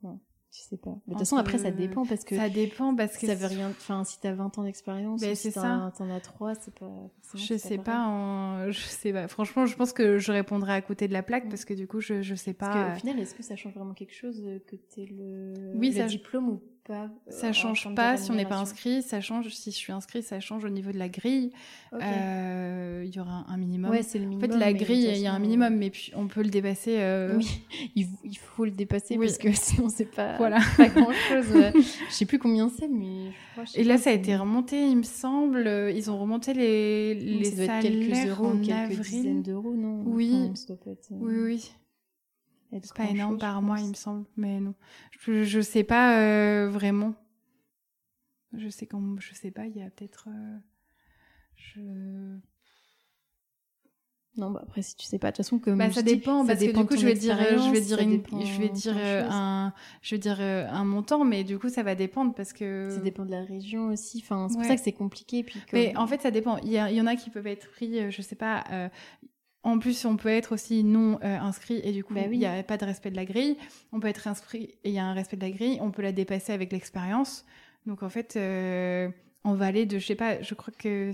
[0.03, 0.19] Non,
[0.53, 0.91] tu sais pas.
[0.91, 3.47] Mais De toute façon, après, ça dépend parce que ça dépend parce que ça veut
[3.47, 3.69] rien.
[3.71, 6.91] Enfin, si t'as 20 ans d'expérience, Ben, si t'en as 3, c'est pas.
[7.33, 9.27] je sais pas, en- je sais pas.
[9.27, 11.49] Franchement, je pense que je répondrai à côté de la plaque Mm.
[11.49, 12.91] parce que du coup, je, je sais Parce pas.
[12.91, 15.95] qu'au final, est-ce que ça change vraiment quelque chose euh, que t'aies le, Oui, le
[16.01, 19.21] ça- diplôme ou pas euh, Ça en change pas si on n'est pas inscrit, ça
[19.21, 21.51] change si je suis inscrit, ça change au niveau de la grille.
[21.93, 23.91] Euh, Il y aura un minimum.
[23.91, 24.51] Ouais, c'est le en minimum.
[24.51, 26.97] fait, la grille, il y a un minimum, mais puis on peut le dépasser.
[26.99, 27.61] euh, Oui,
[27.95, 29.27] il, il faut le dépasser Oui.
[29.27, 30.59] parce que sinon c'est pas, Voilà.
[30.77, 31.45] pas grand chose.
[32.09, 33.63] je sais plus combien c'est, mais crois.
[33.75, 35.67] Et là, ça a été remonté, il me semble.
[35.67, 38.99] Euh, Ils ont remonté les, Oui, les ça doit être quelques euros, en quelques avril.
[39.01, 40.03] dizaines d'euros, non?
[40.05, 40.33] Oui.
[40.51, 41.71] Enfin, euh, Oui, oui.
[42.81, 44.25] C'est pas énorme par mois, il me semble.
[44.37, 44.73] Mais non.
[45.19, 47.13] Je, je sais pas euh, vraiment.
[48.55, 50.27] Je sais quand, je sais pas, il y a peut-être.
[50.29, 50.57] euh,
[51.55, 51.79] je...
[54.35, 56.47] Non, bah après, si tu sais pas, de toute façon, comme Bah, ça dépend ça
[56.53, 58.59] parce que du coup je vais dire euh, je vais dire ça une- dépend je
[58.61, 62.51] vais dire un je vais dire un montant mais du coup ça va dépendre parce
[62.51, 64.23] que Ça dépend de la région aussi.
[64.23, 65.43] Enfin, c'est pour ça que c'est compliqué.
[65.43, 67.45] Puis mais en fait ça dépend il y, a- il y en a qui peuvent
[67.45, 68.89] être pris je sais pas euh,
[69.63, 72.37] en plus, on peut être aussi non euh, inscrit et du coup, Bah il oui.
[72.39, 73.57] n'y a pas de respect de la grille.
[73.91, 75.77] On peut être inscrit et il y a un respect de la grille.
[75.81, 77.45] On peut la dépasser avec l'expérience.
[77.85, 79.09] Donc en fait, euh,
[79.43, 81.11] on va aller de, je sais pas, je crois que,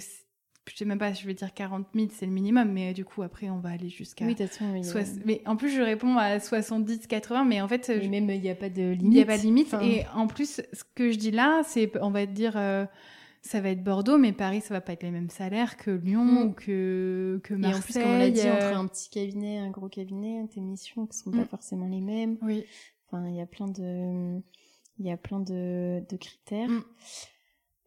[0.72, 3.24] je sais même pas, je vais dire 40 000, c'est le minimum, mais du coup,
[3.24, 4.26] après, on va aller jusqu'à.
[4.26, 8.02] oui, a- soix- Mais en plus, je réponds à 70, 80, mais en fait, mais
[8.04, 9.02] je- même il n'y a pas de limite.
[9.04, 9.68] il n'y a pas de limite.
[9.74, 12.86] Enfin, Et en plus, ce que je dis là, c'est, on va dire, euh,
[13.42, 16.24] ça va être Bordeaux, mais Paris, ça va pas être les mêmes salaires que Lyon
[16.26, 16.38] Mm.
[16.44, 17.80] ou que, que Et Marseille.
[17.80, 20.46] en plus, comme on l'a dit, euh, entre un petit cabinet et un gros cabinet,
[20.54, 21.46] tes missions qui sont pas Mm.
[21.46, 22.38] forcément les mêmes.
[22.42, 22.64] Oui.
[23.08, 24.40] Enfin, il y a plein de,
[25.00, 26.70] il y a plein de, de critères.
[26.70, 26.84] Mm.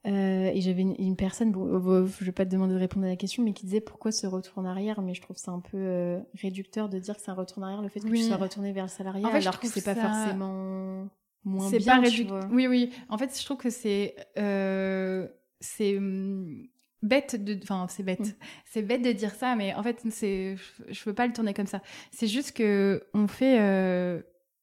[0.05, 3.07] Euh, et j'avais une, une personne, bon, euh, je vais pas te demander de répondre
[3.07, 5.01] à la question, mais qui disait pourquoi ce retour en arrière.
[5.01, 7.63] Mais je trouve ça un peu euh, réducteur de dire que c'est un retour en
[7.63, 8.19] arrière, le fait que Oui.
[8.23, 11.07] tu sois retourné vers le salariat, En fait, je alors que c'est pas ça- forcément
[11.45, 11.97] moins c'est bien.
[11.97, 12.49] pas réducteur.
[12.51, 12.91] Oui, oui.
[13.09, 15.29] En fait, je trouve que c'est euh,
[15.63, 16.67] c'est hum,
[17.03, 18.21] bête de, enfin, c'est bête.
[18.21, 18.35] Mm.
[18.67, 20.57] C'est bête de dire ça, mais en fait, c'est,
[20.89, 21.81] je, veux pas le tourner comme ça.
[22.11, 23.61] C'est juste que on fait.
[23.61, 24.21] euh,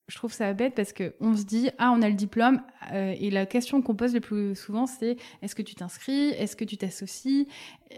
[0.09, 2.61] je trouve ça bête parce que on se dit ah on a le diplôme
[2.91, 6.29] euh, et la question qu'on pose le plus souvent c'est est-ce que tu t'inscris?
[6.29, 7.47] Est-ce que tu t'associes?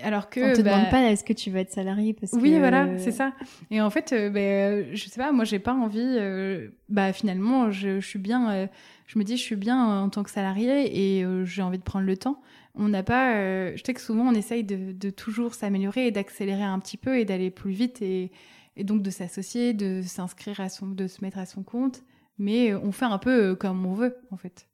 [0.01, 2.53] Alors que On te bah, demande pas est-ce que tu vas être salarié parce oui,
[2.53, 3.33] que voilà, c'est ça.
[3.71, 5.99] Et en fait, euh, ben, euh, je sais pas, moi, j'ai pas envie.
[5.99, 8.69] euh, bah, finalement, je, je suis bien.
[9.11, 11.77] Euh, je me dis, je suis bien en tant que salarié et euh, j'ai envie
[11.77, 12.41] de prendre le temps.
[12.75, 13.35] On n'a pas.
[13.35, 17.19] euh, je sais que souvent, on essaye de, toujours s'améliorer et d'accélérer un petit peu
[17.19, 18.31] et d'aller plus vite et,
[18.77, 22.03] et donc de s'associer, de s'inscrire à son, de se mettre à son compte.
[22.37, 24.67] Mais euh, on fait un peu euh, comme on veut, en fait.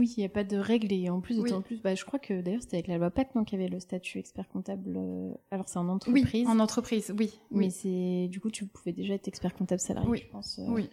[0.00, 1.50] Oui, il n'y a pas de règles et en plus, Oui.
[1.62, 3.70] plus, bah, je crois que d'ailleurs c'était avec la loi PAC non, qu'il y avait
[3.70, 4.94] le statut expert comptable.
[4.96, 7.38] euh, Alors c'est en entreprise, en entreprise, oui.
[7.50, 7.70] mais Oui.
[7.70, 10.18] c'est du coup tu pouvais déjà être expert comptable salarié, Oui.
[10.24, 10.88] je pense, euh, oui.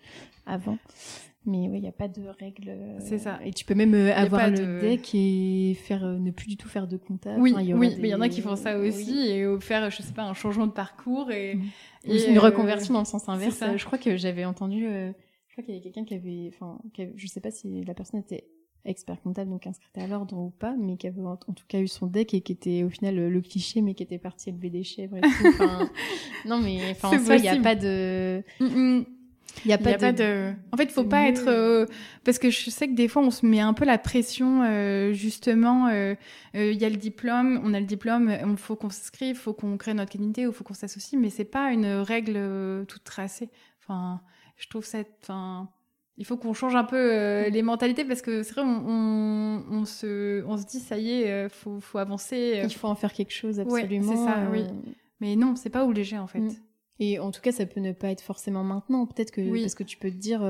[0.45, 0.77] avant.
[1.45, 2.67] Mais oui, il n'y a pas de règles.
[2.67, 3.39] euh, C'est ça.
[3.45, 6.57] Et tu peux même euh, a avoir le de- deck et faire ne plus du
[6.57, 7.39] tout faire de comptable.
[7.39, 9.29] Oui, Enfin, y oui, des- mais il y en a qui font ça aussi Oui.
[9.29, 11.69] et faire, je sais pas, un changement de parcours et, Mhm.
[12.03, 13.63] et, une reconversion dans le sens inverse.
[13.77, 15.13] Je crois que j'avais entendu, je
[15.53, 16.79] crois qu'il y avait quelqu'un qui avait, enfin,
[17.15, 18.49] je sais pas si la personne était
[18.85, 21.87] expert comptable, donc inscrite à l'ordre ou pas, mais qui avait en tout cas eu
[21.87, 24.83] son deck et qui était au final le, cliché, mais qui était parti élever des
[24.83, 25.27] chèvres et tout.
[25.47, 25.89] Enfin,
[26.45, 28.43] non, mais enfin, en soi, il n'y a pas de.
[28.59, 29.05] Mm, mm.
[29.65, 30.53] Il y a pas, de...
[30.71, 31.85] En fait, il faut pas être euh,
[32.23, 35.13] parce que je sais que des fois on se met un peu la pression euh,
[35.13, 35.87] justement.
[35.87, 36.15] Euh,
[36.53, 39.53] il y a le diplôme, on a le diplôme, il faut qu'on s'inscrive, il faut
[39.53, 43.03] qu'on crée notre qualité ou il faut qu'on s'associe, mais c'est pas une règle toute
[43.03, 43.49] tracée.
[43.81, 44.21] Enfin,
[44.57, 44.99] je trouve ça.
[45.21, 45.69] Enfin,
[46.17, 49.85] il faut qu'on change un peu euh, les mentalités parce que c'est vrai, on, on,
[49.85, 52.53] se, on se dit ça y est, euh, faut, faut avancer.
[52.55, 52.63] Euh.
[52.63, 54.11] Il faut en faire quelque chose absolument.
[54.11, 54.63] c'est ça, oui.
[55.19, 56.39] Mais non, c'est pas obligé en fait.
[56.39, 56.55] Mm.
[56.99, 59.05] Et en tout cas, ça peut ne pas être forcément maintenant.
[59.05, 60.41] Peut-être que parce que tu peux te dire,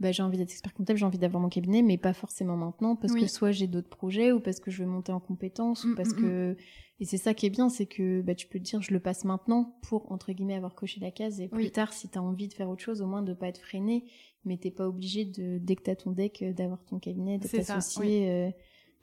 [0.00, 2.96] bah, j'ai envie d'être expert comptable, j'ai envie d'avoir mon cabinet, mais pas forcément maintenant
[2.96, 5.90] parce que soit j'ai d'autres projets ou parce que je veux monter en compétences ou
[5.90, 6.56] mm, parce mm, que
[7.00, 9.00] et c'est ça qui est bien, c'est que bah, tu peux te dire je le
[9.00, 12.22] passe maintenant pour entre guillemets avoir coché la case et plus tard si tu as
[12.22, 14.04] envie de faire autre chose, au moins de pas être freiné
[14.44, 17.48] mais t'es pas obligé de dès que t'as ton deck euh, d'avoir ton cabinet, de
[17.48, 18.30] t'associer.
[18.30, 18.50] Euh,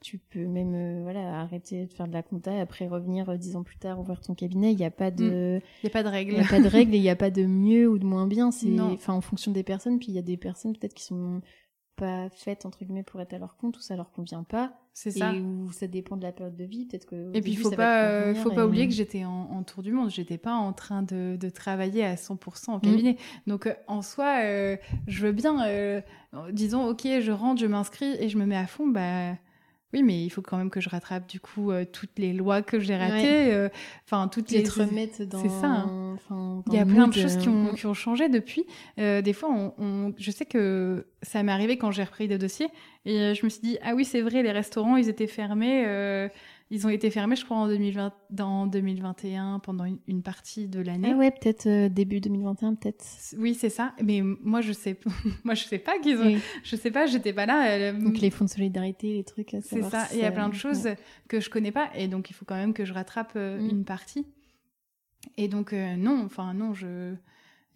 [0.00, 3.54] tu peux même euh, voilà arrêter de faire de la compta et après revenir dix
[3.54, 4.72] ans plus tard ouvrir ton cabinet.
[4.72, 5.66] Il n'y a pas de, mm.
[5.82, 6.32] il y a pas de règles.
[6.32, 8.04] Il y a pas de règles et il n'y a pas de mieux ou de
[8.04, 8.50] moins bien.
[8.50, 9.98] C'est enfin en fonction des personnes.
[9.98, 11.40] Puis il y a des personnes peut-être qui sont
[11.96, 14.72] pas faites entre guillemets pour être à leur compte ou ça leur convient pas.
[14.94, 15.32] C'est ça.
[15.32, 17.30] Ou ça dépend de la période de vie, peut-être que.
[17.34, 20.10] Et puis il faut pas, faut pas oublier que j'étais en, tour du monde.
[20.10, 23.12] J'étais pas en train de, de, travailler à 100% en cabinet.
[23.46, 23.50] Mm.
[23.50, 26.00] Donc euh, en soi, euh, je veux bien, euh,
[26.50, 28.86] disons, ok, je rentre, je m'inscris et je me mets à fond.
[28.86, 29.34] Bah
[29.92, 32.62] oui, mais il faut quand même que je rattrape du coup euh, toutes les lois
[32.62, 33.68] que j'ai ratées, euh,
[34.06, 35.42] enfin toutes les, les te remettre dans.
[35.42, 35.66] C'est ça.
[35.66, 36.62] Hein.
[36.68, 38.64] il y a plein de choses qui ont, qui ont changé depuis.
[38.98, 42.38] Euh, des fois, on, on, je sais que ça m'est arrivé quand j'ai repris des
[42.38, 42.68] dossiers
[43.04, 45.84] et je me suis dit ah oui c'est vrai les restaurants ils étaient fermés
[46.72, 51.10] ils ont été fermés, je crois, en 2020, dans 2021, pendant une, partie de l'année.
[51.12, 53.04] Ah ouais, peut-être euh, début 2021, peut-être.
[53.36, 53.92] Oui, c'est ça.
[54.02, 54.98] Mais moi, je sais,
[55.44, 56.34] moi, je sais pas qu'ils ont.
[56.64, 57.72] Je sais pas, j'étais pas là.
[57.72, 59.54] Euh, donc les fonds de solidarité, les trucs.
[59.60, 60.08] C'est ça.
[60.14, 60.88] Il y a plein de choses
[61.28, 63.68] que je connais pas, et donc il faut quand même que je rattrape euh, mm.
[63.68, 64.26] une partie.
[65.36, 67.12] Et donc non, enfin non, je.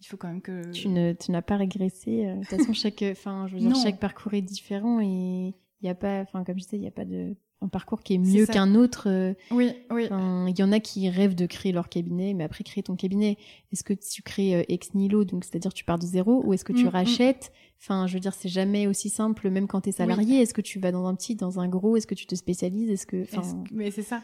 [0.01, 0.71] Il faut quand même que.
[0.71, 2.25] Tu ne, tu n'as pas régressé.
[2.25, 5.89] De toute façon, chaque, enfin, je veux dire, chaque parcours est différent et il n'y
[5.89, 8.17] a pas, enfin, comme je disais, il n'y a pas de un parcours qui est
[8.17, 9.07] mieux qu'un autre.
[9.09, 10.05] Euh, oui, oui.
[10.05, 13.37] Il y en a qui rêvent de créer leur cabinet, mais après créer ton cabinet,
[13.71, 16.63] est-ce que tu crées euh, ex nihilo, donc c'est-à-dire tu pars de zéro, ou est-ce
[16.63, 16.89] que tu mm, mm.
[16.89, 17.51] rachètes?
[17.79, 20.41] Enfin, je veux dire, c'est jamais aussi simple, même quand tu es salarié.
[20.41, 22.89] Est-ce que tu vas dans un petit, dans un gros Est-ce que tu te spécialises
[22.89, 23.25] Est-ce que,
[23.71, 24.23] mais c'est ça.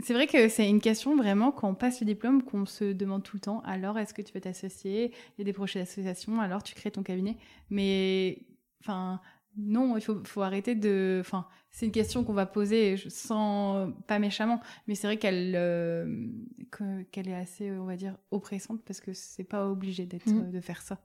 [0.00, 3.24] C'est vrai que c'est une question vraiment quand on passe le diplôme qu'on se demande
[3.24, 3.62] tout le temps.
[3.64, 5.06] Alors, est-ce que tu veux t'associer?
[5.06, 6.40] Il y a des projets d'association.
[6.40, 7.36] Alors, tu crées ton cabinet.
[7.68, 8.46] Mais,
[8.80, 9.20] enfin,
[9.58, 11.18] non, il faut, faut arrêter de.
[11.20, 16.26] Enfin, c'est une question qu'on va poser sans pas méchamment, mais c'est vrai qu'elle euh,
[17.10, 20.50] qu'elle est assez, on va dire, oppressante parce que c'est pas obligé d'être mmh.
[20.50, 21.00] de faire ça.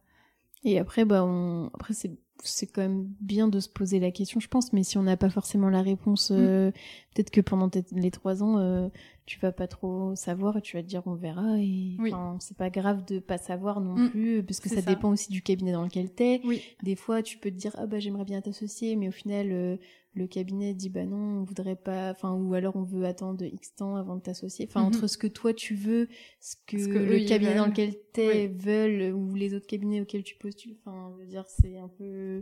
[0.63, 1.71] Et après, bah, on...
[1.73, 2.11] après c'est
[2.43, 4.73] c'est quand même bien de se poser la question, je pense.
[4.73, 6.35] Mais si on n'a pas forcément la réponse, mm.
[6.37, 6.71] euh,
[7.13, 8.89] peut-être que pendant les trois ans, euh,
[9.25, 11.57] tu vas pas trop savoir et tu vas te dire on verra.
[11.57, 11.97] Et
[12.39, 14.09] c'est pas grave de pas savoir non mm.
[14.09, 16.41] plus, parce que ça, dépend aussi du cabinet dans lequel t'es.
[16.43, 16.61] Oui.
[16.83, 19.77] Des fois, tu peux te dire ah bah j'aimerais bien t'associer, mais au final, euh,
[20.15, 23.75] le cabinet dit bah non on voudrait pas enfin ou alors on veut attendre x
[23.75, 24.87] temps avant de t'associer enfin mhm.
[24.87, 26.07] entre ce que toi tu veux
[26.39, 30.75] ce que, le cabinet dans lequel t'es veulent ou les autres cabinets auxquels tu postules
[30.79, 32.32] enfin je veux dire c'est un peu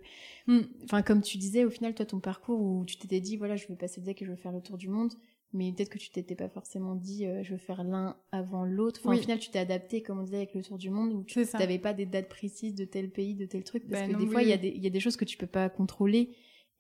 [0.48, 0.62] hmm.
[0.84, 3.68] enfin comme tu disais au final toi ton parcours où tu t'étais dit voilà je
[3.68, 5.14] veux passer le deck et je veux faire le tour du monde
[5.54, 9.02] mais peut-être que tu t'étais pas forcément dit euh, je veux faire l'un avant l'autre.
[9.04, 11.24] Enfin, Au final, tu t'es adapté, comme on disait, avec le tour du monde, où
[11.24, 14.18] tu n'avais pas des dates précises de tel pays, de tel truc, parce ben que
[14.18, 16.30] des fois, il y, a des, y a des choses que tu peux pas contrôler.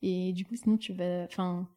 [0.01, 1.23] Et du coup, sinon, tu vas.
[1.25, 1.67] Enfin.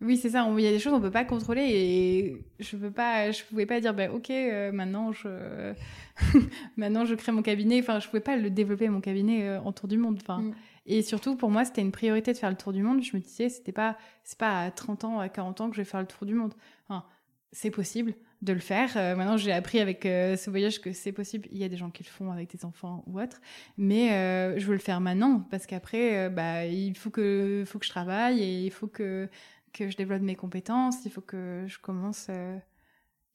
[0.00, 0.46] Oui, c'est ça.
[0.56, 3.64] Il y a des choses qu'on peut pas contrôler et je veux pas, je pouvais
[3.64, 5.72] pas dire, ben ok, euh, maintenant je,
[6.76, 7.80] maintenant je crée mon cabinet.
[7.80, 10.18] Enfin, je pouvais pas le développer mon cabinet euh, en tour du monde.
[10.20, 10.54] Enfin, mm.
[10.86, 13.02] Et surtout pour moi, c'était une priorité de faire le tour du monde.
[13.02, 15.80] Je me disais, c'était pas, c'est pas à 30 ans, à 40 ans que je
[15.80, 16.54] vais faire le tour du monde.
[16.88, 17.04] Enfin,
[17.52, 18.96] c'est possible de le faire.
[18.96, 21.48] Euh, maintenant, j'ai appris avec euh, ce voyage que c'est possible.
[21.50, 23.40] Il y a des gens qui le font avec des enfants ou autre,
[23.76, 27.86] mais euh, je veux le faire maintenant parce qu'après, bah, il faut que, faut que
[27.86, 29.28] je travaille et il faut que
[29.72, 31.04] que je développe mes compétences.
[31.04, 32.28] Il faut que je commence.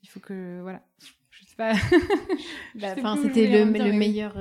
[0.02, 0.82] il faut que voilà.
[1.32, 1.74] Je sais pas.
[2.76, 4.32] Bah, enfin, c'était le, le meilleur.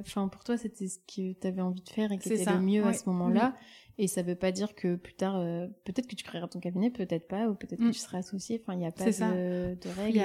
[0.00, 2.60] Enfin, pour toi, c'était ce que tu avais envie de faire et qui était le
[2.60, 3.56] mieux à ce moment-là.
[4.00, 6.88] Et ça veut pas dire que plus tard, euh, peut-être que tu créeras ton cabinet,
[6.88, 7.92] peut-être pas, ou peut-être que mm.
[7.92, 8.60] tu seras associé.
[8.62, 10.22] Enfin, il n'y a pas de, de, règles.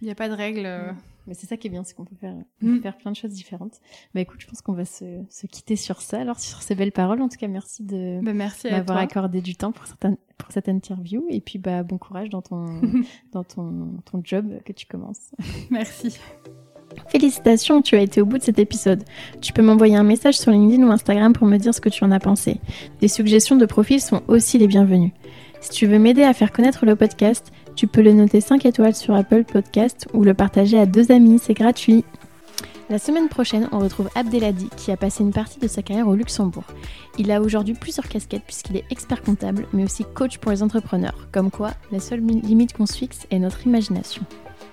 [0.00, 0.66] Il n'y a, pas de règles.
[0.66, 0.92] Euh.
[1.26, 2.80] Mais c'est ça qui est bien, c'est qu'on peut faire, mm.
[2.80, 3.80] faire plein de choses différentes.
[4.14, 6.20] Bah écoute, je pense qu'on va se, se, quitter sur ça.
[6.20, 9.72] Alors sur ces belles paroles, en tout cas, merci de bah, m'avoir accordé du temps
[9.72, 10.06] pour cette,
[10.38, 11.26] pour cette interview.
[11.28, 12.80] Et puis bah bon courage dans ton
[13.32, 15.32] dans ton ton job que tu commences.
[15.70, 16.18] Merci.
[17.08, 19.04] Félicitations, tu as été au bout de cet épisode.
[19.40, 22.04] Tu peux m'envoyer un message sur LinkedIn ou Instagram pour me dire ce que tu
[22.04, 22.60] en as pensé.
[23.00, 25.12] Des suggestions de profils sont aussi les bienvenues.
[25.60, 28.94] Si tu veux m'aider à faire connaître le podcast, tu peux le noter 5 étoiles
[28.94, 32.04] sur Apple Podcast ou le partager à deux amis, c'est gratuit.
[32.90, 36.14] La semaine prochaine, on retrouve Abdelhadi qui a passé une partie de sa carrière au
[36.14, 36.64] Luxembourg.
[37.18, 41.28] Il a aujourd'hui plusieurs casquettes puisqu'il est expert comptable mais aussi coach pour les entrepreneurs.
[41.30, 44.22] Comme quoi, la seule limite qu'on se fixe est notre imagination.